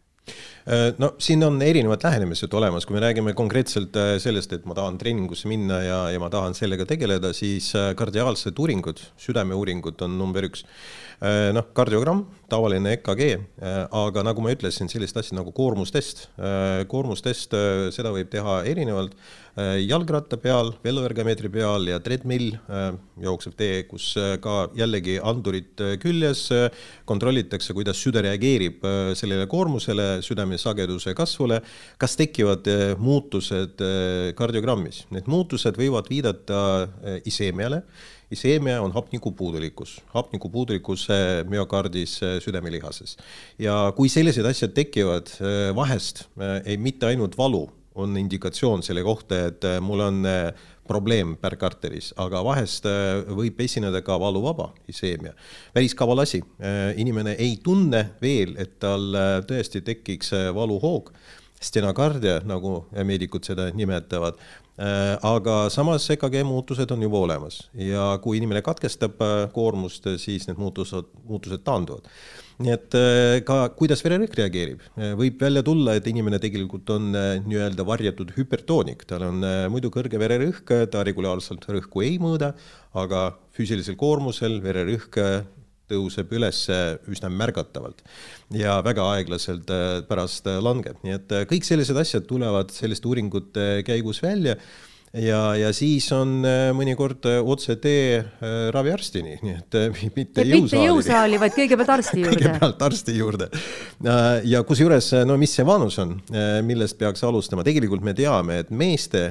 Äh, 0.65 0.96
no 0.98 1.12
siin 1.22 1.44
on 1.46 1.60
erinevad 1.62 2.01
lähenemised 2.01 2.53
olemas, 2.58 2.88
kui 2.88 2.96
me 2.96 3.01
räägime 3.03 3.36
konkreetselt 3.38 3.98
äh, 4.01 4.15
sellest, 4.22 4.55
et 4.58 4.65
ma 4.65 4.74
tahan 4.77 4.98
treeningusse 4.98 5.50
minna 5.51 5.77
ja, 5.86 6.00
ja 6.10 6.22
ma 6.22 6.32
tahan 6.34 6.58
sellega 6.58 6.88
tegeleda, 6.89 7.29
siis 7.38 7.70
äh, 7.77 7.91
kardiaalsed 7.98 8.58
uuringud, 8.58 9.03
südameuuringud 9.27 10.01
on 10.08 10.17
number 10.22 10.50
üks. 10.50 10.65
noh, 11.55 11.63
kardiogramm, 11.72 12.25
tavaline 12.50 12.96
EKG, 12.98 13.22
aga 13.96 14.24
nagu 14.25 14.44
ma 14.44 14.54
ütlesin, 14.54 14.90
sellist 14.92 15.18
asja 15.18 15.38
nagu 15.38 15.54
koormustest. 15.56 16.28
koormustest, 16.92 17.56
seda 17.96 18.12
võib 18.14 18.30
teha 18.34 18.60
erinevalt 18.70 19.16
Äh, 19.56 19.78
jalgratta 19.88 20.36
peal, 20.36 20.74
veloergomeetri 20.84 21.48
peal 21.48 21.86
ja 21.88 21.96
treadmill, 22.04 22.58
äh, 22.68 22.90
jooksev 23.24 23.54
tee, 23.56 23.86
kus 23.88 24.10
äh, 24.20 24.34
ka 24.44 24.66
jällegi 24.75 25.14
andurid 25.24 25.80
küljes, 26.02 26.42
kontrollitakse, 27.08 27.72
kuidas 27.78 28.02
süda 28.04 28.20
reageerib 28.25 28.84
sellele 29.16 29.46
koormusele, 29.48 30.20
südame 30.25 30.60
sageduse 30.60 31.14
kasvule, 31.16 31.62
kas 32.02 32.18
tekivad 32.20 32.68
muutused 33.00 33.80
kardiogrammis. 34.36 35.06
Need 35.16 35.32
muutused 35.32 35.80
võivad 35.80 36.12
viidata 36.12 36.60
iseemiale, 37.24 37.84
iseemia 38.32 38.82
on 38.82 38.91
hapnikupuudulikkus, 38.96 40.00
hapnikupuudulikkus 40.13 41.08
müokardis 41.50 42.20
südamelihases. 42.44 43.17
ja 43.60 43.94
kui 43.96 44.10
sellised 44.10 44.46
asjad 44.46 44.74
tekivad 44.74 45.29
vahest, 45.75 46.25
ei 46.65 46.77
mitte 46.77 47.05
ainult 47.05 47.38
valu, 47.38 47.67
on 47.96 48.17
indikatsioon 48.20 48.84
selle 48.84 49.03
kohta, 49.03 49.46
et 49.50 49.65
äh, 49.67 49.79
mul 49.84 50.03
on 50.03 50.25
äh, 50.27 50.50
probleem 50.88 51.36
pärkarteris, 51.41 52.12
aga 52.22 52.41
vahest 52.46 52.88
äh, 52.89 53.24
võib 53.38 53.62
esineda 53.63 54.01
ka 54.05 54.17
valuvaba 54.22 54.70
iseemia. 54.91 55.34
päris 55.74 55.96
kaval 55.96 56.24
asi, 56.25 56.41
inimene 56.98 57.36
ei 57.39 57.58
tunne 57.63 58.03
veel, 58.22 58.55
et 58.60 58.77
tal 58.79 59.15
tõesti 59.48 59.82
tekiks 59.86 60.34
valuhoog, 60.55 61.12
stenokardia, 61.62 62.41
nagu 62.46 62.86
meedikud 63.08 63.48
seda 63.48 63.70
nimetavad, 63.74 64.38
aga 64.75 65.70
samas 65.72 66.03
EKG 66.12 66.41
muutused 66.44 66.89
on 66.91 67.03
juba 67.05 67.22
olemas 67.24 67.62
ja 67.79 68.10
kui 68.24 68.41
inimene 68.41 68.60
katkestab 68.65 69.22
koormust, 69.55 70.10
siis 70.20 70.50
need 70.50 70.60
muutused, 70.60 71.13
muutused 71.29 71.63
taanduvad. 71.63 72.10
Nii 72.63 72.72
et 72.72 72.96
äh, 72.96 73.41
ka 73.44 73.58
kuidas 73.75 74.00
vererõhk 74.05 74.36
reageerib, 74.39 74.84
äh, 74.96 75.12
võib 75.20 75.41
välja 75.44 75.60
tulla, 75.65 75.98
et 75.98 76.05
inimene 76.08 76.39
tegelikult 76.39 76.88
on 76.94 77.10
äh, 77.12 77.34
nii-öelda 77.44 77.84
varjatud 77.88 78.32
hüpertoonik, 78.38 79.03
tal 79.10 79.25
on 79.27 79.44
muidu 79.74 79.91
kõrge 79.91 80.20
vererõhk, 80.22 80.72
ta 80.91 81.03
regulaarselt 81.03 81.67
rõhku 81.67 82.05
ei 82.05 82.15
mõõda, 82.22 82.53
aga 82.96 83.27
füüsilisel 83.57 84.00
koormusel 84.00 84.61
vererõhk 84.64 85.20
tõuseb 85.91 86.31
üles 86.37 86.63
üsna 87.11 87.29
märgatavalt 87.29 88.01
ja 88.55 88.79
väga 88.85 89.05
aeglaselt 89.15 89.69
pärast 90.09 90.50
langeb, 90.61 90.98
nii 91.05 91.15
et 91.19 91.37
kõik 91.51 91.67
sellised 91.67 91.98
asjad 92.00 92.27
tulevad 92.29 92.74
selliste 92.74 93.09
uuringute 93.09 93.85
käigus 93.87 94.21
välja 94.24 94.57
ja, 95.22 95.40
ja 95.58 95.72
siis 95.75 96.08
on 96.16 96.40
äh, 96.48 96.70
mõnikord 96.75 97.25
äh, 97.30 97.40
otsetee 97.40 98.20
äh, 98.20 98.54
raviarstini, 98.75 99.38
nii 99.42 99.56
et 99.56 99.78
mitte 100.16 100.44
jõusaali. 100.44 100.62
mitte 100.62 100.84
jõusaali, 100.84 101.40
vaid 101.42 101.56
kõigepealt 101.56 101.94
arsti 101.98 102.22
juurde. 102.22 102.36
kõigepealt 102.36 102.86
arsti 102.90 103.18
juurde. 103.18 103.50
ja 104.51 104.64
kusjuures, 104.68 105.12
no 105.28 105.38
mis 105.42 105.56
see 105.56 105.66
vanus 105.68 106.00
on, 106.04 106.16
millest 106.68 106.98
peaks 107.00 107.24
alustama, 107.28 107.66
tegelikult 107.68 108.04
me 108.06 108.16
teame, 108.18 108.62
et 108.64 108.72
meeste 108.72 109.28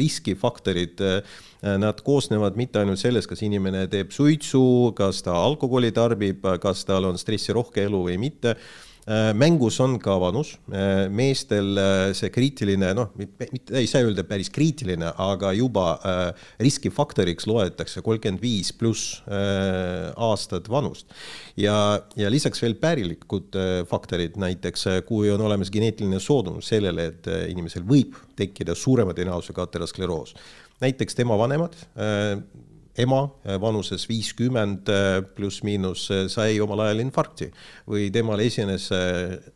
riskifaktorid 0.00 1.02
Nad 1.64 2.02
koosnevad 2.04 2.58
mitte 2.60 2.82
ainult 2.82 3.00
sellest, 3.00 3.24
kas 3.30 3.40
inimene 3.40 3.86
teeb 3.88 4.10
suitsu, 4.12 4.92
kas 4.98 5.22
ta 5.24 5.32
alkoholi 5.32 5.94
tarbib, 5.96 6.44
kas 6.60 6.82
tal 6.84 7.08
on 7.08 7.16
stressirohke 7.16 7.86
elu 7.86 8.02
või 8.04 8.18
mitte 8.20 8.52
mängus 9.36 9.76
on 9.84 9.98
ka 10.00 10.14
vanus, 10.20 10.54
äh, 10.72 11.10
meestel 11.12 11.76
äh, 11.76 12.12
see 12.16 12.30
kriitiline, 12.32 12.94
noh, 12.96 13.10
mitte 13.18 13.76
ei 13.76 13.88
saa 13.90 14.04
öelda 14.06 14.24
päris 14.24 14.48
kriitiline, 14.54 15.10
aga 15.20 15.52
juba 15.56 15.84
riskifaktoriks 16.62 17.46
loetakse 17.50 18.00
kolmkümmend 18.04 18.42
viis 18.42 18.72
pluss 18.76 19.20
aastat 19.26 20.68
vanust. 20.70 21.12
ja, 21.56 22.00
ja 22.16 22.30
lisaks 22.32 22.62
veel 22.62 22.76
pärilikud 22.80 23.56
faktorid, 23.90 24.38
näiteks 24.40 24.86
kui 25.08 25.30
on 25.32 25.44
olemas 25.44 25.70
geneetiline 25.74 26.20
soodumus 26.20 26.68
sellele, 26.72 27.08
et 27.12 27.30
inimesel 27.50 27.84
võib 27.86 28.16
tekkida 28.36 28.74
suurema 28.74 29.14
tõenäosusega 29.16 29.68
ateroskleroos. 29.68 30.34
näiteks 30.80 31.14
tema 31.14 31.38
vanemad 31.38 31.76
ema 32.98 33.24
äh, 33.44 33.58
vanuses 33.60 34.06
viiskümmend 34.08 34.88
äh, 34.92 35.18
pluss-miinus 35.34 36.06
äh, 36.14 36.24
sai 36.30 36.60
omal 36.62 36.84
ajal 36.86 37.02
infarkti 37.02 37.50
või 37.90 38.08
temal 38.14 38.42
esines 38.44 38.90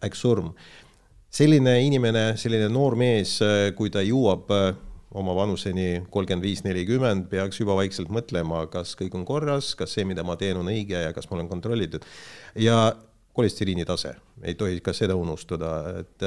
äkksurm. 0.04 0.52
selline 1.30 1.76
inimene, 1.84 2.36
selline 2.36 2.70
noor 2.72 2.96
mees, 2.96 3.38
kui 3.76 3.90
ta 3.92 4.00
jõuab 4.00 4.48
oma 5.18 5.34
vanuseni 5.36 6.04
kolmkümmend 6.10 6.44
viis, 6.44 6.62
nelikümmend, 6.64 7.28
peaks 7.28 7.60
juba 7.60 7.76
vaikselt 7.76 8.08
mõtlema, 8.12 8.66
kas 8.72 8.94
kõik 8.96 9.14
on 9.14 9.26
korras, 9.28 9.74
kas 9.76 9.92
see, 9.92 10.06
mida 10.08 10.24
ma 10.24 10.36
teen, 10.40 10.56
on 10.56 10.68
õige 10.72 11.02
ja 11.04 11.12
kas 11.12 11.28
mul 11.30 11.44
on 11.44 11.50
kontrollitud. 11.52 12.04
ja 12.56 12.96
kolesteriini 13.36 13.84
tase, 13.84 14.16
ei 14.42 14.56
tohi 14.58 14.80
ka 14.80 14.92
seda 14.96 15.14
unustada, 15.14 16.00
et 16.00 16.26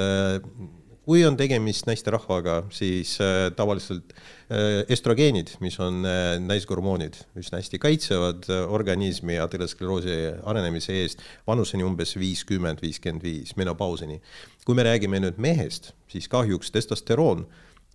kui 1.06 1.24
on 1.26 1.36
tegemist 1.38 1.86
naisterahvaga, 1.88 2.60
siis 2.74 3.16
äh, 3.22 3.48
tavaliselt 3.58 4.14
äh, 4.14 4.82
estrogeenid, 4.92 5.50
mis 5.64 5.78
on 5.82 6.06
äh, 6.06 6.36
naishormoonid, 6.42 7.18
üsna 7.38 7.58
hästi 7.58 7.80
kaitsevad 7.82 8.48
organismi 8.68 9.38
ateroskleroosi 9.42 10.18
arenemise 10.48 11.00
eest 11.02 11.24
vanuseni 11.48 11.86
umbes 11.86 12.14
viiskümmend, 12.20 12.82
viiskümmend 12.84 13.26
viis, 13.26 13.56
menopausini. 13.58 14.20
kui 14.66 14.78
me 14.78 14.86
räägime 14.86 15.18
nüüd 15.24 15.40
mehest, 15.42 15.92
siis 16.12 16.28
kahjuks 16.30 16.70
testosteroon 16.70 17.48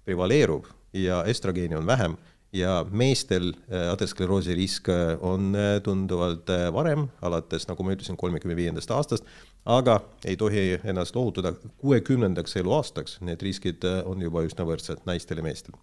prevaleerub 0.03 0.67
ja 0.93 1.23
estrogeeni 1.27 1.79
on 1.79 1.87
vähem 1.87 2.17
ja 2.55 2.81
meestel 2.91 3.53
ateroskleroosi 3.67 4.55
risk 4.55 4.87
on 5.21 5.55
tunduvalt 5.83 6.47
varem, 6.73 7.07
alates, 7.21 7.67
nagu 7.67 7.83
ma 7.83 7.95
ütlesin, 7.95 8.19
kolmekümne 8.19 8.55
viiendast 8.55 8.91
aastast, 8.91 9.27
aga 9.67 9.99
ei 10.25 10.37
tohi 10.39 10.79
ennast 10.83 11.15
lohutada, 11.15 11.53
kuuekümnendaks 11.81 12.55
eluaastaks 12.61 13.19
need 13.27 13.41
riskid 13.43 13.83
äh, 13.87 13.99
on 14.07 14.21
juba 14.23 14.45
üsna 14.47 14.65
võrdsed 14.67 15.03
naistel 15.09 15.41
ja 15.41 15.47
meestel 15.49 15.75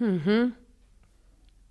mm. 0.00 0.20
-hmm 0.26 0.54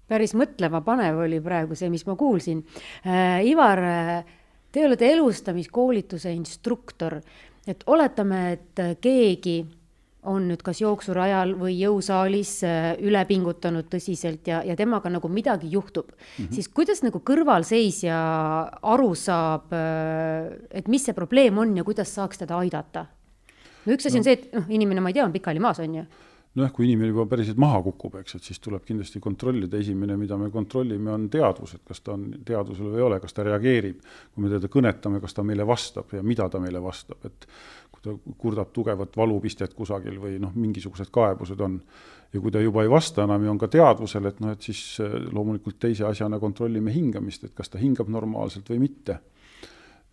päris 0.05 0.35
mõtlema 0.37 0.83
panev 0.85 1.17
oli 1.23 1.39
praegu 1.41 1.75
see, 1.75 1.89
mis 1.89 2.05
ma 2.05 2.15
kuulsin 2.15 2.61
äh,. 3.05 3.41
Ivar, 3.45 3.79
äh, 3.79 4.25
te 4.71 4.85
olete 4.85 5.09
elustamiskoolituse 5.13 6.33
instruktor, 6.33 7.21
et 7.67 7.83
oletame, 7.87 8.51
et 8.51 8.83
keegi 9.01 9.63
on 10.29 10.49
nüüd 10.49 10.63
kas 10.65 10.81
jooksurajal 10.81 11.55
või 11.59 11.77
jõusaalis 11.79 12.53
äh, 12.67 12.91
üle 13.05 13.23
pingutanud 13.29 13.89
tõsiselt 13.91 14.47
ja, 14.49 14.61
ja 14.65 14.75
temaga 14.79 15.11
nagu 15.13 15.29
midagi 15.31 15.71
juhtub 15.71 16.11
mm, 16.11 16.19
-hmm. 16.37 16.53
siis 16.55 16.69
kuidas 16.69 17.03
nagu 17.05 17.21
kõrvalseisja 17.25 18.19
aru 18.81 19.11
saab, 19.15 19.73
äh, 19.73 20.53
et 20.71 20.87
mis 20.87 21.05
see 21.05 21.17
probleem 21.17 21.57
on 21.57 21.77
ja 21.77 21.83
kuidas 21.83 22.13
saaks 22.15 22.43
teda 22.43 22.57
aidata? 22.57 23.05
no 23.85 23.93
üks 23.93 24.07
asi 24.07 24.17
no. 24.17 24.21
on 24.21 24.23
see, 24.29 24.39
et 24.39 24.53
noh, 24.53 24.69
inimene, 24.69 25.01
ma 25.01 25.09
ei 25.09 25.19
tea, 25.19 25.25
on 25.25 25.35
pikali 25.35 25.59
maas, 25.59 25.79
on 25.79 26.01
ju 26.01 26.05
nojah, 26.55 26.71
kui 26.71 26.87
inimene 26.87 27.11
juba 27.11 27.25
päriselt 27.29 27.59
maha 27.59 27.81
kukub, 27.83 28.15
eks, 28.21 28.37
et 28.37 28.47
siis 28.47 28.61
tuleb 28.63 28.85
kindlasti 28.87 29.19
kontrollida, 29.23 29.79
esimene, 29.81 30.15
mida 30.19 30.37
me 30.39 30.47
kontrollime, 30.53 31.11
on 31.11 31.27
teadvus, 31.31 31.75
et 31.75 31.83
kas 31.87 31.99
ta 32.03 32.13
on 32.15 32.29
teadvusel 32.47 32.93
või 32.93 33.01
ei 33.01 33.07
ole, 33.09 33.19
kas 33.23 33.35
ta 33.35 33.43
reageerib. 33.47 33.99
kui 34.33 34.45
me 34.45 34.51
teda 34.53 34.69
kõnetame, 34.71 35.19
kas 35.23 35.35
ta 35.35 35.43
meile 35.43 35.67
vastab 35.67 36.15
ja 36.15 36.23
mida 36.23 36.47
ta 36.49 36.61
meile 36.63 36.81
vastab, 36.83 37.25
et 37.27 37.47
ta 38.05 38.15
kurdab 38.37 38.71
tugevat 38.73 39.17
valupistet 39.17 39.73
kusagil 39.77 40.19
või 40.21 40.39
noh, 40.41 40.53
mingisugused 40.55 41.11
kaebused 41.13 41.61
on. 41.61 41.79
ja 42.33 42.41
kui 42.41 42.51
ta 42.51 42.59
juba 42.59 42.83
ei 42.83 42.89
vasta 42.91 43.23
enam 43.23 43.43
ja 43.43 43.51
on 43.51 43.59
ka 43.61 43.67
teadvusel, 43.71 44.25
et 44.31 44.39
noh, 44.43 44.55
et 44.55 44.61
siis 44.61 44.99
äh, 45.03 45.19
loomulikult 45.33 45.79
teise 45.79 46.05
asjana 46.05 46.39
kontrollime 46.39 46.93
hingamist, 46.93 47.43
et 47.43 47.55
kas 47.55 47.69
ta 47.69 47.81
hingab 47.81 48.09
normaalselt 48.11 48.69
või 48.69 48.85
mitte 48.87 49.19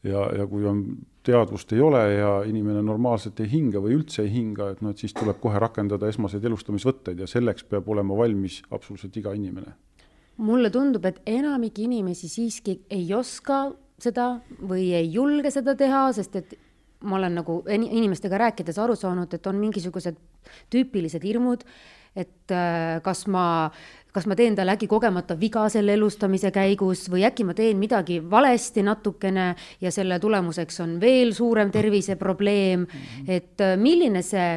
ja, 0.05 0.23
ja 0.39 0.47
kui 0.51 0.67
on, 0.67 0.83
teadvust 1.23 1.73
ei 1.73 1.81
ole 1.81 2.03
ja 2.15 2.33
inimene 2.49 2.83
normaalselt 2.83 3.41
ei 3.41 3.51
hinga 3.53 3.83
või 3.83 3.97
üldse 4.01 4.25
ei 4.25 4.33
hinga, 4.33 4.73
et 4.73 4.83
noh, 4.83 4.95
et 4.95 5.03
siis 5.03 5.15
tuleb 5.15 5.39
kohe 5.43 5.61
rakendada 5.63 6.11
esmaseid 6.11 6.45
elustamisvõtteid 6.51 7.23
ja 7.23 7.31
selleks 7.31 7.67
peab 7.71 7.89
olema 7.89 8.17
valmis 8.19 8.61
absoluutselt 8.71 9.17
iga 9.17 9.35
inimene. 9.39 9.75
mulle 10.37 10.71
tundub, 10.71 11.05
et 11.05 11.21
enamik 11.27 11.79
inimesi 11.79 12.29
siiski 12.29 12.81
ei 12.91 13.15
oska 13.15 13.73
seda 13.99 14.41
või 14.59 14.91
ei 14.97 15.13
julge 15.13 15.51
seda 15.51 15.75
teha, 15.79 16.09
sest 16.13 16.37
et 16.37 16.55
ma 17.03 17.17
olen 17.19 17.41
nagu 17.41 17.63
inimestega 17.71 18.39
rääkides 18.47 18.79
aru 18.83 18.97
saanud, 18.99 19.35
et 19.35 19.47
on 19.47 19.59
mingisugused 19.61 20.19
tüüpilised 20.73 21.25
hirmud, 21.27 21.65
et 22.17 22.53
äh, 22.53 23.01
kas 23.05 23.27
ma 23.31 23.45
kas 24.13 24.27
ma 24.29 24.37
teen 24.37 24.57
talle 24.57 24.75
äkki 24.77 24.89
kogemata 24.91 25.39
viga 25.41 25.65
selle 25.73 25.95
elustamise 25.97 26.51
käigus 26.53 27.07
või 27.13 27.25
äkki 27.25 27.47
ma 27.49 27.55
teen 27.57 27.79
midagi 27.81 28.19
valesti 28.21 28.85
natukene 28.85 29.47
ja 29.81 29.93
selle 29.95 30.19
tulemuseks 30.21 30.83
on 30.85 30.99
veel 31.01 31.33
suurem 31.37 31.73
terviseprobleem, 31.73 32.85
et 33.25 33.65
äh, 33.65 33.75
milline 33.81 34.21
see, 34.27 34.51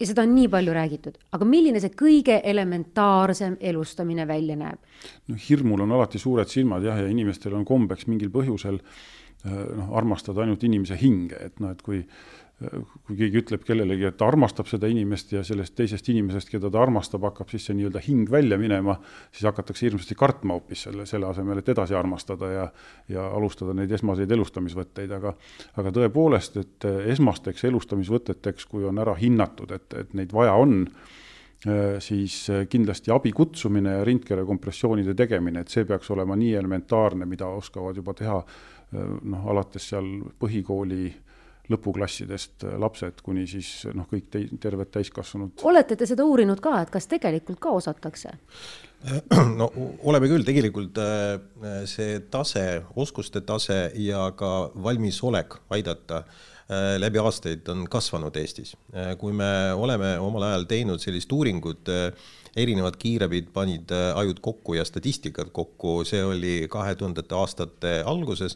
ja 0.00 0.10
seda 0.10 0.26
on 0.26 0.34
nii 0.36 0.50
palju 0.52 0.76
räägitud, 0.76 1.18
aga 1.32 1.48
milline 1.48 1.80
see 1.80 1.96
kõige 1.96 2.40
elementaarsem 2.44 3.56
elustamine 3.72 4.28
välja 4.28 4.58
näeb? 4.60 4.80
no 5.32 5.40
hirmul 5.48 5.86
on 5.86 5.96
alati 5.96 6.20
suured 6.20 6.52
silmad 6.52 6.84
jah, 6.84 7.00
ja 7.00 7.08
inimestel 7.08 7.56
on 7.56 7.64
kombeks 7.64 8.04
mingil 8.10 8.28
põhjusel 8.34 8.82
äh, 8.82 9.23
noh, 9.44 9.92
armastada 9.96 10.44
ainult 10.44 10.64
inimese 10.64 10.98
hinge, 11.00 11.38
et 11.40 11.60
noh, 11.60 11.74
et 11.74 11.82
kui 11.84 12.04
kui 12.54 13.16
keegi 13.18 13.40
ütleb 13.40 13.64
kellelegi, 13.66 14.06
et 14.08 14.16
ta 14.18 14.28
armastab 14.30 14.68
seda 14.70 14.88
inimest 14.90 15.32
ja 15.34 15.42
sellest 15.46 15.74
teisest 15.76 16.06
inimesest, 16.12 16.52
keda 16.52 16.70
ta 16.72 16.80
armastab, 16.84 17.24
hakkab 17.26 17.50
siis 17.50 17.66
see 17.66 17.76
nii-öelda 17.78 18.02
hing 18.04 18.30
välja 18.30 18.58
minema, 18.60 18.94
siis 19.34 19.48
hakatakse 19.48 19.88
hirmsasti 19.88 20.16
kartma 20.18 20.54
hoopis 20.56 20.84
selle, 20.86 21.06
selle 21.10 21.26
asemel, 21.28 21.60
et 21.60 21.72
edasi 21.74 21.96
armastada 21.98 22.52
ja, 22.52 22.68
ja 23.10 23.26
alustada 23.34 23.74
neid 23.76 23.92
esmaseid 23.98 24.30
elustamisvõtteid, 24.36 25.16
aga, 25.18 25.34
aga 25.82 25.94
tõepoolest, 25.98 26.60
et 26.62 26.88
esmasteks 27.16 27.66
elustamisvõteteks, 27.70 28.70
kui 28.70 28.86
on 28.86 29.02
ära 29.02 29.16
hinnatud, 29.18 29.74
et, 29.74 29.90
et 30.04 30.14
neid 30.14 30.32
vaja 30.34 30.54
on, 30.60 30.84
siis 32.04 32.42
kindlasti 32.68 33.08
abi 33.14 33.30
kutsumine 33.32 33.98
ja 33.98 34.04
rindkere 34.04 34.42
kompressioonide 34.44 35.14
tegemine, 35.16 35.62
et 35.64 35.72
see 35.72 35.86
peaks 35.88 36.10
olema 36.12 36.36
nii 36.36 36.52
elementaarne, 36.60 37.24
mida 37.26 37.48
oskavad 37.48 37.96
juba 37.96 38.12
teha 38.18 38.36
noh, 38.94 39.46
alates 39.52 39.90
seal 39.92 40.08
põhikooli 40.40 41.12
lõpuklassidest 41.72 42.66
lapsed 42.80 43.22
kuni 43.24 43.46
siis 43.48 43.86
noh, 43.96 44.04
kõik 44.10 44.26
tei-, 44.32 44.48
terved 44.60 44.90
täiskasvanud. 44.92 45.62
olete 45.64 45.96
te 45.96 46.08
seda 46.08 46.26
uurinud 46.28 46.60
ka, 46.64 46.76
et 46.84 46.92
kas 46.92 47.08
tegelikult 47.08 47.60
ka 47.62 47.72
osatakse? 47.78 48.34
no 49.60 49.70
oleme 50.04 50.28
küll, 50.28 50.44
tegelikult 50.44 51.00
äh, 51.00 51.38
see 51.88 52.18
tase, 52.32 52.84
oskuste 53.00 53.40
tase 53.44 53.86
ja 54.00 54.26
ka 54.36 54.52
valmisolek 54.84 55.56
aidata 55.72 56.24
äh, 56.24 56.53
läbi 56.98 57.20
aastaid 57.20 57.68
on 57.68 57.84
kasvanud 57.90 58.36
Eestis. 58.40 58.72
Äh, 58.94 59.12
kui 59.20 59.34
me 59.36 59.72
oleme 59.76 60.14
omal 60.22 60.48
ajal 60.48 60.64
teinud 60.70 61.02
sellist 61.02 61.32
uuringut, 61.32 61.90
erinevad 62.54 62.94
kiirabid 62.96 63.48
panid 63.52 63.90
ajud 63.90 64.38
kokku 64.40 64.76
ja 64.78 64.84
statistikat 64.86 65.50
kokku, 65.52 66.04
see 66.06 66.22
oli 66.24 66.54
kahe 66.70 66.94
tuhandete 66.94 67.34
aastate 67.34 67.96
alguses 68.06 68.54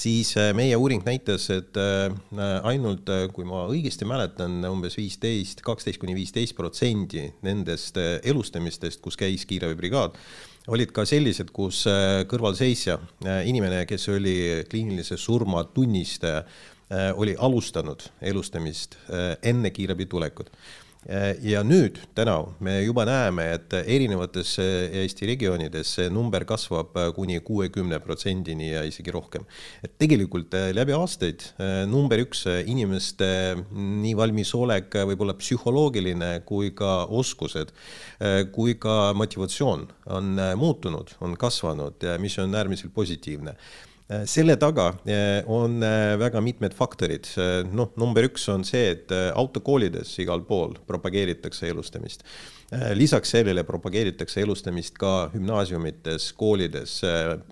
siis 0.00 0.32
äh, 0.38 0.52
meie 0.56 0.76
uuring 0.76 1.02
näitas, 1.04 1.48
et 1.52 1.76
äh, 1.76 2.12
ainult, 2.68 3.08
äh, 3.12 3.26
kui 3.34 3.46
ma 3.48 3.66
õigesti 3.70 4.08
mäletan, 4.08 4.60
umbes 4.70 4.96
viisteist, 4.98 5.64
kaksteist 5.66 6.00
kuni 6.00 6.16
viisteist 6.16 6.56
protsenti 6.58 7.26
nendest 7.46 7.98
elustamistest, 8.00 9.00
kus 9.04 9.18
käis 9.20 9.44
kiirabibrigaad, 9.50 10.16
olid 10.70 10.92
ka 10.94 11.06
sellised, 11.08 11.50
kus 11.56 11.82
kõrvalseisja, 12.30 12.98
inimene, 13.48 13.82
kes 13.88 14.04
oli 14.12 14.34
kliinilise 14.70 15.16
surma 15.18 15.64
tunnistaja, 15.74 16.44
oli 17.14 17.36
alustanud 17.38 18.02
elustamist 18.20 18.96
enne 19.46 19.70
kiirabi 19.70 20.06
tulekut 20.10 20.50
Äh, 21.08 21.38
ja 21.48 21.62
nüüd, 21.64 21.96
täna 22.12 22.34
me 22.60 22.74
juba 22.84 23.06
näeme, 23.08 23.46
et 23.56 23.72
erinevates 23.78 24.50
äh, 24.60 24.98
Eesti 25.00 25.30
regioonides 25.30 25.94
see 25.96 26.10
number 26.12 26.44
kasvab 26.44 26.92
äh, 27.00 27.06
kuni 27.16 27.38
kuuekümne 27.40 28.02
protsendini 28.04 28.68
ja 28.74 28.82
isegi 28.84 29.14
rohkem. 29.16 29.46
et 29.80 29.96
tegelikult 29.96 30.52
läbi 30.76 30.92
aastaid 30.92 31.46
number 31.88 32.20
üks 32.20 32.44
inimeste 32.68 33.30
nii 33.72 34.12
valmisolek, 34.16 34.92
võib-olla 35.08 35.38
psühholoogiline 35.40 36.32
kui 36.44 36.74
ka 36.76 37.06
oskused, 37.06 37.72
kui 38.52 38.74
ka 38.76 39.14
motivatsioon 39.16 39.86
on 40.12 40.34
muutunud, 40.60 41.14
on 41.24 41.36
kasvanud, 41.40 42.04
mis 42.20 42.36
on 42.42 42.54
äärmiselt 42.54 42.92
positiivne 42.92 43.56
Äh, 43.56 43.89
selle 44.26 44.56
taga 44.58 44.88
äh, 45.06 45.40
on 45.46 45.82
äh, 45.86 46.16
väga 46.18 46.40
mitmed 46.42 46.74
faktorid, 46.74 47.28
noh, 47.70 47.92
number 48.00 48.26
üks 48.26 48.48
on 48.50 48.64
see, 48.66 48.90
et 48.96 49.12
autokoolides 49.12 50.16
igal 50.24 50.42
pool 50.46 50.74
propageeritakse 50.88 51.70
elustamist. 51.70 52.24
lisaks 52.94 53.32
sellele 53.34 53.64
propageeritakse 53.66 54.44
elustamist 54.44 54.94
ka 54.98 55.30
gümnaasiumites, 55.32 56.28
koolides, 56.38 57.00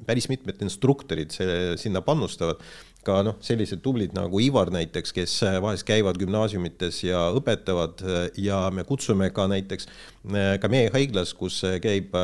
päris 0.07 0.29
mitmed 0.31 0.63
instruktorid 0.63 1.35
sinna 1.35 2.03
panustavad 2.07 2.63
ka 3.09 3.23
noh, 3.27 3.39
sellised 3.45 3.81
tublid 3.85 4.15
nagu 4.17 4.41
Ivar 4.43 4.71
näiteks, 4.75 5.15
kes 5.17 5.39
äh, 5.47 5.59
vahest 5.65 5.87
käivad 5.89 6.19
gümnaasiumites 6.21 7.01
ja 7.07 7.29
õpetavad 7.37 8.05
äh, 8.05 8.19
ja 8.45 8.67
me 8.75 8.85
kutsume 8.89 9.31
ka 9.35 9.49
näiteks 9.51 9.89
äh, 9.89 10.55
ka 10.61 10.71
meie 10.73 10.93
haiglas, 10.95 11.33
kus 11.39 11.61
käib 11.83 12.17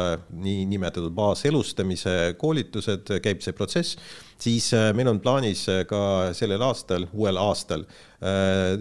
niinimetatud 0.45 1.15
baaselustamise 1.17 2.35
koolitused, 2.41 3.17
käib 3.25 3.43
see 3.45 3.57
protsess, 3.57 3.99
siis 4.45 4.71
meil 4.97 5.09
on 5.09 5.21
plaanis 5.25 5.67
ka 5.89 6.01
sellel 6.37 6.63
aastal, 6.67 7.09
uuel 7.13 7.39
aastal 7.41 7.87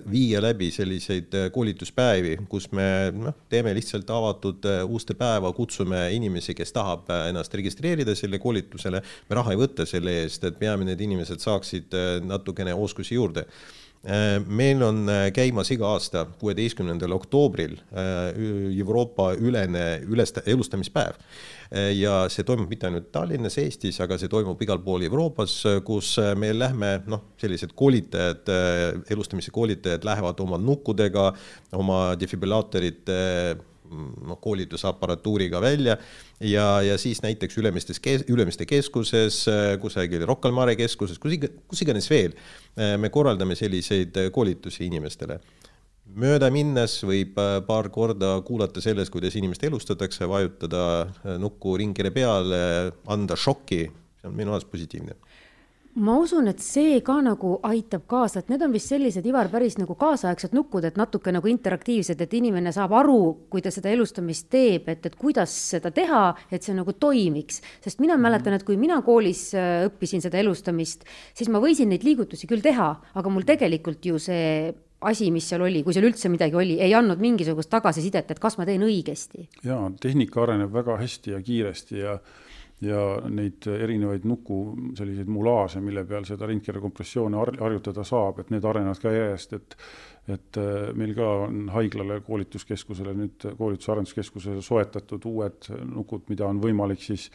viia 0.07 0.39
läbi 0.39 0.69
selliseid 0.71 1.33
koolituspäevi, 1.51 2.37
kus 2.47 2.69
me 2.71 2.85
noh, 3.11 3.35
teeme 3.51 3.73
lihtsalt 3.75 4.07
avatud 4.15 4.67
uste 4.87 5.17
päeva, 5.19 5.51
kutsume 5.55 6.05
inimesi, 6.15 6.55
kes 6.55 6.71
tahab 6.75 7.11
ennast 7.29 7.55
registreerida 7.59 8.15
selle 8.15 8.39
koolitusele. 8.39 9.01
me 9.29 9.35
raha 9.35 9.51
ei 9.51 9.59
võta 9.59 9.87
selle 9.89 10.15
eest, 10.21 10.47
et 10.47 10.59
peame, 10.59 10.87
need 10.87 11.03
inimesed 11.03 11.43
saaksid 11.43 11.93
Äh, 12.03 12.19
natukene 12.25 12.73
oskusi 12.73 13.15
juurde. 13.15 13.45
Äh, 14.03 14.39
meil 14.47 14.81
on 14.83 15.05
äh, 15.07 15.29
käimas 15.31 15.69
iga 15.71 15.87
aasta, 15.95 16.25
kuueteistkümnendal 16.41 17.13
oktoobril 17.15 17.77
Euroopa 18.75 19.29
ülene 19.39 20.01
ülest-, 20.03 20.41
elustamispäev. 20.45 21.15
ja 21.73 22.27
see 22.29 22.43
toimub 22.45 22.69
mitte 22.69 22.85
ainult 22.85 23.07
Tallinnas, 23.15 23.55
Eestis, 23.57 23.95
aga 24.03 24.19
see 24.21 24.29
toimub 24.29 24.59
igal 24.61 24.77
pool 24.83 25.01
Euroopas, 25.07 25.55
kus 25.87 26.11
me 26.37 26.51
lähme, 26.53 26.91
noh, 27.09 27.23
sellised 27.41 27.73
koolitajad, 27.73 28.51
elustamise 29.09 29.49
koolitajad 29.55 30.05
lähevad 30.05 30.43
oma 30.43 30.59
nukkudega, 30.61 31.31
oma 31.79 32.01
defibrillaatorite 32.19 33.17
noh, 33.93 34.39
koolitusapparatuuriga 34.41 35.61
välja. 35.63 35.97
Ja, 36.39 36.81
ja 36.81 36.97
siis 37.01 37.21
näiteks 37.23 37.57
Ülemistes, 37.61 38.01
Ülemiste 38.27 38.65
keskuses, 38.69 39.43
kusagil 39.81 40.25
Rocca 40.27 40.49
al 40.49 40.55
Mare 40.57 40.75
keskuses, 40.79 41.19
kus 41.21 41.37
iga, 41.37 41.49
kus 41.67 41.83
iganes 41.85 42.09
veel, 42.11 42.35
me 42.99 43.11
korraldame 43.13 43.55
selliseid 43.59 44.17
koolitusi 44.35 44.87
inimestele. 44.89 45.39
Mööda 46.19 46.49
minnes 46.51 46.97
võib 47.07 47.37
paar 47.67 47.87
korda 47.93 48.35
kuulata 48.45 48.81
sellest, 48.83 49.11
kuidas 49.13 49.37
inimest 49.39 49.63
elustatakse, 49.63 50.27
vajutada 50.29 51.37
nukku 51.39 51.77
ringile 51.79 52.11
peale, 52.13 52.59
anda 53.07 53.39
šoki, 53.39 53.85
see 54.19 54.29
on 54.29 54.35
minu 54.37 54.53
arust 54.53 54.69
positiivne 54.71 55.15
ma 55.95 56.15
usun, 56.17 56.47
et 56.49 56.61
see 56.63 56.99
ka 57.05 57.19
nagu 57.21 57.57
aitab 57.67 58.05
kaasa, 58.09 58.41
et 58.41 58.49
need 58.49 58.63
on 58.65 58.71
vist 58.73 58.89
sellised, 58.89 59.25
Ivar, 59.29 59.49
päris 59.53 59.77
nagu 59.77 59.95
kaasaegsed 59.99 60.55
nukud, 60.57 60.85
et 60.87 60.97
natuke 60.97 61.33
nagu 61.33 61.49
interaktiivsed, 61.51 62.21
et 62.23 62.33
inimene 62.33 62.73
saab 62.73 62.95
aru, 62.97 63.19
kui 63.53 63.61
ta 63.61 63.71
seda 63.73 63.91
elustamist 63.93 64.49
teeb, 64.53 64.89
et, 64.89 65.05
et 65.05 65.17
kuidas 65.19 65.53
seda 65.73 65.93
teha, 65.93 66.23
et 66.53 66.65
see 66.65 66.73
nagu 66.77 66.95
toimiks. 66.97 67.61
sest 67.83 68.01
mina 68.01 68.15
mhm. 68.15 68.25
mäletan, 68.25 68.57
et 68.57 68.65
kui 68.65 68.77
mina 68.79 69.01
koolis 69.05 69.51
äh, 69.57 69.85
õppisin 69.89 70.23
seda 70.25 70.41
elustamist, 70.41 71.05
siis 71.37 71.51
ma 71.53 71.61
võisin 71.63 71.93
neid 71.93 72.05
liigutusi 72.07 72.49
küll 72.49 72.65
teha, 72.65 72.89
aga 73.13 73.33
mul 73.33 73.45
tegelikult 73.45 74.05
ju 74.05 74.17
see 74.21 74.73
asi, 75.03 75.29
mis 75.35 75.45
seal 75.49 75.63
oli, 75.65 75.83
kui 75.83 75.93
seal 75.95 76.07
üldse 76.07 76.31
midagi 76.31 76.57
oli, 76.57 76.77
ei 76.81 76.93
andnud 76.95 77.21
mingisugust 77.21 77.69
tagasisidet, 77.71 78.31
et 78.31 78.39
kas 78.41 78.57
ma 78.57 78.65
teen 78.65 78.85
õigesti. 78.85 79.47
jaa, 79.67 79.91
tehnika 80.01 80.43
areneb 80.45 80.73
väga 80.73 80.97
hästi 81.01 81.35
ja 81.35 81.41
kiiresti 81.43 81.99
ja 81.99 82.17
ja 82.87 83.03
neid 83.29 83.67
erinevaid 83.67 84.25
nuku 84.29 84.57
selliseid 84.97 85.29
mulaase, 85.31 85.81
mille 85.83 86.05
peal 86.09 86.25
seda 86.27 86.49
rindkere 86.49 86.81
kompressiooni 86.83 87.39
harjutada 87.59 88.05
saab, 88.07 88.41
et 88.43 88.51
need 88.53 88.65
arenevad 88.65 89.01
ka 89.03 89.13
järjest, 89.13 89.55
et 89.59 89.77
et 90.23 90.55
äh, 90.55 90.93
meil 90.95 91.11
ka 91.17 91.25
on 91.43 91.65
haiglale, 91.73 92.21
koolituskeskusele 92.23 93.11
nüüd 93.17 93.43
koolitus-arenduskeskusele 93.59 94.61
soetatud 94.63 95.25
uued 95.27 95.67
nukud, 95.83 96.23
mida 96.31 96.47
on 96.47 96.61
võimalik 96.63 97.03
siis 97.03 97.25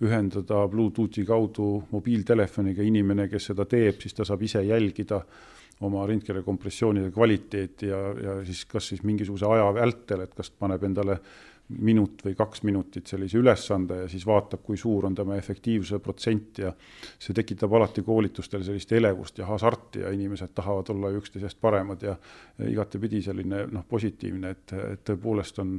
ühendada 0.00 0.62
Bluetoothi 0.72 1.26
kaudu 1.28 1.66
mobiiltelefoniga, 1.90 2.86
inimene, 2.88 3.28
kes 3.28 3.50
seda 3.50 3.68
teeb, 3.68 4.00
siis 4.00 4.16
ta 4.16 4.24
saab 4.24 4.46
ise 4.48 4.64
jälgida 4.64 5.20
oma 5.84 6.06
rindkere 6.08 6.42
kompressioonide 6.42 7.12
kvaliteeti 7.14 7.92
ja, 7.92 8.00
ja 8.24 8.38
siis 8.48 8.64
kas 8.70 8.88
siis 8.94 9.04
mingisuguse 9.06 9.46
aja 9.46 9.68
vältel, 9.76 10.24
et 10.24 10.34
kas 10.34 10.50
paneb 10.50 10.88
endale 10.88 11.20
minut 11.68 12.22
või 12.24 12.34
kaks 12.34 12.62
minutit 12.64 13.06
sellise 13.06 13.38
ülesande 13.38 14.02
ja 14.02 14.08
siis 14.08 14.24
vaatab, 14.26 14.62
kui 14.64 14.76
suur 14.80 15.06
on 15.06 15.14
tema 15.14 15.36
efektiivsuse 15.36 15.98
protsent 16.00 16.58
ja 16.62 16.72
see 17.18 17.36
tekitab 17.36 17.72
alati 17.76 18.02
koolitustel 18.02 18.64
sellist 18.64 18.92
elevust 18.96 19.38
ja 19.38 19.46
hasarti 19.46 20.00
ja 20.00 20.12
inimesed 20.14 20.54
tahavad 20.56 20.88
olla 20.94 21.12
üksteisest 21.20 21.60
paremad 21.60 22.02
ja 22.02 22.16
igatepidi 22.68 23.22
selline 23.22 23.66
noh, 23.72 23.84
positiivne, 23.88 24.54
et, 24.56 24.76
et 24.94 25.04
tõepoolest 25.10 25.60
on, 25.60 25.76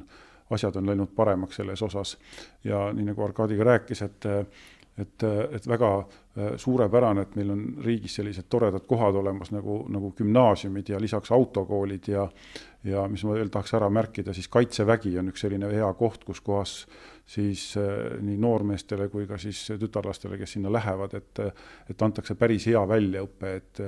asjad 0.54 0.78
on 0.78 0.92
läinud 0.92 1.16
paremaks 1.16 1.62
selles 1.62 1.82
osas. 1.82 2.18
ja 2.64 2.92
nii 2.94 3.10
nagu 3.10 3.26
Arkadi 3.26 3.58
ka 3.58 3.72
rääkis, 3.74 4.06
et 4.06 4.30
et, 5.00 5.24
et 5.56 5.68
väga 5.68 5.90
suurepärane, 6.58 7.22
et 7.26 7.36
meil 7.36 7.54
on 7.54 7.62
riigis 7.86 8.20
sellised 8.20 8.48
toredad 8.50 8.86
kohad 8.88 9.16
olemas 9.20 9.52
nagu, 9.52 9.82
nagu 9.92 10.14
gümnaasiumid 10.18 10.90
ja 10.94 11.02
lisaks 11.02 11.32
autokoolid 11.32 12.08
ja 12.08 12.28
ja 12.84 13.02
mis 13.12 13.26
ma 13.28 13.34
veel 13.36 13.50
tahaks 13.52 13.74
ära 13.76 13.90
märkida, 13.92 14.32
siis 14.34 14.48
Kaitsevägi 14.48 15.18
on 15.20 15.34
üks 15.34 15.42
selline 15.44 15.68
hea 15.68 15.88
koht, 16.00 16.22
kus 16.24 16.40
kohas 16.40 16.76
siis 17.30 17.74
äh, 17.78 18.22
nii 18.24 18.38
noormeestele 18.40 19.10
kui 19.12 19.28
ka 19.28 19.38
siis 19.38 19.66
tütarlastele, 19.80 20.38
kes 20.40 20.56
sinna 20.56 20.72
lähevad, 20.74 21.14
et 21.20 21.42
et 21.90 22.06
antakse 22.06 22.36
päris 22.40 22.70
hea 22.72 22.82
väljaõpe, 22.88 23.52
et 23.56 23.82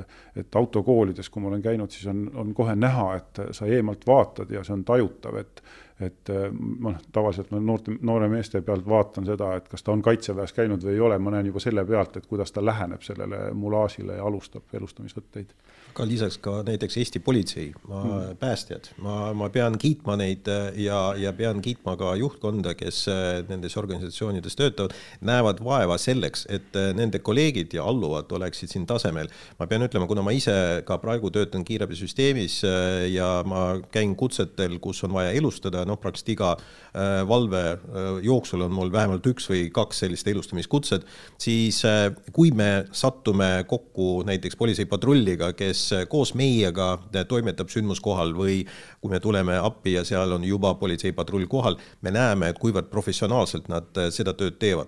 et 0.43 0.59
autokoolides, 0.59 1.29
kui 1.29 1.41
ma 1.41 1.49
olen 1.53 1.63
käinud, 1.63 1.91
siis 1.91 2.09
on, 2.11 2.25
on 2.35 2.53
kohe 2.57 2.75
näha, 2.75 3.07
et 3.15 3.41
sa 3.55 3.69
eemalt 3.69 4.05
vaatad 4.07 4.51
ja 4.51 4.63
see 4.67 4.75
on 4.75 4.83
tajutav, 4.85 5.39
et 5.39 5.63
et 6.01 6.31
noh, 6.79 6.95
tavaliselt 7.13 7.51
ma 7.51 7.59
noorte, 7.61 7.93
noore 8.01 8.29
meeste 8.31 8.61
pealt 8.65 8.87
vaatan 8.87 9.25
seda, 9.27 9.53
et 9.57 9.67
kas 9.69 9.83
ta 9.83 9.93
on 9.93 10.01
kaitseväes 10.05 10.53
käinud 10.57 10.83
või 10.85 10.95
ei 10.95 11.03
ole, 11.07 11.19
ma 11.19 11.33
näen 11.35 11.51
juba 11.51 11.61
selle 11.63 11.85
pealt, 11.85 12.17
et 12.17 12.27
kuidas 12.29 12.51
ta 12.51 12.63
läheneb 12.65 13.03
sellele 13.05 13.51
mulaažile 13.53 14.17
ja 14.17 14.25
alustab 14.25 14.73
elustamisvõtteid. 14.73 15.53
Aga 15.91 16.07
lisaks 16.07 16.39
ka 16.41 16.61
näiteks 16.67 16.97
Eesti 17.01 17.21
politsei, 17.23 17.69
ma 17.87 18.03
mm., 18.03 18.39
päästjad, 18.41 18.91
ma, 19.03 19.33
ma 19.37 19.49
pean 19.53 19.77
kiitma 19.81 20.17
neid 20.19 20.47
äh, 20.51 20.71
ja, 20.85 21.13
ja 21.19 21.33
pean 21.37 21.61
kiitma 21.61 21.95
ka 21.99 22.13
juhtkonda, 22.19 22.73
kes 22.79 23.03
äh, 23.11 23.41
nendes 23.49 23.77
organisatsioonides 23.77 24.57
töötavad, 24.59 24.95
näevad 25.21 25.61
vaeva 25.63 25.97
selleks, 26.01 26.47
et 26.49 26.75
nende 26.95 27.19
kolleegid 27.19 27.75
ja 27.75 27.85
alluvad 27.87 28.31
oleksid 28.31 28.71
siin 28.71 28.87
tasemel. 28.89 29.29
ma 29.59 29.67
pean 29.67 29.83
ütlema, 29.85 30.07
kuna 30.09 30.23
ma 30.25 30.33
ise 30.35 30.55
ka 30.87 30.97
praegu 31.01 31.31
töötan 31.33 31.63
kiirabisüsteemis 31.67 32.61
ja 33.11 33.29
ma 33.47 33.61
käin 33.91 34.15
kutsetel, 34.15 34.77
kus 34.83 35.03
on 35.05 35.13
vaja 35.15 35.31
elustada, 35.37 35.83
noh, 35.87 35.99
praktiliselt 36.01 36.33
iga 36.35 36.51
äh, 36.55 37.21
valve 37.27 37.61
äh, 37.71 38.09
jooksul 38.25 38.65
on 38.65 38.73
mul 38.75 38.91
vähemalt 38.93 39.25
üks 39.31 39.47
või 39.51 39.67
kaks 39.73 40.03
sellist 40.03 40.27
elustamiskutset, 40.31 41.05
siis 41.41 41.81
äh, 41.87 42.09
kui 42.33 42.51
me 42.55 42.85
sattume 42.95 43.63
kokku 43.69 44.21
näiteks 44.27 44.57
politseipatrulliga, 44.59 45.51
kes 45.57 45.80
koos 46.09 46.33
meiega 46.37 46.99
toimetab 47.29 47.69
sündmuskohal 47.71 48.33
või 48.37 48.61
kui 49.01 49.11
me 49.11 49.19
tuleme 49.23 49.57
appi 49.57 49.93
ja 49.95 50.03
seal 50.07 50.31
on 50.35 50.43
juba 50.45 50.73
politseipatrull 50.79 51.47
kohal, 51.51 51.77
me 52.01 52.11
näeme, 52.13 52.49
et 52.51 52.59
kuivõrd 52.61 52.89
professionaalselt 52.91 53.69
nad 53.71 53.85
seda 54.13 54.33
tööd 54.37 54.59
teevad. 54.61 54.87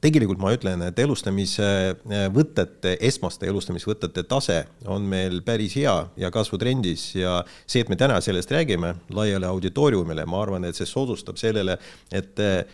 tegelikult 0.00 0.38
ma 0.42 0.52
ütlen, 0.54 0.82
et 0.88 0.98
elustamisvõtete, 0.98 2.96
esmaste 3.00 3.46
elustamisvõtete 3.50 4.22
tase 4.28 4.64
on 4.86 5.02
meil 5.08 5.40
päris 5.46 5.76
hea 5.78 5.96
ja 6.16 6.30
kasvutrendis 6.30 7.14
ja 7.16 7.44
see, 7.66 7.80
et 7.80 7.88
me 7.88 7.96
täna 7.96 8.20
sellest 8.24 8.50
räägime 8.52 8.94
laiale 9.14 9.46
auditooriumile, 9.46 10.24
ma 10.26 10.42
arvan, 10.42 10.64
et 10.64 10.76
see 10.76 10.88
soodustab 10.88 11.36
sellele, 11.40 11.78
et 12.12 12.38
eh, 12.42 12.64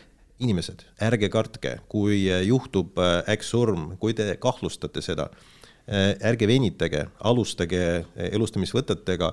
inimesed, 0.40 0.84
ärge 1.04 1.28
kartke, 1.32 1.76
kui 1.92 2.24
juhtub 2.46 2.98
äkksurm, 3.28 3.96
kui 4.00 4.14
te 4.16 4.32
kahtlustate 4.40 5.02
seda, 5.04 5.28
ärge 5.88 6.46
venitage, 6.46 7.04
alustage 7.26 7.80
elustamisvõtetega, 8.30 9.32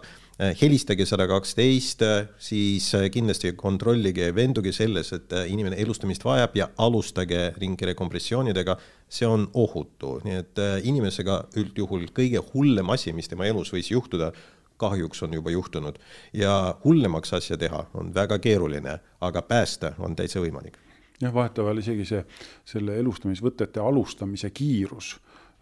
helistage 0.62 1.06
sada 1.10 1.28
kaksteist, 1.30 2.02
siis 2.42 2.88
kindlasti 3.14 3.52
kontrollige, 3.58 4.30
veenduge 4.36 4.72
selles, 4.74 5.12
et 5.14 5.34
inimene 5.50 5.78
elustamist 5.82 6.26
vajab 6.26 6.58
ja 6.58 6.70
alustage 6.78 7.52
ringkere 7.58 7.94
kompressioonidega. 7.98 8.78
see 9.10 9.28
on 9.28 9.48
ohutu, 9.54 10.20
nii 10.24 10.36
et 10.36 10.60
inimesega 10.84 11.46
üldjuhul 11.56 12.10
kõige 12.12 12.42
hullem 12.54 12.90
asi, 12.90 13.14
mis 13.14 13.30
tema 13.32 13.46
elus 13.46 13.72
võis 13.72 13.88
juhtuda, 13.92 14.34
kahjuks 14.78 15.24
on 15.24 15.34
juba 15.34 15.52
juhtunud 15.52 15.96
ja 16.34 16.76
hullemaks 16.84 17.34
asja 17.34 17.58
teha 17.58 17.86
on 17.94 18.14
väga 18.16 18.40
keeruline, 18.40 19.00
aga 19.22 19.42
päästa 19.42 19.94
on 20.00 20.16
täitsa 20.16 20.40
võimalik. 20.40 20.78
jah, 21.22 21.34
vahetevahel 21.34 21.82
isegi 21.82 22.06
see, 22.06 22.26
selle 22.66 22.98
elustamisvõtete 23.00 23.82
alustamise 23.82 24.50
kiirus 24.50 25.16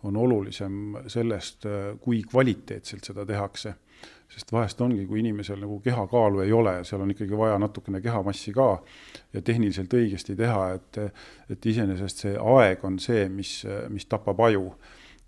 on 0.06 0.18
olulisem 0.18 0.98
sellest, 1.12 1.65
kui 2.02 2.22
kvaliteetselt 2.30 3.04
seda 3.12 3.26
tehakse. 3.26 3.76
sest 4.36 4.52
vahest 4.52 4.82
ongi, 4.82 5.06
kui 5.06 5.20
inimesel 5.22 5.60
nagu 5.62 5.78
kehakaalu 5.80 6.39
ei 6.44 6.52
ole, 6.52 6.80
seal 6.84 7.02
on 7.02 7.12
ikkagi 7.13 7.38
vaja 7.38 7.60
natukene 7.62 8.02
kehamassi 8.02 8.52
ka 8.54 8.82
ja 9.34 9.41
tehniliselt 9.41 9.94
õigesti 9.94 10.36
teha, 10.36 10.72
et, 10.76 10.98
et 11.50 11.65
iseenesest 11.65 12.24
see 12.26 12.34
aeg 12.36 12.84
on 12.84 12.98
see, 13.00 13.30
mis, 13.30 13.60
mis 13.94 14.10
tapab 14.10 14.41
aju 14.50 14.74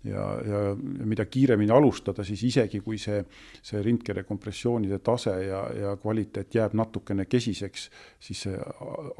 ja, 0.04 0.24
ja 0.46 0.60
mida 0.78 1.24
kiiremini 1.26 1.72
alustada, 1.74 2.24
siis 2.26 2.42
isegi 2.46 2.80
kui 2.84 2.98
see, 3.02 3.18
see 3.64 3.80
rindkere 3.82 4.22
kompressioonide 4.28 5.00
tase 5.04 5.34
ja, 5.48 5.62
ja 5.74 5.94
kvaliteet 5.98 6.54
jääb 6.54 6.76
natukene 6.78 7.26
kesiseks, 7.30 7.88
siis 8.22 8.44
see 8.46 8.60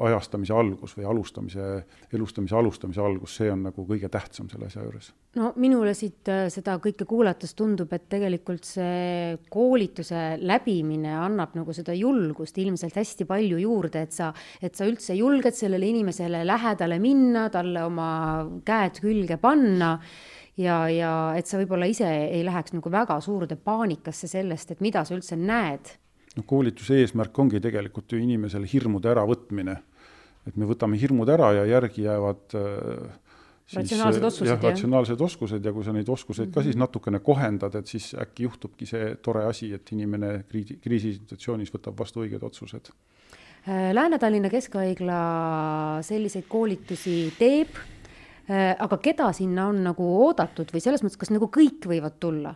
ajastamise 0.07 0.55
algus 0.55 0.95
või 0.97 1.09
alustamise, 1.11 1.67
elustamise 2.15 2.55
alustamise 2.55 3.03
algus, 3.03 3.35
see 3.41 3.51
on 3.51 3.67
nagu 3.67 3.85
kõige 3.89 4.11
tähtsam 4.11 4.49
selle 4.51 4.69
asja 4.69 4.85
juures. 4.85 5.11
no 5.35 5.51
minule 5.59 5.93
siit 5.97 6.31
äh, 6.31 6.45
seda 6.53 6.77
kõike 6.79 7.05
kuulates 7.09 7.53
tundub, 7.59 7.91
et 7.93 8.07
tegelikult 8.09 8.63
see 8.67 9.35
koolituse 9.51 10.39
läbimine 10.39 11.11
annab 11.19 11.59
nagu 11.59 11.75
seda 11.75 11.93
julgust 11.97 12.57
ilmselt 12.57 12.95
hästi 12.95 13.27
palju 13.27 13.59
juurde, 13.59 14.07
et 14.07 14.15
sa, 14.15 14.31
et 14.63 14.79
sa 14.79 14.87
üldse 14.87 15.17
julged 15.19 15.59
sellele 15.59 15.91
inimesele 15.91 16.45
lähedale 16.47 17.03
minna, 17.03 17.49
talle 17.51 17.83
oma 17.83 18.09
käed 18.65 19.03
külge 19.03 19.37
panna 19.41 19.97
ja, 20.59 20.79
ja 20.91 21.11
et 21.39 21.49
sa 21.49 21.59
võib-olla 21.61 21.87
ise 21.89 22.07
ei 22.07 22.43
läheks 22.45 22.75
nagu 22.75 22.91
väga 22.91 23.19
suurde 23.23 23.57
paanikasse 23.59 24.29
sellest, 24.31 24.75
et 24.75 24.83
mida 24.83 25.05
sa 25.07 25.15
üldse 25.15 25.37
näed. 25.39 25.95
noh, 26.35 26.45
koolituse 26.47 26.99
eesmärk 27.03 27.39
ongi 27.39 27.61
tegelikult 27.63 28.11
ju 28.11 28.19
inimesele 28.21 28.69
hirmude 28.69 29.11
äravõtmine. 29.11 29.79
et 30.47 30.55
me 30.57 30.65
võtame 30.65 30.99
hirmud 30.99 31.29
ära 31.29 31.51
ja 31.53 31.65
järgi 31.65 32.05
jäävad 32.07 32.55
äh, 32.57 33.11
siis, 33.65 33.77
ratsionaalsed 33.81 34.23
oskused, 34.23 34.51
jah, 34.51 34.63
ratsionaalsed 34.63 35.21
oskused 35.21 35.65
ja 35.65 35.73
kui 35.73 35.85
sa 35.85 35.93
neid 35.93 36.09
oskuseid 36.09 36.47
mm 36.47 36.51
-hmm. 36.51 36.55
ka 36.55 36.63
siis 36.63 36.75
mhm. 36.75 36.79
natukene 36.79 37.19
kohendad, 37.19 37.75
et 37.75 37.87
siis 37.87 38.15
äkki 38.15 38.43
juhtubki 38.43 38.85
see 38.85 39.15
tore 39.15 39.45
asi, 39.45 39.73
et 39.73 39.91
inimene 39.91 40.43
kriisi, 40.49 40.79
kriisisituatsioonis 40.81 41.73
võtab 41.73 41.99
vastu 41.99 42.25
õiged 42.25 42.43
otsused. 42.43 42.91
Äh, 43.67 43.93
Lääne-Tallinna 43.93 44.49
Keskhaigla 44.49 45.99
selliseid 46.01 46.45
koolitusi 46.47 47.33
teeb 47.39 47.67
Äh, 47.77 47.98
aga 48.49 48.97
keda 49.03 49.29
sinna 49.35 49.67
on 49.69 49.83
nagu 49.85 50.05
oodatud 50.25 50.71
või 50.73 50.81
selles 50.81 51.03
mõttes, 51.05 51.19
kas 51.21 51.29
nagu 51.33 51.51
kõik 51.53 51.85
võivad 51.89 52.17
tulla? 52.19 52.55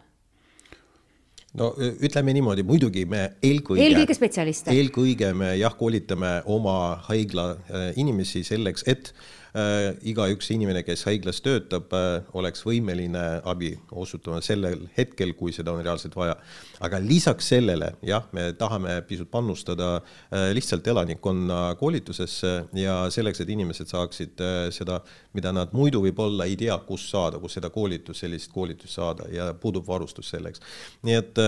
no 1.53 1.69
ütleme 1.77 2.33
niimoodi, 2.33 2.65
muidugi 2.65 3.05
me 3.05 3.27
eelkõige. 3.43 3.83
eelkõige 3.85 4.17
spetsialiste. 4.17 4.73
eelkõige 4.73 5.33
me 5.37 5.53
jah, 5.59 5.75
koolitame 5.77 6.39
oma 6.49 6.97
haigla 7.09 7.51
äh, 7.53 7.87
inimesi 8.01 8.41
selleks, 8.47 8.87
et 8.89 9.13
äh, 9.13 9.42
igaüks 9.53 10.47
inimene, 10.49 10.81
kes 10.81 11.03
haiglas 11.05 11.37
töötab, 11.45 11.91
äh, 11.93 12.23
oleks 12.33 12.63
võimeline 12.65 13.21
abi 13.45 13.73
osutama 13.91 14.39
sellel 14.41 14.87
hetkel, 14.97 15.35
kui 15.37 15.53
seda 15.53 15.75
on 15.75 15.83
reaalselt 15.85 16.15
vaja. 16.17 16.37
aga 16.83 16.99
lisaks 16.99 17.47
sellele 17.53 17.93
jah, 18.03 18.25
me 18.33 18.51
tahame 18.59 18.97
pisut 19.07 19.29
panustada 19.31 20.01
äh, 20.01 20.49
lihtsalt 20.57 20.87
elanikkonna 20.87 21.75
koolitusesse 21.79 22.53
ja 22.73 22.95
selleks, 23.13 23.39
et 23.39 23.49
inimesed 23.53 23.87
saaksid 23.87 24.41
äh, 24.41 24.71
seda, 24.73 24.99
mida 25.33 25.53
nad 25.53 25.71
muidu 25.71 26.01
võib-olla 26.01 26.49
ei 26.49 26.57
tea, 26.57 26.75
kus 26.87 27.05
saada, 27.11 27.37
kus 27.39 27.59
seda 27.59 27.69
koolitust, 27.69 28.23
sellist 28.23 28.51
koolitust 28.51 28.97
saada 28.97 29.29
ja 29.31 29.51
puudub 29.53 29.87
varustus 29.87 30.33
selleks. 30.33 30.61
nii 31.03 31.15
et 31.19 31.39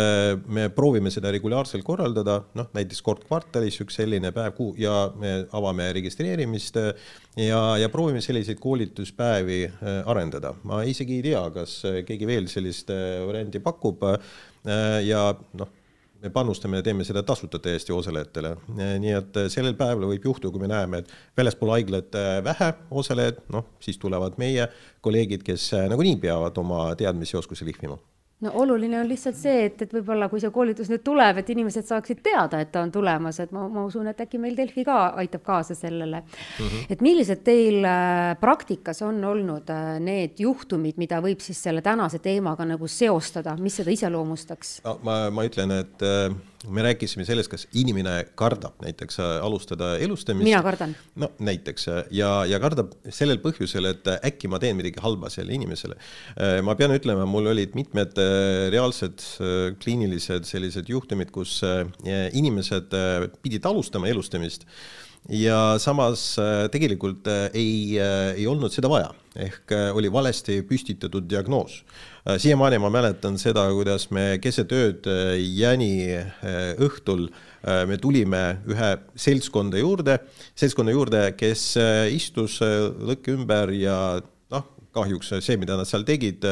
me 0.48 0.70
proovime 0.70 1.10
seda 1.12 1.32
regulaarselt 1.34 1.84
korraldada, 1.84 2.44
noh 2.54 2.70
näiteks 2.74 3.02
kord 3.02 3.26
kvartalis 3.26 3.82
üks 3.82 3.98
selline 3.98 4.32
päev 4.36 4.62
ja 4.78 5.10
me 5.18 5.36
avame 5.52 5.89
registreerimist 5.94 6.78
ja, 6.78 7.62
ja 7.82 7.89
proovime 7.95 8.21
selliseid 8.21 8.60
koolituspäevi 8.60 9.63
äh, 9.65 10.01
arendada. 10.05 10.53
ma 10.63 10.81
isegi 10.84 11.19
ei 11.19 11.23
tea, 11.29 11.43
kas 11.55 11.77
äh, 11.88 12.01
keegi 12.08 12.27
veel 12.27 12.49
sellist 12.51 12.91
äh, 12.91 13.21
varianti 13.27 13.62
pakub 13.63 14.03
ja 15.05 15.19
noh, 15.60 15.69
me 16.23 16.31
panustame 16.34 16.79
ja 16.79 16.86
teeme 16.88 17.05
seda 17.05 17.21
tasuta 17.23 17.60
täiesti 17.62 17.93
osalejatele. 17.93 18.55
nii 19.03 19.13
et 19.13 19.38
sellel 19.53 19.77
päeval 19.77 20.10
võib 20.10 20.25
juhtuda, 20.25 20.51
kui 20.51 20.63
me 20.63 20.71
näeme, 20.71 21.03
et 21.03 21.13
väljaspool 21.38 21.75
haiglat 21.75 22.17
vähe 22.47 22.71
osalejaid, 23.03 23.43
noh, 23.53 23.69
siis 23.79 24.01
tulevad 24.01 24.41
meie 24.41 24.65
kolleegid, 25.05 25.45
kes 25.45 25.69
nagunii 25.93 26.17
peavad 26.25 26.58
oma 26.58 26.88
teadmisi 26.97 27.38
ja 27.38 27.43
oskusi 27.43 27.69
lihvima 27.69 27.99
no 28.43 28.52
oluline 28.54 29.00
on 29.00 29.08
lihtsalt 29.08 29.38
see, 29.39 29.65
et, 29.69 29.82
et 29.86 29.93
võib-olla 29.95 30.28
kui 30.32 30.41
see 30.43 30.52
koolitus 30.54 30.89
nüüd 30.91 31.04
tuleb, 31.06 31.39
et 31.39 31.52
inimesed 31.54 31.88
saaksid 31.88 32.19
teada, 32.26 32.60
et 32.62 32.71
ta 32.74 32.84
on 32.84 32.91
tulemas, 32.91 33.39
et 33.39 33.54
ma, 33.56 33.67
ma 33.71 33.86
usun, 33.88 34.10
et 34.12 34.24
äkki 34.26 34.39
meil 34.41 34.58
Delfi 34.58 34.84
ka 34.88 34.98
aitab 35.21 35.45
kaasa 35.45 35.76
sellele 35.76 36.21
mm. 36.21 36.65
-hmm. 36.65 36.89
et 36.89 37.06
millised 37.06 37.43
teil 37.48 37.86
äh, 37.86 38.36
praktikas 38.39 39.02
on 39.02 39.24
olnud 39.24 39.69
äh, 39.69 40.00
need 40.00 40.39
juhtumid, 40.39 40.98
mida 40.98 41.21
võib 41.21 41.39
siis 41.39 41.63
selle 41.63 41.82
tänase 41.82 42.19
teemaga 42.19 42.65
nagu 42.65 42.88
seostada, 42.88 43.56
mis 43.58 43.76
seda 43.82 43.91
iseloomustaks 43.91 44.82
no,? 44.86 45.00
ma, 45.04 45.30
ma 45.32 45.48
ütlen, 45.48 45.71
et 45.71 46.04
äh 46.04 46.36
me 46.67 46.84
rääkisime 46.86 47.25
sellest, 47.28 47.49
kas 47.51 47.65
inimene 47.78 48.15
kardab 48.39 48.82
näiteks 48.84 49.19
äh, 49.19 49.32
alustada 49.45 49.95
elustamist. 50.01 50.45
mina 50.47 50.62
kardan. 50.63 50.95
no 51.15 51.32
näiteks 51.39 51.88
äh, 51.91 52.01
ja, 52.12 52.30
ja 52.49 52.60
kardab 52.63 52.93
sellel 53.10 53.39
põhjusel, 53.43 53.89
et 53.91 54.08
äh, 54.12 54.19
äkki 54.32 54.49
ma 54.51 54.60
teen 54.62 54.78
midagi 54.80 55.01
halba 55.04 55.30
sellele 55.34 55.58
inimesele. 55.60 55.97
ma 56.65 56.75
pean 56.75 56.93
ütlema, 56.95 57.25
mul 57.30 57.51
olid 57.51 57.75
mitmed 57.78 58.17
reaalsed 58.73 59.23
kliinilised 59.82 60.47
sellised 60.49 60.89
juhtumid, 60.89 61.32
kus 61.36 61.60
inimesed 62.06 62.93
pidid 63.43 63.65
alustama 63.69 64.10
elustamist 64.12 64.65
ja 65.30 65.78
samas 65.82 66.36
tegelikult 66.72 67.28
ei, 67.54 67.98
ei 67.98 68.48
olnud 68.48 68.74
seda 68.74 68.92
vaja, 68.92 69.10
ehk 69.36 69.74
oli 69.98 70.12
valesti 70.14 70.60
püstitatud 70.68 71.26
diagnoos 71.30 71.82
Äh, 72.26 72.40
siiamaani 72.42 72.80
ma 72.82 72.90
mäletan 72.90 73.36
seda, 73.38 73.68
kuidas 73.70 74.08
me 74.10 74.40
keset 74.42 74.72
ööd 74.74 75.06
äh, 75.06 75.36
jäni 75.38 76.10
äh, 76.10 76.72
õhtul 76.82 77.28
me 77.90 77.98
tulime 77.98 78.40
ühe 78.70 78.88
seltskonda 79.18 79.80
juurde, 79.82 80.20
seltskonna 80.54 80.94
juurde, 80.94 81.22
kes 81.34 81.64
istus 82.14 82.60
lõkke 82.62 83.34
ümber 83.34 83.72
ja 83.74 83.96
noh, 84.54 84.68
kahjuks 84.94 85.32
see, 85.40 85.58
mida 85.58 85.74
nad 85.74 85.90
seal 85.90 86.06
tegid, 86.06 86.46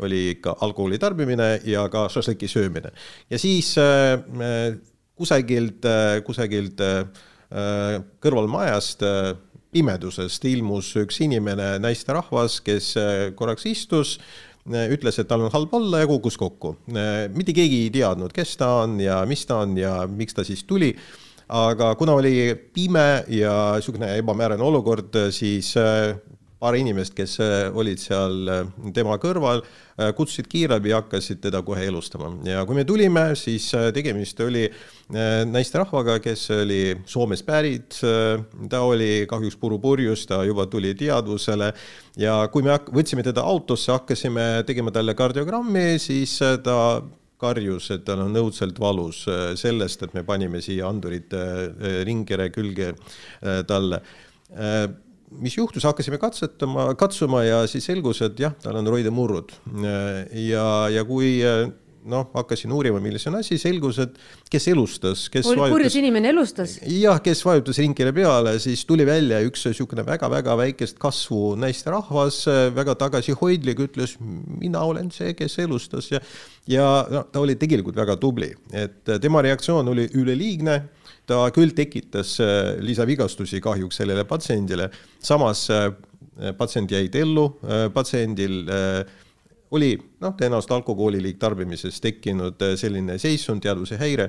oli 0.00 0.22
ikka 0.30 0.54
alkoholi 0.64 0.96
tarbimine 1.02 1.50
ja 1.68 1.84
ka 1.92 2.06
šašlõki 2.08 2.48
söömine. 2.48 2.94
ja 3.28 3.40
siis 3.42 3.74
kusagilt, 5.20 5.84
kusagilt 6.24 6.80
kõrvalmajast 7.50 9.04
pimedusest 9.74 10.44
ilmus 10.46 10.92
üks 11.00 11.20
inimene, 11.24 11.74
naisterahvas, 11.82 12.60
kes 12.64 12.94
korraks 13.38 13.66
istus 13.66 14.18
ütles, 14.64 15.18
et 15.20 15.28
tal 15.28 15.44
on 15.44 15.52
halb 15.52 15.74
olla 15.76 16.00
ja 16.00 16.06
kukkus 16.08 16.36
kokku. 16.40 16.76
mitte 17.34 17.52
keegi 17.52 17.84
ei 17.84 17.90
teadnud, 17.90 18.32
kes 18.32 18.56
ta 18.56 18.82
on 18.84 18.98
ja 19.00 19.24
mis 19.26 19.44
ta 19.46 19.60
on 19.60 19.76
ja 19.76 20.06
miks 20.08 20.34
ta 20.34 20.44
siis 20.44 20.64
tuli. 20.64 20.94
aga 21.48 21.94
kuna 21.94 22.12
oli 22.12 22.54
pime 22.72 23.24
ja 23.28 23.74
niisugune 23.76 24.16
ebamäärane 24.16 24.62
olukord, 24.62 25.12
siis 25.30 25.76
äh, 25.76 26.16
paar 26.60 26.76
inimest, 26.78 27.14
kes 27.16 27.38
äh, 27.42 27.68
olid 27.76 28.00
seal 28.00 28.48
äh, 28.50 28.62
tema 28.94 29.18
kõrval, 29.22 29.64
kutsusid 30.18 30.48
kiirabi 30.50 30.90
ja 30.90 30.98
hakkasid 30.98 31.38
teda 31.44 31.60
kohe 31.62 31.84
elustama. 31.86 32.32
Ja 32.48 32.64
kui 32.66 32.74
me 32.74 32.82
tulime, 32.82 33.28
siis 33.38 33.68
tegemist 33.94 34.40
oli 34.42 34.64
naisterahvaga, 35.46 36.16
kes 36.18 36.48
oli 36.50 36.80
Soomest 37.06 37.46
pärit, 37.46 38.00
ta 38.72 38.80
oli 38.82 39.28
kahjuks 39.30 39.54
purupurjus, 39.60 40.24
ta 40.26 40.40
juba 40.48 40.66
tuli 40.66 40.96
teadvusele. 40.98 41.70
Ja 42.18 42.40
kui 42.50 42.66
me 42.66 42.74
võtsime 42.74 43.22
teda 43.22 43.46
autosse, 43.46 43.92
hakkasime 43.94 44.64
tegema 44.66 44.90
talle 44.90 45.14
kardiogrammi, 45.14 46.00
siis 46.02 46.40
ta 46.66 46.76
karjus, 47.38 47.92
et 47.94 48.02
tal 48.08 48.26
on 48.26 48.42
õudselt 48.42 48.82
valus 48.82 49.22
sellest, 49.62 50.02
et 50.02 50.18
me 50.18 50.26
panime 50.26 50.58
siia 50.64 50.90
andurid 50.90 51.38
ringkere 52.10 52.50
külge 52.50 52.96
talle 53.70 54.02
mis 55.42 55.56
juhtus, 55.58 55.86
hakkasime 55.88 56.18
katsetama, 56.22 56.90
katsuma 56.98 57.44
ja 57.46 57.62
siis 57.70 57.86
selgus, 57.88 58.22
et 58.26 58.38
jah, 58.40 58.54
tal 58.62 58.78
on 58.80 58.90
roidemurrud. 58.94 59.56
ja, 60.44 60.68
ja 60.92 61.06
kui 61.08 61.38
noh, 62.10 62.26
hakkasin 62.34 62.72
uurima, 62.72 63.00
milles 63.00 63.24
on 63.30 63.38
asi, 63.38 63.56
selgus, 63.60 63.98
et 64.02 64.16
kes 64.52 64.66
elustas, 64.72 65.26
kes 65.32 65.46
oli 65.48 65.62
vajutas, 65.62 65.74
purjus 65.74 65.96
inimene 66.00 66.30
elustas? 66.34 66.76
jah, 66.90 67.20
kes 67.24 67.40
vajutas 67.46 67.80
ringile 67.80 68.12
peale, 68.16 68.56
siis 68.62 68.84
tuli 68.88 69.06
välja 69.08 69.40
üks 69.46 69.64
niisugune 69.68 70.04
väga-väga 70.06 70.56
väikest 70.60 71.00
kasvu 71.02 71.54
naisterahvas, 71.60 72.42
väga 72.76 72.96
tagasihoidlik, 73.00 73.80
ütles, 73.88 74.18
mina 74.20 74.84
olen 74.84 75.08
see, 75.14 75.32
kes 75.38 75.58
elustas 75.64 76.10
ja 76.12 76.20
ja 76.68 76.84
no 77.10 77.24
ta 77.32 77.40
oli 77.44 77.56
tegelikult 77.60 77.96
väga 77.96 78.16
tubli, 78.20 78.50
et 78.72 79.16
tema 79.20 79.42
reaktsioon 79.44 79.88
oli 79.92 80.08
üleliigne 80.16 80.82
ta 81.28 81.44
küll 81.54 81.72
tekitas 81.76 82.36
äh, 82.42 82.74
lisavigastusi 82.84 83.60
kahjuks 83.64 84.00
sellele 84.02 84.24
patsiendile, 84.28 84.90
samas 85.24 85.66
äh, 85.72 85.88
patsient 86.58 86.92
jäid 86.92 87.14
ellu, 87.16 87.46
äh, 87.64 87.86
patsiendil 87.94 88.60
oli 89.74 89.94
noh, 90.22 90.34
tõenäoliselt 90.38 90.76
alkoholi 90.76 91.22
liigtarbimises 91.24 91.96
tekkinud 92.02 92.60
selline 92.78 93.16
seisund, 93.18 93.62
teadvuse 93.64 93.98
häire, 93.98 94.28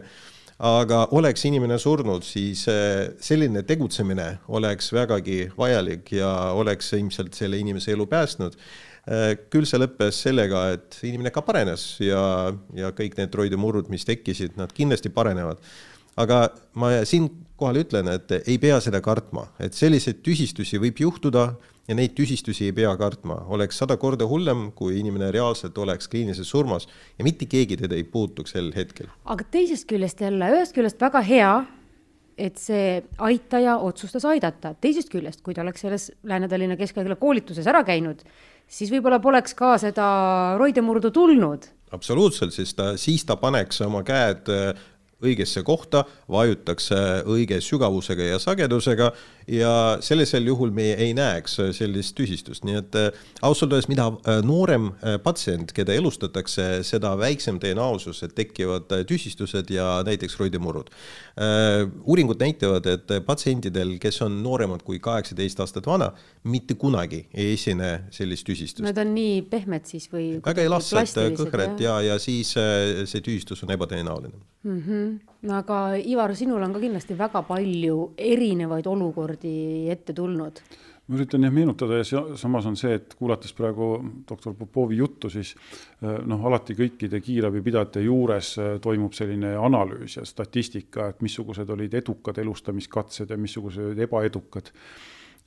aga 0.65 1.03
oleks 1.13 1.43
inimene 1.45 1.75
surnud, 1.81 2.23
siis 2.25 2.63
selline 3.21 3.61
tegutsemine 3.67 4.29
oleks 4.55 4.89
vägagi 4.95 5.51
vajalik 5.57 6.09
ja 6.15 6.31
oleks 6.57 6.93
ilmselt 6.97 7.35
selle 7.37 7.59
inimese 7.61 7.93
elu 7.93 8.07
päästnud. 8.09 8.55
Küll 9.53 9.67
see 9.69 9.77
lõppes 9.83 10.23
sellega, 10.25 10.63
et 10.73 10.97
inimene 11.05 11.29
ka 11.35 11.43
parenes 11.45 11.83
ja, 12.01 12.23
ja 12.73 12.89
kõik 12.95 13.19
need 13.19 13.35
roidumurrud, 13.37 13.91
mis 13.93 14.07
tekkisid, 14.07 14.55
nad 14.57 14.73
kindlasti 14.73 15.11
parenevad 15.13 15.61
aga 16.21 16.41
ma 16.79 16.91
siinkohal 17.07 17.81
ütlen, 17.83 18.09
et 18.13 18.31
ei 18.45 18.57
pea 18.61 18.79
seda 18.83 19.01
kartma, 19.03 19.49
et 19.59 19.75
selliseid 19.75 20.21
tüsistusi 20.25 20.79
võib 20.81 20.99
juhtuda 21.03 21.49
ja 21.87 21.95
neid 21.97 22.15
tüsistusi 22.17 22.69
ei 22.69 22.75
pea 22.75 22.93
kartma, 22.97 23.37
oleks 23.53 23.77
sada 23.81 23.97
korda 24.01 24.27
hullem, 24.29 24.69
kui 24.77 24.99
inimene 24.99 25.29
reaalselt 25.35 25.77
oleks 25.77 26.09
kliinilises 26.11 26.49
surmas 26.49 26.87
ja 27.19 27.27
mitte 27.27 27.47
keegi 27.49 27.77
teda 27.83 27.97
ei 27.97 28.05
puutuks 28.09 28.55
sel 28.55 28.71
hetkel. 28.75 29.11
aga 29.25 29.47
teisest 29.51 29.87
küljest 29.89 30.23
jälle, 30.23 30.49
ühest 30.55 30.75
küljest 30.75 31.01
väga 31.01 31.21
hea, 31.25 31.53
et 32.37 32.57
see 32.59 33.03
aitaja 33.23 33.77
otsustas 33.83 34.25
aidata, 34.27 34.73
teisest 34.81 35.11
küljest, 35.13 35.43
kui 35.43 35.55
ta 35.55 35.63
oleks 35.63 35.85
selles 35.85 36.09
Lääne-Tallinna 36.27 36.75
Keskhaigla 36.79 37.15
koolituses 37.19 37.67
ära 37.67 37.83
käinud, 37.87 38.25
siis 38.67 38.91
võib-olla 38.91 39.21
poleks 39.23 39.55
ka 39.55 39.75
seda 39.79 40.07
roidemurdu 40.59 41.13
tulnud. 41.15 41.69
Absoluutselt, 41.95 42.51
sest 42.51 42.75
ta, 42.75 42.89
siis 42.99 43.23
ta 43.23 43.37
paneks 43.39 43.79
oma 43.85 44.01
käed 44.03 44.49
õigesse 45.23 45.63
kohta, 45.63 46.03
vajutakse 46.31 46.97
õige 47.31 47.61
sügavusega 47.63 48.31
ja 48.33 48.39
sagedusega 48.41 49.11
ja 49.47 49.97
sellisel 50.01 50.47
juhul 50.47 50.71
me 50.73 50.91
ei 50.93 51.13
näeks 51.13 51.59
sellist 51.77 52.15
tüsistust, 52.17 52.65
nii 52.65 52.79
et 52.79 52.97
äh, 52.99 53.25
ausalt 53.45 53.73
öeldes, 53.73 53.87
mida 53.91 54.07
äh, 54.09 54.39
noorem 54.45 54.89
äh, 54.93 55.17
patsient, 55.21 55.73
keda 55.75 55.93
elustatakse, 55.93 56.81
seda 56.87 57.13
väiksem 57.19 57.59
tõenäosus, 57.61 58.23
et 58.25 58.35
tekivad 58.37 58.89
tüsistused 59.09 59.69
ja 59.73 59.99
näiteks 60.05 60.39
roidemurrud. 60.39 60.89
uuringud 62.05 62.39
näitavad, 62.39 62.85
et 62.87 63.11
patsientidel, 63.25 63.97
kes 63.99 64.21
on 64.23 64.37
nooremad 64.43 64.85
kui 64.87 64.99
kaheksateist 65.03 65.59
aastat 65.59 65.87
vana, 65.87 66.11
mitte 66.43 66.77
kunagi 66.79 67.25
ei 67.33 67.53
esine 67.53 68.07
sellist 68.15 68.47
tüsistust. 68.47 68.85
Nad 68.85 68.97
on 69.01 69.13
nii 69.15 69.41
pehmed 69.51 69.85
siis 69.89 70.07
või? 70.11 70.39
väga 70.45 70.63
elastsed, 70.63 71.35
kõhred 71.37 71.81
ja, 71.83 71.99
ja 72.01 72.19
siis 72.19 72.53
see 72.55 73.21
tüsistus 73.25 73.63
on 73.65 73.75
ebatõenäoline 73.75 74.39
mm. 74.63 74.81
-hmm. 74.87 75.53
aga 75.53 75.95
Ivar, 76.05 76.35
sinul 76.35 76.63
on 76.63 76.73
ka 76.73 76.79
kindlasti 76.79 77.17
väga 77.17 77.41
palju 77.41 78.13
erinevaid 78.17 78.87
olukordi 78.87 79.34
ette 79.91 80.13
tulnud. 80.13 80.61
ma 81.07 81.19
üritan 81.19 81.43
jah 81.45 81.51
meenutada 81.53 81.99
ja 81.99 82.21
samas 82.35 82.65
on 82.65 82.77
see, 82.79 82.95
et 82.97 83.13
kuulates 83.13 83.53
praegu 83.53 83.89
doktor 84.29 84.55
Popovi 84.57 84.97
juttu, 84.97 85.29
siis 85.29 85.51
eh, 86.01 86.15
noh, 86.25 86.45
alati 86.49 86.73
kõikide 86.73 87.21
kiirabipidajate 87.21 88.01
juures 88.01 88.55
eh, 88.57 88.71
toimub 88.81 89.13
selline 89.13 89.53
analüüs 89.57 90.17
ja 90.17 90.25
statistika, 90.25 91.11
et 91.13 91.21
missugused 91.21 91.69
olid 91.69 91.93
edukad 91.93 92.37
elustamiskatsed 92.41 93.29
ja 93.29 93.37
missugused 93.37 93.91
olid 93.91 94.01
ebaedukad. 94.07 94.71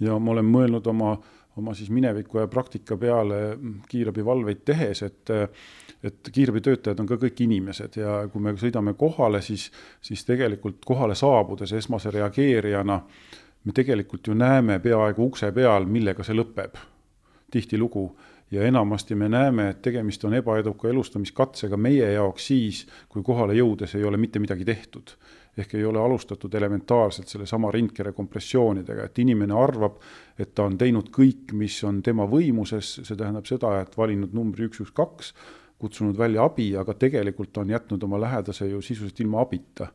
ja 0.01 0.19
ma 0.19 0.31
olen 0.31 0.47
mõelnud 0.47 0.87
oma 0.87 1.17
oma 1.59 1.75
siis 1.75 1.91
mineviku 1.91 2.39
ja 2.39 2.47
praktika 2.47 2.97
peale 2.97 3.59
kiirabivalveid 3.89 4.63
tehes, 4.65 5.03
et 5.03 5.31
et 6.03 6.29
kiirabitöötajad 6.33 7.01
on 7.03 7.09
ka 7.11 7.17
kõik 7.19 7.41
inimesed 7.43 7.97
ja 7.99 8.21
kui 8.31 8.43
me 8.43 8.53
sõidame 8.55 8.93
kohale, 8.95 9.41
siis, 9.43 9.65
siis 10.01 10.23
tegelikult 10.25 10.85
kohale 10.87 11.17
saabudes 11.19 11.73
esmase 11.75 12.13
reageerijana 12.15 13.01
me 13.65 13.75
tegelikult 13.75 14.27
ju 14.27 14.35
näeme 14.35 14.79
peaaegu 14.81 15.27
ukse 15.27 15.51
peal, 15.53 15.87
millega 15.87 16.25
see 16.25 16.37
lõpeb, 16.37 16.79
tihtilugu. 17.51 18.09
Ja 18.51 18.63
enamasti 18.65 19.13
me 19.15 19.27
näeme, 19.29 19.67
et 19.71 19.83
tegemist 19.85 20.23
on 20.25 20.33
ebaeduka 20.39 20.89
elustamiskatsega 20.89 21.77
meie 21.77 22.07
jaoks 22.15 22.47
siis, 22.49 22.87
kui 23.09 23.21
kohale 23.23 23.53
jõudes 23.59 23.93
ei 23.99 24.07
ole 24.09 24.17
mitte 24.17 24.41
midagi 24.41 24.65
tehtud. 24.65 25.13
Ehk 25.59 25.75
ei 25.75 25.85
ole 25.85 26.01
alustatud 26.01 26.55
elementaarselt 26.55 27.29
sellesama 27.29 27.69
rindkere 27.75 28.15
kompressioonidega, 28.17 29.05
et 29.05 29.19
inimene 29.19 29.53
arvab, 29.53 29.99
et 30.39 30.55
ta 30.55 30.65
on 30.65 30.79
teinud 30.81 31.11
kõik, 31.13 31.53
mis 31.53 31.77
on 31.85 32.01
tema 32.03 32.25
võimuses, 32.31 32.95
see 33.03 33.19
tähendab 33.19 33.45
seda, 33.51 33.75
et 33.83 33.97
valinud 33.99 34.33
numbri 34.33 34.71
üks, 34.71 34.81
üks, 34.87 34.95
kaks, 34.97 35.35
kutsunud 35.79 36.17
välja 36.19 36.47
abi, 36.49 36.71
aga 36.79 36.95
tegelikult 36.95 37.59
on 37.61 37.75
jätnud 37.75 38.03
oma 38.09 38.21
lähedase 38.23 38.71
ju 38.71 38.81
sisuliselt 38.83 39.21
ilma 39.27 39.43
abita. 39.45 39.91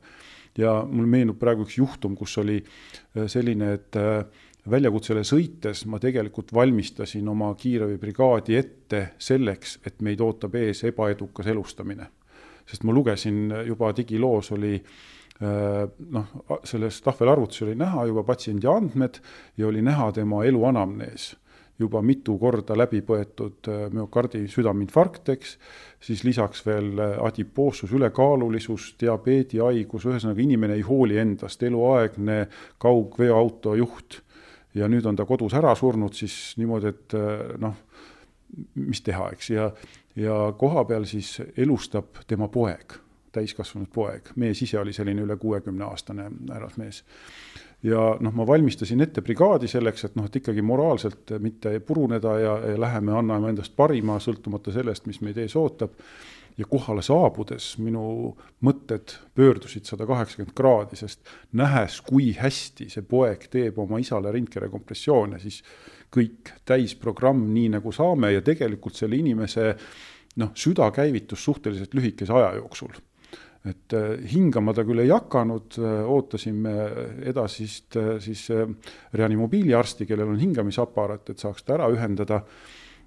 Ja 0.58 0.74
mul 0.90 1.08
meenub 1.10 1.40
praegu 1.42 1.66
üks 1.68 1.78
juhtum, 1.80 2.18
kus 2.18 2.38
oli 2.42 2.60
äh, 2.62 3.28
selline, 3.32 3.74
et 3.78 4.00
äh, 4.00 4.26
väljakutsele 4.70 5.26
sõites 5.28 5.84
ma 5.92 6.00
tegelikult 6.00 6.54
valmistasin 6.56 7.28
oma 7.28 7.52
kiirabibrigaadi 7.60 8.58
ette 8.58 9.04
selleks, 9.20 9.80
et 9.86 10.02
meid 10.06 10.22
ootab 10.24 10.56
ees 10.56 10.84
ebaedukas 10.88 11.50
elustamine. 11.52 12.10
sest 12.66 12.84
ma 12.84 12.94
lugesin 12.96 13.52
juba 13.68 13.92
digiloos 13.92 14.52
oli 14.52 14.76
äh, 14.78 15.84
noh, 16.10 16.28
selles 16.64 17.02
tahvelarvutuses 17.02 17.68
oli 17.68 17.76
näha 17.76 18.06
juba 18.06 18.24
patsiendi 18.24 18.68
andmed 18.68 19.20
ja 19.58 19.68
oli 19.68 19.82
näha 19.82 20.12
tema 20.12 20.46
elu 20.46 20.66
anamnees 20.66 21.34
juba 21.80 22.02
mitu 22.06 22.36
korda 22.38 22.76
läbi 22.78 23.02
põetud 23.06 23.70
äh, 23.72 23.86
müokardi 23.94 24.44
südameinfarkt, 24.52 25.32
eks, 25.34 25.56
siis 26.04 26.24
lisaks 26.24 26.66
veel 26.66 26.92
äh, 27.00 27.16
adipoossus, 27.26 27.94
ülekaalulisus, 27.98 28.94
diabeedihaigus, 29.02 30.06
ühesõnaga 30.10 30.44
inimene 30.44 30.78
ei 30.78 30.86
hooli 30.86 31.18
endast, 31.22 31.64
eluaegne 31.64 32.44
kaugveoauto 32.82 33.76
juht. 33.80 34.22
Ja 34.74 34.88
nüüd 34.90 35.06
on 35.06 35.18
ta 35.18 35.26
kodus 35.30 35.54
ära 35.54 35.74
surnud, 35.78 36.16
siis 36.18 36.56
niimoodi, 36.62 36.94
et 36.94 37.18
äh, 37.18 37.44
noh, 37.62 37.78
mis 38.78 39.02
teha, 39.06 39.32
eks, 39.34 39.50
ja, 39.54 39.70
ja 40.20 40.38
koha 40.58 40.86
peal 40.90 41.08
siis 41.10 41.40
elustab 41.58 42.22
tema 42.30 42.50
poeg, 42.54 43.00
täiskasvanud 43.34 43.90
poeg, 43.94 44.30
mees 44.38 44.62
ise 44.62 44.78
oli 44.82 44.94
selline 44.94 45.26
üle 45.26 45.38
kuuekümne 45.42 45.88
aastane 45.90 46.30
härrasmees. 46.52 47.02
Ja 47.84 48.04
noh, 48.24 48.34
ma 48.36 48.46
valmistasin 48.48 49.04
ette 49.04 49.22
brigaadi 49.22 49.68
selleks, 49.68 50.08
et 50.08 50.16
noh, 50.16 50.28
et 50.30 50.38
ikkagi 50.40 50.64
moraalselt 50.66 51.36
mitte 51.44 51.76
puruneda 51.86 52.38
ja, 52.40 52.54
ja 52.72 52.78
läheme, 52.80 53.16
anname 53.20 53.52
endast 53.52 53.76
parima, 53.76 54.20
sõltumata 54.24 54.74
sellest, 54.76 55.08
mis 55.10 55.20
meid 55.26 55.42
ees 55.44 55.58
ootab. 55.60 55.98
Ja 56.54 56.68
kohale 56.70 57.02
saabudes 57.02 57.72
minu 57.82 58.36
mõtted 58.62 59.16
pöördusid 59.34 59.90
sada 59.90 60.06
kaheksakümmend 60.06 60.54
kraadi, 60.54 61.00
sest 61.00 61.32
nähes, 61.58 61.96
kui 62.06 62.28
hästi 62.38 62.92
see 62.94 63.02
poeg 63.10 63.48
teeb 63.50 63.80
oma 63.82 63.98
isale 63.98 64.30
rindkere 64.36 64.70
kompressioone, 64.70 65.40
siis 65.42 65.64
kõik 66.14 66.52
täisprogramm, 66.70 67.48
nii 67.56 67.72
nagu 67.80 67.92
saame 67.96 68.36
ja 68.36 68.44
tegelikult 68.46 69.00
selle 69.00 69.18
inimese 69.18 69.72
noh, 70.38 70.54
süda 70.54 70.92
käivitus 70.94 71.42
suhteliselt 71.42 71.98
lühikese 71.98 72.38
aja 72.38 72.54
jooksul 72.60 72.94
et 73.64 73.96
äh, 73.96 74.20
hingama 74.34 74.74
ta 74.76 74.84
küll 74.84 75.04
ei 75.04 75.12
hakanud, 75.14 75.78
äh, 75.80 76.04
ootasime 76.12 76.76
edasist 77.32 77.96
äh, 78.00 78.16
siis 78.24 78.50
reanimobiiliarsti, 79.16 80.08
kellel 80.10 80.34
on 80.34 80.40
hingamisaparaat, 80.42 81.32
et 81.32 81.44
saaks 81.44 81.64
ta 81.64 81.78
ära 81.78 81.92
ühendada. 81.94 82.44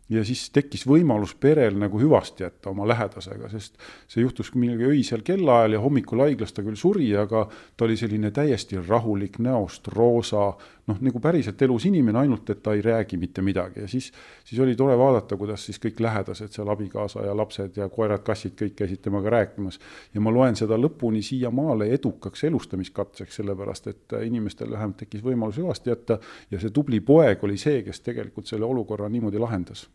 Ja 0.06 0.20
siis 0.22 0.44
tekkis 0.54 0.84
võimalus 0.86 1.32
perel 1.34 1.74
nagu 1.80 1.98
hüvasti 1.98 2.44
jätta 2.44 2.70
oma 2.70 2.84
lähedasega, 2.86 3.48
sest 3.50 3.74
see 4.06 4.22
juhtus 4.22 4.52
millalgi 4.54 4.86
öisel 4.86 5.24
kellaajal 5.26 5.74
ja 5.74 5.80
hommikul 5.82 6.22
haiglas 6.22 6.54
ta 6.54 6.62
küll 6.62 6.78
suri, 6.78 7.08
aga 7.18 7.42
ta 7.50 7.88
oli 7.88 7.98
selline 7.98 8.30
täiesti 8.30 8.78
rahulik, 8.78 9.40
näost 9.42 9.90
roosa, 9.90 10.52
noh, 10.86 10.98
nagu 11.02 11.20
päriselt 11.22 11.62
elus 11.66 11.86
inimene, 11.88 12.20
ainult 12.22 12.50
et 12.52 12.62
ta 12.62 12.74
ei 12.76 12.82
räägi 12.84 13.18
mitte 13.18 13.42
midagi. 13.42 13.82
Ja 13.82 13.88
siis, 13.90 14.10
siis 14.44 14.60
oli 14.62 14.76
tore 14.78 14.96
vaadata, 14.98 15.36
kuidas 15.36 15.64
siis 15.66 15.80
kõik 15.82 16.00
lähedased 16.02 16.54
seal, 16.54 16.70
abikaasa 16.72 17.26
ja 17.26 17.34
lapsed 17.36 17.78
ja 17.80 17.88
koerad-kassid, 17.92 18.54
kõik 18.60 18.76
käisid 18.78 19.02
temaga 19.04 19.32
rääkimas. 19.34 19.80
ja 20.14 20.20
ma 20.20 20.32
loen 20.34 20.56
seda 20.56 20.78
lõpuni 20.78 21.22
siiamaale 21.26 21.90
edukaks 21.94 22.44
elustamiskatseks, 22.44 23.40
sellepärast 23.40 23.86
et 23.92 24.16
inimestel 24.22 24.70
vähemalt 24.70 24.96
tekkis 25.02 25.24
võimalus 25.24 25.58
hüvasti 25.58 25.90
jätta. 25.90 26.18
Ja 26.50 26.60
see 26.60 26.70
tubli 26.70 27.00
poeg 27.00 27.44
oli 27.44 27.58
see, 27.58 27.82
kes 27.82 28.00
tegelikult 28.00 28.46
selle 28.46 28.66
olukorra 28.66 29.08
niimoodi 29.08 29.42
lahendas. 29.42 29.88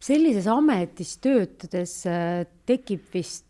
Sellises 0.00 0.46
ametis 0.48 1.18
töötades 1.20 2.06
äh, 2.08 2.46
tekib 2.66 3.02
vist 3.12 3.49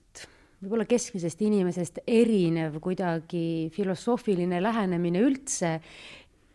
võib-olla 0.60 0.84
keskmisest 0.88 1.40
inimesest 1.42 2.02
erinev 2.06 2.78
kuidagi 2.84 3.70
filosoofiline 3.74 4.60
lähenemine 4.62 5.22
üldse 5.24 5.78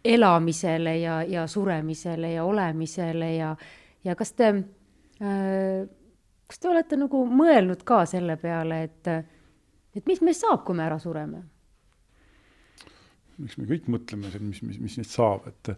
elamisele 0.05 0.97
ja, 0.99 1.19
ja 1.25 1.47
suremisele 1.49 2.35
ja 2.35 2.45
olemisele 2.45 3.31
ja, 3.35 3.55
ja 4.05 4.15
kas 4.15 4.33
te 4.37 4.51
äh,, 4.53 5.87
kas 6.47 6.61
te 6.61 6.69
olete 6.69 6.97
nagu 6.99 7.23
mõelnud 7.25 7.81
ka 7.87 8.03
selle 8.09 8.37
peale, 8.41 8.83
et, 8.85 9.09
et 9.97 10.07
mis 10.07 10.21
meist 10.21 10.45
saab, 10.45 10.63
kui 10.65 10.77
me 10.77 10.85
ära 10.85 10.99
sureme? 11.01 11.41
Eks 13.43 13.57
me 13.59 13.67
kõik 13.69 13.89
mõtleme, 13.91 14.31
mis, 14.39 14.61
mis, 14.63 14.79
mis 14.79 14.97
neist 14.99 15.15
saab, 15.15 15.47
et 15.51 15.71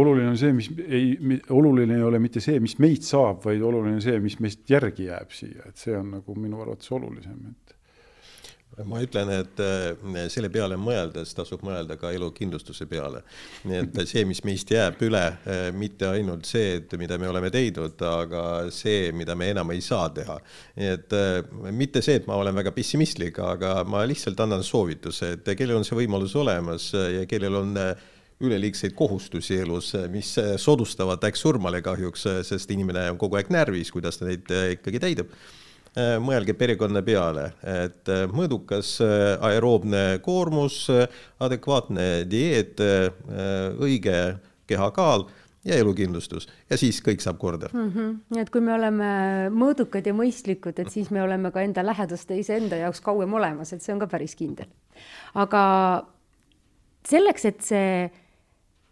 oluline 0.00 0.30
on 0.32 0.38
see, 0.40 0.54
mis 0.56 0.70
ei, 0.86 1.12
oluline 1.52 1.98
ei 1.98 2.06
ole 2.06 2.20
mitte 2.22 2.42
see, 2.44 2.60
mis 2.64 2.78
meist 2.82 3.08
saab, 3.10 3.42
vaid 3.44 3.62
oluline 3.62 3.98
on 3.98 4.04
see, 4.04 4.16
mis 4.24 4.38
meist 4.42 4.64
järgi 4.70 5.10
jääb 5.10 5.34
siia, 5.34 5.68
et 5.68 5.80
see 5.80 5.96
on 5.98 6.14
nagu 6.16 6.36
minu 6.38 6.62
arvates 6.64 6.90
olulisem, 6.96 7.40
et 7.52 7.73
ma 8.82 9.00
ütlen, 9.04 9.30
et 9.30 9.60
äh, 9.62 10.24
selle 10.32 10.50
peale 10.52 10.76
mõeldes 10.80 11.34
tasub 11.36 11.62
mõelda 11.66 11.96
ka 12.00 12.10
elukindlustuse 12.14 12.86
peale. 12.90 13.22
nii 13.68 13.80
et 13.84 14.00
see, 14.10 14.24
mis 14.26 14.42
meist 14.46 14.70
jääb 14.72 15.00
üle, 15.06 15.22
äh, 15.46 15.68
mitte 15.76 16.08
ainult 16.10 16.48
see, 16.48 16.80
et 16.80 16.96
mida 16.98 17.18
me 17.20 17.28
oleme 17.30 17.52
teinud, 17.54 18.00
aga 18.08 18.44
see, 18.74 19.12
mida 19.14 19.36
me 19.38 19.52
enam 19.54 19.70
ei 19.74 19.84
saa 19.84 20.08
teha. 20.14 20.38
nii 20.80 20.90
et 20.96 21.14
äh, 21.14 21.70
mitte 21.70 22.02
see, 22.02 22.18
et 22.20 22.26
ma 22.30 22.38
olen 22.40 22.56
väga 22.56 22.74
pessimistlik, 22.74 23.38
aga 23.38 23.76
ma 23.86 24.02
lihtsalt 24.08 24.40
annan 24.42 24.66
soovituse, 24.66 25.34
et 25.38 25.54
kellel 25.54 25.78
on 25.78 25.86
see 25.86 25.98
võimalus 26.02 26.34
olemas 26.40 26.90
ja 26.94 27.24
kellel 27.30 27.60
on 27.62 27.74
üleliigseid 28.44 28.96
kohustusi 28.98 29.60
elus, 29.62 29.92
mis 30.10 30.34
soodustavad 30.60 31.22
äkki 31.24 31.38
surmale 31.38 31.78
kahjuks, 31.84 32.26
sest 32.48 32.72
inimene 32.74 33.06
on 33.12 33.20
kogu 33.20 33.38
aeg 33.38 33.52
närvis, 33.54 33.92
kuidas 33.94 34.18
ta 34.18 34.26
neid 34.26 34.50
ikkagi 34.74 35.00
täidab 35.06 35.30
mõelge 36.18 36.56
perekonna 36.58 37.02
peale, 37.06 37.50
et 37.62 38.10
äh, 38.10 38.24
mõõdukas 38.30 38.96
äh, 39.04 39.36
aeroobne 39.46 40.18
koormus, 40.24 40.88
adekvaatne 41.44 42.24
dieet, 42.30 42.80
õige 43.78 44.18
kehakaal 44.66 45.26
ja 45.64 45.78
elukindlustus 45.80 46.48
ja 46.70 46.78
siis 46.80 46.98
kõik 47.04 47.22
saab 47.24 47.38
korda 47.40 47.70
mm. 47.72 47.92
-hmm. 47.92 48.40
et 48.40 48.50
kui 48.50 48.60
me 48.60 48.74
oleme 48.74 49.10
mõõdukad 49.54 50.06
ja 50.06 50.14
mõistlikud, 50.16 50.78
et 50.80 50.90
siis 50.92 51.10
me 51.10 51.22
oleme 51.22 51.50
ka 51.50 51.62
enda 51.62 51.86
lähedaste 51.86 52.36
iseenda 52.38 52.76
jaoks 52.76 53.00
kauem 53.00 53.32
olemas, 53.34 53.72
et 53.72 53.82
see 53.82 53.94
on 53.94 54.02
ka 54.02 54.06
päris 54.06 54.34
kindel. 54.34 54.68
aga 55.34 55.62
selleks, 57.08 57.44
et 57.44 57.60
see 57.60 58.10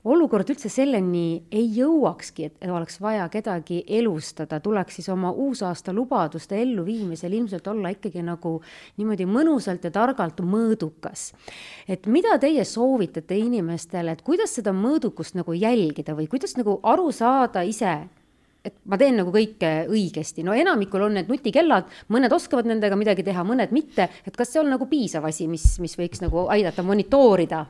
olukord 0.04 0.48
üldse 0.50 0.70
selleni 0.72 1.44
ei 1.54 1.66
jõuakski, 1.76 2.48
et 2.48 2.70
oleks 2.70 2.98
vaja 3.02 3.28
kedagi 3.30 3.82
elustada, 4.00 4.58
tuleks 4.60 4.98
siis 4.98 5.08
oma 5.12 5.30
uusaasta 5.30 5.94
lubaduste 5.94 6.58
elluviimisel 6.62 7.32
ilmselt 7.38 7.68
olla 7.70 7.92
ikkagi 7.94 8.24
nagu 8.26 8.56
niimoodi 8.98 9.28
mõnusalt 9.30 9.86
ja 9.86 9.92
targalt 9.94 10.42
mõõdukas. 10.42 11.32
et 11.88 12.06
mida 12.06 12.38
teie 12.38 12.64
soovitate 12.64 13.38
inimestele, 13.38 14.12
et 14.12 14.22
kuidas 14.22 14.54
seda 14.54 14.72
mõõdukust 14.72 15.34
nagu 15.38 15.52
jälgida 15.52 16.16
või 16.18 16.26
kuidas 16.26 16.56
nagu 16.56 16.80
aru 16.82 17.12
saada 17.12 17.62
ise, 17.62 18.08
et 18.64 18.74
ma 18.84 18.98
teen 18.98 19.16
nagu 19.16 19.30
kõike 19.30 19.86
õigesti, 19.90 20.42
no 20.42 20.52
enamikul 20.52 21.02
on 21.02 21.14
need 21.14 21.28
nutikellad, 21.30 21.86
mõned 22.08 22.32
oskavad 22.32 22.66
nendega 22.66 22.96
midagi 22.96 23.22
teha, 23.22 23.44
mõned 23.44 23.70
mitte, 23.70 24.08
et 24.26 24.36
kas 24.36 24.50
see 24.50 24.60
on 24.60 24.70
nagu 24.70 24.86
piisav 24.86 25.24
asi, 25.24 25.46
mis, 25.48 25.78
mis 25.78 25.94
võiks 25.98 26.22
nagu 26.22 26.48
aidata 26.50 26.82
monitoorida 26.82 27.66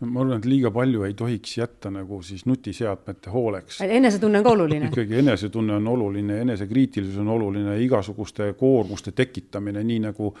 ma 0.00 0.20
arvan, 0.24 0.40
et 0.40 0.48
liiga 0.48 0.70
palju 0.74 1.04
ei 1.06 1.14
tohiks 1.14 1.58
jätta 1.58 1.90
nagu 1.94 2.18
siis 2.26 2.44
nutiseadmete 2.46 3.30
hooleks. 3.30 3.80
enesetunne 3.80 4.40
on 4.40 4.44
ka 4.44 4.50
oluline. 4.56 4.90
ikkagi 4.90 5.18
enesetunne 5.22 5.76
on 5.78 5.88
oluline, 5.88 6.40
enesekriitilisus 6.40 7.18
on 7.22 7.28
oluline, 7.36 7.76
igasuguste 7.84 8.52
koormuste 8.58 9.12
tekitamine, 9.12 9.84
nii 9.84 10.00
nagu 10.08 10.32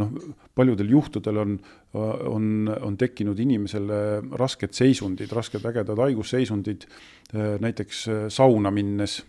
noh, 0.00 0.12
paljudel 0.54 0.94
juhtudel 0.94 1.42
on, 1.42 1.58
on, 2.30 2.46
on 2.80 2.96
tekkinud 2.96 3.38
inimesele 3.38 3.98
rasked 4.40 4.72
seisundid, 4.72 5.32
rasked 5.32 5.64
ägedad 5.68 6.00
haigusseisundid, 6.06 6.88
näiteks 7.60 8.06
sauna 8.32 8.72
minnes 8.72 9.20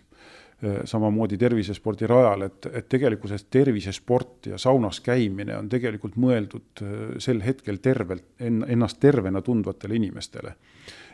samamoodi 0.84 1.36
tervisespordi 1.38 2.06
rajal, 2.08 2.46
et, 2.46 2.68
et 2.72 2.88
tegelikkuses 2.88 3.46
tervisesport 3.52 4.46
ja 4.52 4.58
saunas 4.58 5.00
käimine 5.04 5.56
on 5.58 5.68
tegelikult 5.68 6.16
mõeldud 6.20 6.82
äh, 6.82 6.92
sel 7.22 7.42
hetkel 7.44 7.80
tervelt, 7.82 8.24
ennast 8.40 9.00
tervena 9.02 9.42
tundvatele 9.42 9.98
inimestele. 9.98 10.54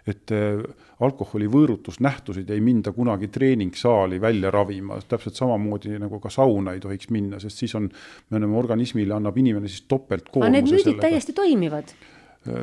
et 0.06 0.32
äh, 0.32 0.62
alkoholi 1.00 1.46
võõrutusnähtusid 1.46 2.50
ei 2.50 2.60
minda 2.60 2.92
kunagi 2.92 3.28
treeningsaali 3.28 4.20
välja 4.20 4.50
ravima, 4.50 4.96
täpselt 5.08 5.36
samamoodi 5.36 5.98
nagu 5.98 6.20
ka 6.20 6.30
sauna 6.30 6.72
ei 6.72 6.80
tohiks 6.80 7.10
minna, 7.10 7.38
sest 7.38 7.58
siis 7.58 7.74
on, 7.74 7.90
me 8.30 8.36
oleme 8.36 8.56
organismile, 8.56 9.14
annab 9.14 9.36
inimene 9.36 9.68
siis 9.68 9.84
topeltkoormuse. 9.88 10.52
Need 10.52 10.72
müüdid 10.72 11.00
täiesti 11.00 11.32
toimivad 11.36 11.92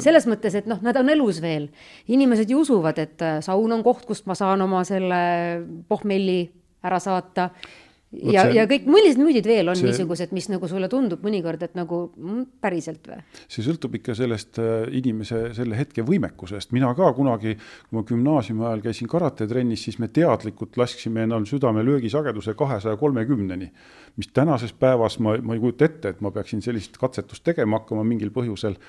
selles 0.02 0.26
mõttes, 0.26 0.56
et 0.58 0.66
noh, 0.66 0.80
nad 0.82 0.98
on 0.98 1.10
elus 1.14 1.38
veel, 1.42 1.68
inimesed 2.10 2.50
ju 2.50 2.64
usuvad, 2.64 2.98
et 2.98 3.22
saun 3.46 3.76
on 3.76 3.84
koht, 3.86 4.08
kust 4.10 4.26
ma 4.26 4.34
saan 4.34 4.64
oma 4.66 4.82
selle 4.88 5.20
pohmelli 5.88 6.40
ära 6.86 7.00
saata 7.00 7.50
ja 8.12 8.46
ja 8.56 8.64
kõik, 8.70 8.86
millised 8.88 9.20
müüdid 9.20 9.48
veel 9.48 9.68
on 9.68 9.76
see... 9.76 9.90
niisugused, 9.90 10.32
mis 10.36 10.48
nagu 10.52 10.70
sulle 10.70 10.88
tundub 10.92 11.24
mõnikord, 11.26 11.64
et 11.66 11.76
nagu 11.78 12.00
mm, 12.16 12.46
päriselt 12.64 13.10
või? 13.10 13.20
see 13.52 13.66
sõltub 13.66 13.98
ikka 14.00 14.16
sellest 14.18 14.60
äh, 14.64 14.88
inimese 14.96 15.42
selle 15.58 15.78
hetke 15.80 16.06
võimekusest, 16.08 16.72
mina 16.76 16.94
ka 16.98 17.10
kunagi, 17.18 17.58
kui 17.58 18.00
ma 18.00 18.06
gümnaasiumi 18.08 18.66
ajal 18.70 18.86
käisin 18.88 19.12
karatetrennis, 19.12 19.84
siis 19.90 20.00
me 20.00 20.08
teadlikult 20.14 20.80
lasksime 20.80 21.26
ennal 21.28 21.46
südame 21.50 21.84
löögisageduse 21.88 22.56
kahesaja 22.58 22.98
kolmekümneni. 22.98 23.72
mis 24.18 24.32
tänases 24.34 24.74
päevas 24.74 25.20
ma, 25.20 25.36
ma 25.44 25.54
ei 25.54 25.60
kujuta 25.62 25.86
ette, 25.86 26.16
et 26.16 26.22
ma 26.26 26.32
peaksin 26.32 26.64
sellist 26.64 26.98
katsetust 26.98 27.44
tegema 27.44 27.78
hakkama 27.82 28.08
mingil 28.08 28.32
põhjusel 28.34 28.80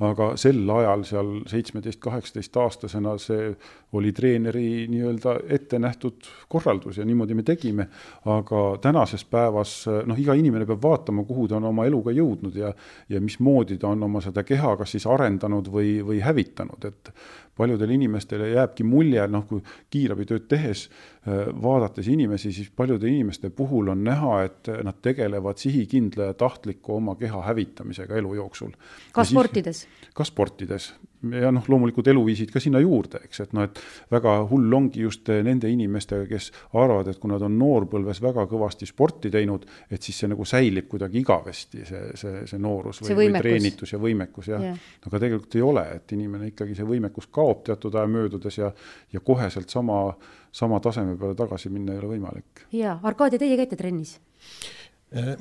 aga 0.00 0.32
sel 0.40 0.70
ajal 0.70 1.04
seal 1.06 1.30
seitsmeteist, 1.50 2.00
kaheksateist 2.02 2.56
aastasena 2.56 3.14
see 3.22 3.52
oli 3.94 4.12
treeneri 4.12 4.86
nii-öelda 4.90 5.36
ette 5.54 5.78
nähtud 5.78 6.26
korraldus 6.48 6.98
ja 6.98 7.04
niimoodi 7.04 7.34
me 7.34 7.42
tegime. 7.42 7.88
aga 8.24 8.62
tänases 8.80 9.24
päevas 9.24 9.86
noh, 10.06 10.18
iga 10.18 10.34
inimene 10.34 10.66
peab 10.66 10.82
vaatama, 10.82 11.24
kuhu 11.24 11.48
ta 11.48 11.56
on 11.56 11.70
oma 11.70 11.86
eluga 11.86 12.10
jõudnud 12.10 12.56
ja, 12.56 12.72
ja 13.08 13.20
mismoodi 13.20 13.78
ta 13.78 13.88
on 13.88 14.02
oma 14.02 14.20
seda 14.24 14.42
keha 14.42 14.76
kas 14.76 14.96
siis 14.96 15.06
arendanud 15.06 15.70
või, 15.70 15.98
või 16.04 16.20
hävitanud, 16.24 16.84
et 16.84 17.14
paljudele 17.56 17.94
inimestele 17.94 18.50
jääbki 18.50 18.84
mulje, 18.84 19.26
noh, 19.30 19.46
kui 19.48 19.62
kiirabitööd 19.90 20.48
tehes 20.50 20.86
äh, 20.88 21.46
vaadates 21.62 22.08
inimesi, 22.08 22.52
siis 22.52 22.70
paljude 22.76 23.08
inimeste 23.08 23.50
puhul 23.50 23.92
on 23.94 24.04
näha, 24.04 24.42
et 24.48 24.72
nad 24.84 25.00
tegelevad 25.02 25.60
sihikindla 25.62 26.32
ja 26.32 26.34
tahtliku 26.34 26.96
oma 26.96 27.16
keha 27.20 27.42
hävitamisega 27.50 28.16
elu 28.20 28.34
jooksul. 28.42 28.76
ka 29.12 29.24
sportides? 29.24 29.86
ka 30.14 30.24
sportides 30.24 30.92
ja 31.40 31.50
noh, 31.54 31.64
loomulikult 31.68 32.08
eluviisid 32.12 32.52
ka 32.52 32.60
sinna 32.62 32.80
juurde, 32.82 33.20
eks, 33.24 33.40
et 33.44 33.54
noh, 33.56 33.66
et 33.68 33.80
väga 34.12 34.34
hull 34.50 34.76
ongi 34.76 35.04
just 35.04 35.28
nende 35.44 35.70
inimestega, 35.70 36.26
kes 36.30 36.50
arvavad, 36.72 37.08
et 37.10 37.20
kui 37.22 37.30
nad 37.32 37.42
on 37.44 37.56
noorpõlves 37.58 38.20
väga 38.24 38.46
kõvasti 38.50 38.88
sporti 38.88 39.32
teinud, 39.34 39.66
et 39.90 40.02
siis 40.02 40.22
see 40.22 40.30
nagu 40.30 40.46
säilib 40.48 40.88
kuidagi 40.90 41.20
igavesti, 41.22 41.84
see, 41.88 42.04
see, 42.20 42.44
see 42.50 42.62
noorus 42.62 43.02
või, 43.04 43.16
või 43.22 43.40
treenitus 43.40 43.94
ja 43.94 44.00
võimekus 44.02 44.52
jah 44.52 44.68
yeah.. 44.68 44.92
aga 45.06 45.22
tegelikult 45.26 45.58
ei 45.58 45.64
ole, 45.64 45.86
et 45.98 46.16
inimene 46.16 46.52
ikkagi 46.52 46.76
see 46.78 46.88
võimekus 46.88 47.30
kaob 47.34 47.64
teatud 47.68 47.94
aja 47.98 48.10
möödudes 48.10 48.60
ja, 48.60 48.70
ja 49.12 49.24
koheselt 49.24 49.72
sama, 49.72 50.06
sama 50.52 50.80
taseme 50.84 51.18
peale 51.20 51.36
tagasi 51.38 51.72
minna 51.72 51.94
ei 51.94 52.02
ole 52.02 52.14
võimalik. 52.16 52.66
ja, 52.74 52.98
Arkadi, 53.02 53.40
teie 53.40 53.58
käite 53.60 53.80
trennis? 53.80 54.18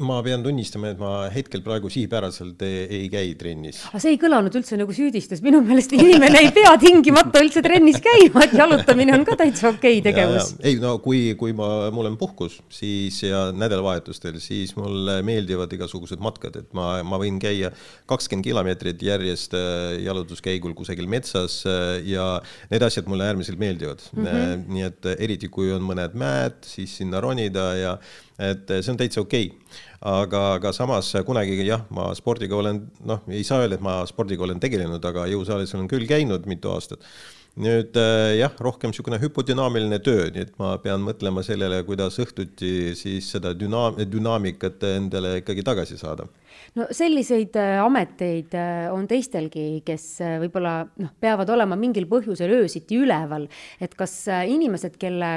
Ma 0.04 0.20
pean 0.22 0.44
tunnistama, 0.46 0.92
et 0.94 1.00
ma 1.02 1.12
hetkel 1.34 1.64
praegu 1.66 1.90
sihipäraselt 1.92 2.62
ei, 2.66 2.84
ei 3.00 3.08
käi 3.10 3.32
trennis. 3.40 3.80
aga 3.90 4.02
see 4.04 4.14
ei 4.14 4.20
kõlanud 4.22 4.54
üldse 4.60 4.78
nagu 4.78 4.94
süüdistus, 4.94 5.42
minu 5.46 5.64
meelest 5.66 5.96
inimene 5.98 6.44
ei 6.44 6.52
pea 6.54 6.76
tingimata 6.82 7.42
üldse 7.42 7.64
trennis 7.66 7.98
käima, 8.04 8.44
et 8.46 8.54
jalutamine 8.58 9.16
on 9.18 9.26
ka 9.26 9.38
täitsa 9.40 9.72
okei 9.72 9.98
okay 9.98 10.04
tegevus. 10.06 10.52
ei 10.62 10.78
no 10.82 10.96
kui, 11.04 11.24
kui 11.40 11.56
ma, 11.58 11.90
mul 11.96 12.12
on 12.12 12.18
puhkus, 12.22 12.60
siis 12.74 13.18
ja 13.26 13.48
nädalavahetustel, 13.56 14.38
siis 14.44 14.76
mulle 14.78 15.20
meeldivad 15.26 15.74
igasugused 15.74 16.22
matkad, 16.24 16.60
et 16.62 16.70
ma, 16.78 17.00
ma 17.08 17.18
võin 17.22 17.40
käia 17.42 17.74
kakskümmend 18.10 18.46
kilomeetrit 18.46 19.02
järjest 19.04 19.58
äh, 19.58 19.98
jalutuskäigul 20.06 20.76
kusagil 20.78 21.10
metsas 21.10 21.62
äh, 21.70 21.98
ja 22.14 22.28
need 22.70 22.86
asjad 22.86 23.10
mulle 23.10 23.26
äärmiselt 23.32 23.58
meeldivad 23.62 24.06
mm. 24.12 24.30
-hmm. 24.30 24.68
nii 24.78 24.88
et 24.92 25.12
eriti, 25.18 25.50
kui 25.50 25.74
on 25.74 25.82
mõned 25.82 26.14
mäed, 26.14 26.62
siis 26.68 26.94
sinna 27.02 27.24
ronida 27.24 27.72
ja 27.80 27.98
et 28.40 28.72
see 28.80 28.92
on 28.94 28.98
täitsa 28.98 29.22
okei 29.22 29.52
okay. 29.52 29.84
aga, 30.10 30.42
aga 30.58 30.74
samas 30.74 31.12
kunagi 31.26 31.60
jah, 31.68 31.86
ma 31.94 32.10
spordiga 32.18 32.58
olen, 32.58 32.82
noh, 33.06 33.22
ei 33.30 33.46
saa 33.46 33.62
öelda, 33.62 33.78
et 33.78 33.86
ma 33.86 34.02
spordiga 34.10 34.46
olen 34.48 34.62
tegelenud, 34.64 35.04
aga 35.06 35.28
jõusaalis 35.30 35.74
olen 35.78 35.90
küll 35.92 36.08
käinud 36.10 36.50
mitu 36.50 36.74
aastat. 36.74 37.06
nüüd 37.54 37.94
äh, 38.02 38.40
jah, 38.40 38.54
rohkem 38.66 38.90
niisugune 38.90 39.20
hüpodünaamiline 39.22 40.00
töö, 40.02 40.32
nii 40.34 40.48
et 40.48 40.56
ma 40.58 40.72
pean 40.82 41.04
mõtlema 41.06 41.44
sellele, 41.46 41.84
kuidas 41.86 42.18
õhtuti 42.18 42.96
siis 42.98 43.28
seda 43.36 43.52
dünaam-, 43.54 44.00
dünaamikat 44.10 44.82
endale 44.96 45.38
ikkagi 45.44 45.62
tagasi 45.62 46.00
saada 46.02 46.26
no 46.74 46.88
selliseid 46.90 47.54
äh, 47.62 47.78
ameteid 47.86 48.58
on 48.90 49.06
teistelgi, 49.06 49.84
kes 49.86 50.08
võib-olla 50.42 50.80
noh, 50.98 51.14
peavad 51.22 51.54
olema 51.54 51.78
mingil 51.78 52.10
põhjusel 52.10 52.58
öösiti 52.58 52.98
üleval, 52.98 53.46
et 53.78 53.94
kas 53.94 54.24
inimesed, 54.50 54.98
kelle 54.98 55.36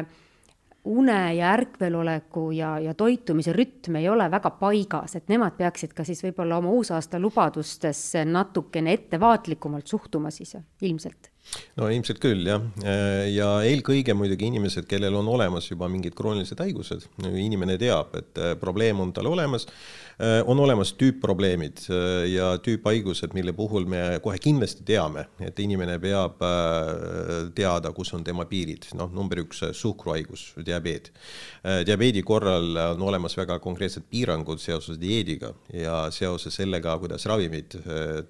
une 0.87 1.34
ja 1.37 1.53
ärkveloleku 1.57 2.51
ja, 2.55 2.76
ja 2.82 2.95
toitumise 2.95 3.53
rütm 3.57 3.99
ei 4.01 4.09
ole 4.09 4.28
väga 4.30 4.53
paigas, 4.61 5.16
et 5.18 5.28
nemad 5.32 5.57
peaksid 5.59 5.95
ka 5.97 6.05
siis 6.07 6.22
võib-olla 6.24 6.61
oma 6.61 6.72
uusaasta 6.76 7.20
lubadustesse 7.22 8.24
natukene 8.24 8.95
ettevaatlikumalt 8.97 9.87
suhtuma 9.87 10.30
siis 10.34 10.57
ilmselt. 10.87 11.32
No 11.78 11.87
ilmselt 11.93 12.18
küll 12.22 12.49
jah, 12.49 12.62
ja 13.30 13.51
eelkõige 13.66 14.16
muidugi 14.18 14.49
inimesed, 14.51 14.89
kellel 14.91 15.14
on 15.14 15.28
olemas 15.30 15.70
juba 15.70 15.87
mingid 15.91 16.16
kroonilised 16.18 16.59
haigused, 16.59 17.07
inimene 17.22 17.78
teab, 17.78 18.16
et 18.18 18.43
probleem 18.59 18.99
on 19.05 19.12
tal 19.14 19.30
olemas 19.30 19.68
on 20.47 20.61
olemas 20.61 20.95
tüüpprobleemid 20.97 21.83
äh, 21.93 22.31
ja 22.33 22.55
tüüphaigused, 22.64 23.35
mille 23.37 23.53
puhul 23.53 23.85
me 23.85 24.01
kohe 24.25 24.39
kindlasti 24.41 24.85
teame, 24.89 25.27
et 25.45 25.59
inimene 25.61 25.99
peab 26.01 26.41
äh, 26.41 27.51
teada, 27.57 27.93
kus 27.93 28.14
on 28.17 28.25
tema 28.25 28.47
piirid, 28.49 28.89
noh, 28.97 29.11
number 29.12 29.43
üks, 29.45 29.61
suhkruhaigus, 29.77 30.49
diabeet. 30.64 31.11
diabeedi 31.87 32.23
korral 32.25 32.79
on 32.95 33.03
olemas 33.09 33.35
väga 33.37 33.59
konkreetsed 33.61 34.07
piirangud 34.11 34.61
seoses 34.62 34.97
dieediga 35.01 35.51
ja 35.75 36.07
seoses 36.14 36.55
sellega, 36.55 36.95
kuidas 37.03 37.27
ravimeid 37.29 37.75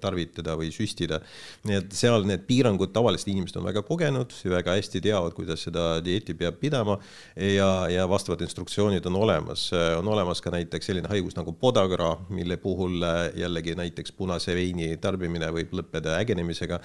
tarvitada 0.01 0.57
või 0.59 0.71
süstida. 0.73 1.21
nii 1.67 1.77
et 1.77 1.95
seal 1.95 2.25
need 2.27 2.43
piirangud 2.49 2.91
tavaliselt 2.95 3.31
inimesed 3.31 3.59
on 3.61 3.67
väga 3.69 3.83
kogenud, 3.87 4.33
väga 4.43 4.75
hästi 4.75 5.01
teavad, 5.05 5.35
kuidas 5.37 5.63
seda 5.67 6.01
dieeti 6.03 6.35
peab 6.35 6.59
pidama 6.59 6.97
ja, 7.35 7.87
ja 7.93 8.07
vastavad 8.09 8.41
instruktsioonid 8.41 9.05
on 9.05 9.15
olemas. 9.21 9.69
on 9.71 10.07
olemas 10.07 10.41
ka 10.41 10.51
näiteks 10.51 10.91
selline 10.91 11.07
haigus 11.11 11.37
nagu 11.37 11.53
pod-, 11.53 11.76
podagra, 11.77 12.17
mille 12.29 12.57
puhul 12.57 13.03
äh, 13.03 13.31
jällegi 13.35 13.75
näiteks 13.75 14.11
punase 14.17 14.55
veini 14.55 14.95
tarbimine 14.97 15.49
võib 15.53 15.75
lõppeda 15.77 16.15
ägenemisega. 16.17 16.79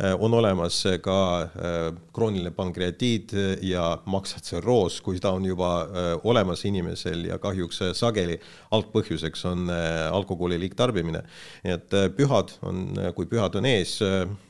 Äh, 0.00 0.14
on 0.18 0.32
olemas 0.34 0.78
ka 1.04 1.18
äh, 1.42 1.76
krooniline 2.16 2.54
pankreatiit 2.56 3.34
ja 3.62 3.98
maksatseroos, 4.06 5.02
kui 5.04 5.20
ta 5.20 5.34
on 5.36 5.44
juba 5.44 5.68
olemas 6.24 6.64
inimesel 6.64 7.26
ja 7.28 7.38
kahjuks 7.38 7.82
sageli 7.98 8.38
algpõhjuseks 8.74 9.44
on 9.50 9.68
alkoholi 10.12 10.58
liigtarbimine. 10.60 11.22
nii 11.64 11.74
et 11.74 11.96
pühad 12.16 12.54
on, 12.62 12.86
kui 13.14 13.28
pühad 13.28 13.54
on 13.60 13.68
ees, 13.68 13.98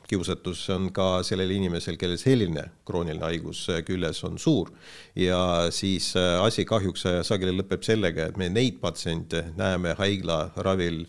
kiusatus 0.09 0.63
on 0.73 0.89
ka 0.93 1.21
sellel 1.25 1.51
inimesel, 1.53 1.97
kellel 2.01 2.17
selline 2.19 2.65
krooniline 2.87 3.25
haigus 3.25 3.65
küljes 3.87 4.23
on 4.27 4.39
suur 4.41 4.71
ja 5.17 5.69
siis 5.73 6.11
asi 6.17 6.65
kahjuks 6.65 7.05
sageli 7.27 7.53
lõpeb 7.57 7.85
sellega, 7.85 8.29
et 8.29 8.39
me 8.41 8.49
neid 8.49 8.79
patsiente 8.81 9.45
näeme 9.57 9.93
haiglaravil 9.99 11.03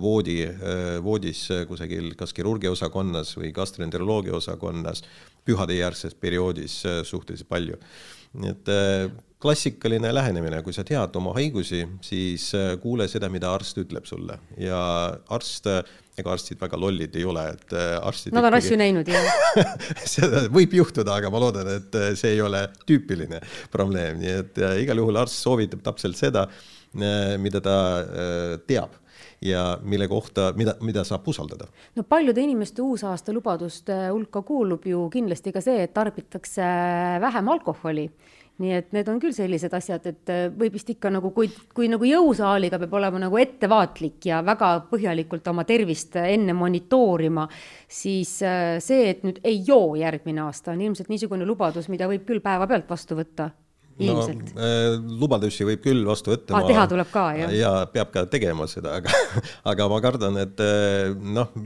voodi, 0.00 0.38
voodis 1.04 1.46
kusagil 1.68 2.12
kas 2.18 2.32
kirurgiaosakonnas 2.36 3.34
või 3.40 3.52
gastroenteroloogia 3.56 4.36
osakonnas 4.38 5.02
pühadejärgses 5.48 6.14
perioodis 6.20 6.82
suhteliselt 7.08 7.48
palju. 7.48 7.80
nii 8.32 8.52
et 8.54 8.70
klassikaline 9.42 10.12
lähenemine, 10.14 10.60
kui 10.62 10.74
sa 10.74 10.84
tead 10.86 11.16
oma 11.18 11.34
haigusi, 11.36 11.82
siis 12.04 12.46
äh, 12.58 12.72
kuule 12.82 13.08
seda, 13.10 13.30
mida 13.32 13.50
arst 13.54 13.80
ütleb 13.82 14.06
sulle. 14.06 14.38
Ja 14.60 14.78
arst, 15.34 15.66
äh, 15.70 15.82
ega 16.18 16.34
arstid 16.36 16.60
väga 16.62 16.78
lollid 16.78 17.16
ei 17.18 17.26
ole, 17.28 17.44
et 17.56 17.74
äh, 17.74 17.96
arstid 17.98 18.36
Nad 18.36 18.46
on 18.46 18.54
ikkagi... 18.54 18.68
asju 18.68 18.80
näinud, 18.80 19.10
jah. 19.10 19.74
Seda 20.14 20.46
võib 20.52 20.76
juhtuda, 20.78 21.18
aga 21.18 21.32
ma 21.32 21.42
loodan, 21.42 21.72
et 21.74 22.00
see 22.18 22.36
ei 22.36 22.42
ole 22.44 22.64
tüüpiline 22.86 23.42
probleem, 23.74 24.22
nii 24.22 24.34
et 24.44 24.64
igal 24.84 25.02
juhul 25.02 25.22
arst 25.24 25.42
soovitab 25.42 25.82
täpselt 25.90 26.20
seda, 26.20 26.46
mida 27.40 27.62
ta 27.64 27.76
teab 28.68 28.98
ja 29.42 29.78
mille 29.82 30.06
kohta, 30.08 30.50
mida, 30.56 30.74
mida 30.84 31.02
saab 31.08 31.26
usaldada. 31.32 31.66
no 31.96 32.04
paljude 32.04 32.44
inimeste 32.44 32.82
uusaasta 32.82 33.32
lubaduste 33.32 33.96
hulka 34.10 34.42
kuulub 34.46 34.84
ju 34.86 35.06
kindlasti 35.10 35.54
ka 35.56 35.62
see, 35.64 35.82
et 35.86 35.94
tarbitakse 35.96 36.68
vähem 37.24 37.48
alkoholi 37.48 38.04
nii 38.60 38.74
et 38.76 38.90
need 38.94 39.08
on 39.08 39.20
küll 39.22 39.34
sellised 39.34 39.72
asjad, 39.74 40.04
et 40.10 40.32
äh, 40.32 40.42
võib 40.52 40.76
vist 40.76 40.90
ikka 40.92 41.10
nagu, 41.12 41.32
kui, 41.34 41.48
kui 41.74 41.88
nagu 41.90 42.06
jõusaaliga 42.06 42.78
peab 42.82 42.96
olema 42.98 43.22
nagu 43.22 43.38
ettevaatlik 43.40 44.28
ja 44.28 44.42
väga 44.44 44.74
põhjalikult 44.90 45.48
oma 45.52 45.64
tervist 45.68 46.18
enne 46.20 46.54
monitoorima, 46.56 47.46
siis 47.88 48.36
äh, 48.46 48.76
see, 48.84 49.08
et 49.14 49.24
nüüd 49.26 49.40
ei 49.48 49.62
joo 49.66 49.94
järgmine 49.98 50.44
aasta, 50.44 50.76
on 50.76 50.84
ilmselt 50.84 51.10
niisugune 51.12 51.48
lubadus, 51.48 51.88
mida 51.92 52.10
võib 52.10 52.26
küll 52.28 52.44
päevapealt 52.44 52.90
vastu 52.90 53.18
võtta 53.18 53.50
ilmselt 54.02 54.52
no,. 54.52 54.66
Äh, 54.68 54.98
lubadusi 55.20 55.66
võib 55.68 55.82
küll 55.84 56.04
vastu 56.08 56.34
võtta 56.34 56.58
ah,. 56.58 56.68
teha 56.68 56.84
tuleb 56.92 57.08
ka, 57.12 57.28
jah? 57.38 57.56
ja 57.56 57.72
peab 57.92 58.12
ka 58.14 58.26
tegema 58.30 58.68
seda, 58.70 58.98
aga, 59.00 59.16
aga 59.72 59.88
ma 59.88 60.02
kardan, 60.04 60.38
et 60.44 60.62
noh, 61.22 61.56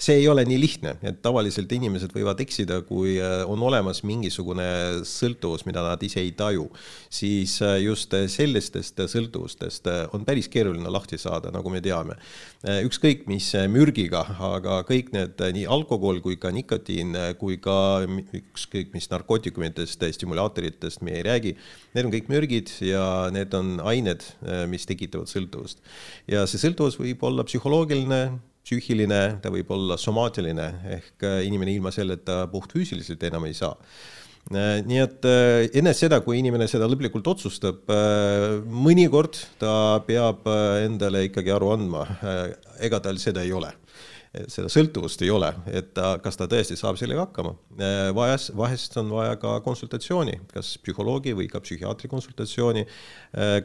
see 0.00 0.20
ei 0.20 0.28
ole 0.28 0.44
nii 0.48 0.58
lihtne, 0.60 0.94
et 1.02 1.20
tavaliselt 1.24 1.72
inimesed 1.72 2.12
võivad 2.14 2.40
eksida, 2.44 2.80
kui 2.86 3.16
on 3.22 3.62
olemas 3.62 4.02
mingisugune 4.06 5.02
sõltuvus, 5.08 5.66
mida 5.68 5.82
nad 5.84 6.02
ise 6.02 6.20
ei 6.22 6.32
taju, 6.36 6.68
siis 7.12 7.58
just 7.82 8.14
sellistest 8.32 9.02
sõltuvustest 9.12 9.88
on 10.16 10.26
päris 10.28 10.48
keeruline 10.52 10.90
lahti 10.92 11.18
saada, 11.20 11.52
nagu 11.54 11.70
me 11.72 11.82
teame. 11.84 12.16
ükskõik 12.62 13.26
mis 13.30 13.52
mürgiga, 13.68 14.22
aga 14.52 14.82
kõik 14.88 15.12
need 15.14 15.40
nii 15.58 15.66
alkohol 15.66 16.20
kui 16.24 16.36
ka 16.36 16.52
nikotiin 16.54 17.16
kui 17.40 17.58
ka 17.62 18.04
ükskõik 18.06 18.92
mis 18.94 19.08
narkootikumidest, 19.10 20.04
stimulaatoritest 20.18 21.02
me 21.02 21.16
ei 21.18 21.26
räägi, 21.26 21.56
need 21.94 22.06
on 22.06 22.14
kõik 22.14 22.30
mürgid 22.32 22.72
ja 22.84 23.28
need 23.34 23.54
on 23.54 23.78
ained, 23.84 24.24
mis 24.70 24.86
tekitavad 24.88 25.30
sõltuvust. 25.30 25.82
ja 26.30 26.46
see 26.46 26.60
sõltuvus 26.62 26.98
võib 27.00 27.22
olla 27.26 27.44
psühholoogiline, 27.46 28.22
psüühiline, 28.62 29.20
ta 29.42 29.50
võib 29.52 29.70
olla 29.74 29.98
somaatiline 29.98 30.68
ehk 30.96 31.26
inimene 31.48 31.74
ilma 31.74 31.92
selleta 31.94 32.44
puhtfüüsiliselt 32.52 33.22
enam 33.28 33.46
ei 33.48 33.56
saa. 33.58 33.74
Nii 34.52 34.98
et 34.98 35.26
enne 35.78 35.92
seda, 35.94 36.18
kui 36.22 36.40
inimene 36.40 36.66
seda 36.70 36.88
lõplikult 36.90 37.28
otsustab, 37.30 37.90
mõnikord 38.66 39.38
ta 39.60 39.74
peab 40.06 40.48
endale 40.82 41.28
ikkagi 41.28 41.52
aru 41.54 41.70
andma, 41.76 42.02
ega 42.82 42.98
tal 43.04 43.22
seda 43.22 43.44
ei 43.46 43.54
ole 43.54 43.70
seda 44.32 44.70
sõltuvust 44.72 45.20
ei 45.24 45.30
ole, 45.32 45.50
et 45.68 45.90
ta, 45.96 46.14
kas 46.22 46.38
ta 46.40 46.46
tõesti 46.48 46.76
saab 46.78 46.96
sellega 46.96 47.26
hakkama. 47.26 47.52
vajas, 48.16 48.48
vahest 48.56 48.96
on 49.00 49.10
vaja 49.12 49.36
ka 49.40 49.58
konsultatsiooni, 49.64 50.38
kas 50.52 50.70
psühholoogi 50.80 51.34
või 51.36 51.48
ka 51.52 51.60
psühhiaatri 51.60 52.08
konsultatsiooni, 52.08 52.86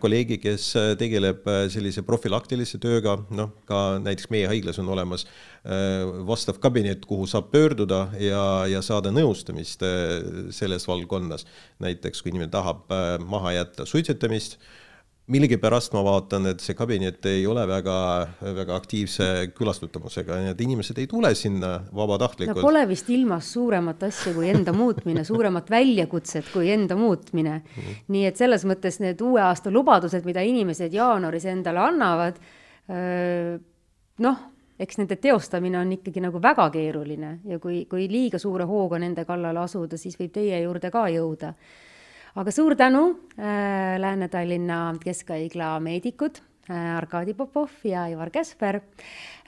kolleegi, 0.04 0.40
kes 0.44 0.70
tegeleb 1.00 1.48
sellise 1.72 2.04
profülaktilise 2.08 2.82
tööga, 2.84 3.16
noh, 3.32 3.54
ka 3.70 4.02
näiteks 4.04 4.28
meie 4.34 4.50
haiglas 4.52 4.80
on 4.84 4.92
olemas 4.92 5.24
vastav 6.28 6.60
kabinet, 6.64 7.06
kuhu 7.08 7.28
saab 7.32 7.48
pöörduda 7.54 8.10
ja, 8.20 8.42
ja 8.68 8.84
saada 8.84 9.12
nõustamist 9.16 9.84
selles 10.56 10.88
valdkonnas. 10.88 11.48
näiteks 11.80 12.22
kui 12.22 12.34
inimene 12.34 12.52
tahab 12.52 12.92
maha 13.24 13.56
jätta 13.62 13.88
suitsetamist 13.88 14.60
millegipärast 15.28 15.92
ma 15.96 16.02
vaatan, 16.06 16.48
et 16.54 16.64
see 16.64 16.76
kabinet 16.78 17.26
ei 17.28 17.42
ole 17.50 17.66
väga, 17.68 17.96
väga 18.56 18.76
aktiivse 18.80 19.28
külastatavusega, 19.58 20.40
nii 20.44 20.52
et 20.54 20.62
inimesed 20.64 21.00
ei 21.02 21.08
tule 21.12 21.34
sinna 21.36 21.74
vabatahtlikult. 21.96 22.62
no 22.62 22.64
pole 22.64 22.86
vist 22.88 23.10
ilmas 23.12 23.50
suuremat 23.58 24.06
asja 24.08 24.32
kui 24.36 24.48
enda 24.54 24.72
muutmine, 24.76 25.26
suuremat 25.28 25.72
väljakutset 25.72 26.48
kui 26.54 26.72
enda 26.72 26.96
muutmine 26.96 27.58
mm. 27.58 27.82
-hmm. 27.82 28.04
nii 28.16 28.26
et 28.30 28.40
selles 28.40 28.64
mõttes 28.66 29.02
need 29.04 29.22
uue 29.22 29.42
aasta 29.44 29.72
lubadused, 29.72 30.24
mida 30.26 30.42
inimesed 30.42 30.94
jaanuaris 30.94 31.46
endale 31.46 31.84
annavad, 31.84 32.40
noh, 34.20 34.38
eks 34.80 34.98
nende 34.98 35.18
teostamine 35.20 35.80
on 35.80 35.92
ikkagi 35.92 36.24
nagu 36.24 36.40
väga 36.42 36.70
keeruline 36.70 37.40
ja 37.46 37.60
kui, 37.60 37.86
kui 37.90 38.08
liiga 38.08 38.40
suure 38.40 38.64
hooga 38.64 39.00
nende 39.00 39.26
kallale 39.26 39.60
asuda, 39.60 39.98
siis 39.98 40.16
võib 40.20 40.32
teie 40.32 40.62
juurde 40.62 40.92
ka 40.92 41.08
jõuda 41.12 41.54
aga 42.38 42.52
suur 42.54 42.76
tänu 42.78 43.04
äh, 43.40 43.98
Lääne-Tallinna 43.98 44.96
Keskhaigla 45.02 45.80
meedikud 45.82 46.38
äh, 46.70 46.96
Arkadi 46.98 47.34
Popov 47.34 47.70
ja 47.84 48.06
Ivar 48.08 48.30
Käsper 48.30 48.76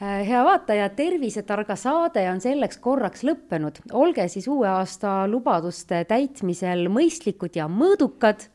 äh,. 0.02 0.28
hea 0.28 0.44
vaataja, 0.46 0.90
Tervisetarga 0.90 1.76
saade 1.76 2.26
on 2.32 2.42
selleks 2.42 2.82
korraks 2.82 3.24
lõppenud. 3.24 3.84
olge 3.94 4.28
siis 4.28 4.48
uue 4.48 4.68
aasta 4.68 5.28
lubaduste 5.28 6.04
täitmisel 6.10 6.88
mõistlikud 6.90 7.62
ja 7.62 7.70
mõõdukad 7.70 8.50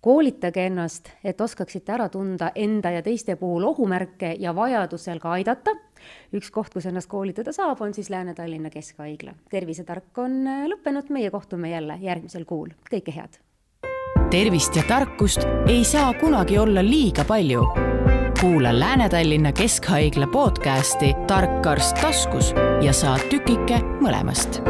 koolitage 0.00 0.66
ennast, 0.66 1.08
et 1.24 1.40
oskaksite 1.40 1.92
ära 1.92 2.08
tunda 2.08 2.52
enda 2.54 2.90
ja 2.90 3.02
teiste 3.04 3.36
puhul 3.36 3.64
ohumärke 3.68 4.34
ja 4.40 4.54
vajadusel 4.56 5.20
ka 5.20 5.36
aidata. 5.40 5.76
üks 6.36 6.50
koht, 6.50 6.74
kus 6.74 6.86
ennast 6.86 7.08
koolitada 7.08 7.52
saab, 7.52 7.80
on 7.80 7.94
siis 7.94 8.10
Lääne-Tallinna 8.10 8.70
Keskhaigla. 8.70 9.34
tervisetark 9.50 10.18
on 10.18 10.42
äh, 10.46 10.66
lõppenud, 10.68 11.08
meie 11.08 11.30
kohtume 11.30 11.70
jälle 11.70 11.96
järgmisel 12.00 12.44
kuul, 12.44 12.76
kõike 12.92 13.16
head 13.16 13.40
tervist 14.30 14.76
ja 14.76 14.82
tarkust 14.88 15.46
ei 15.68 15.84
saa 15.84 16.12
kunagi 16.14 16.58
olla 16.58 16.84
liiga 16.84 17.24
palju. 17.24 17.66
kuula 18.40 18.78
Lääne-Tallinna 18.80 19.52
Keskhaigla 19.52 20.26
podcasti 20.26 21.14
Tark 21.26 21.66
arst 21.66 21.96
taskus 22.00 22.54
ja 22.80 22.92
saad 22.92 23.20
tükike 23.30 23.82
mõlemast 24.00 24.62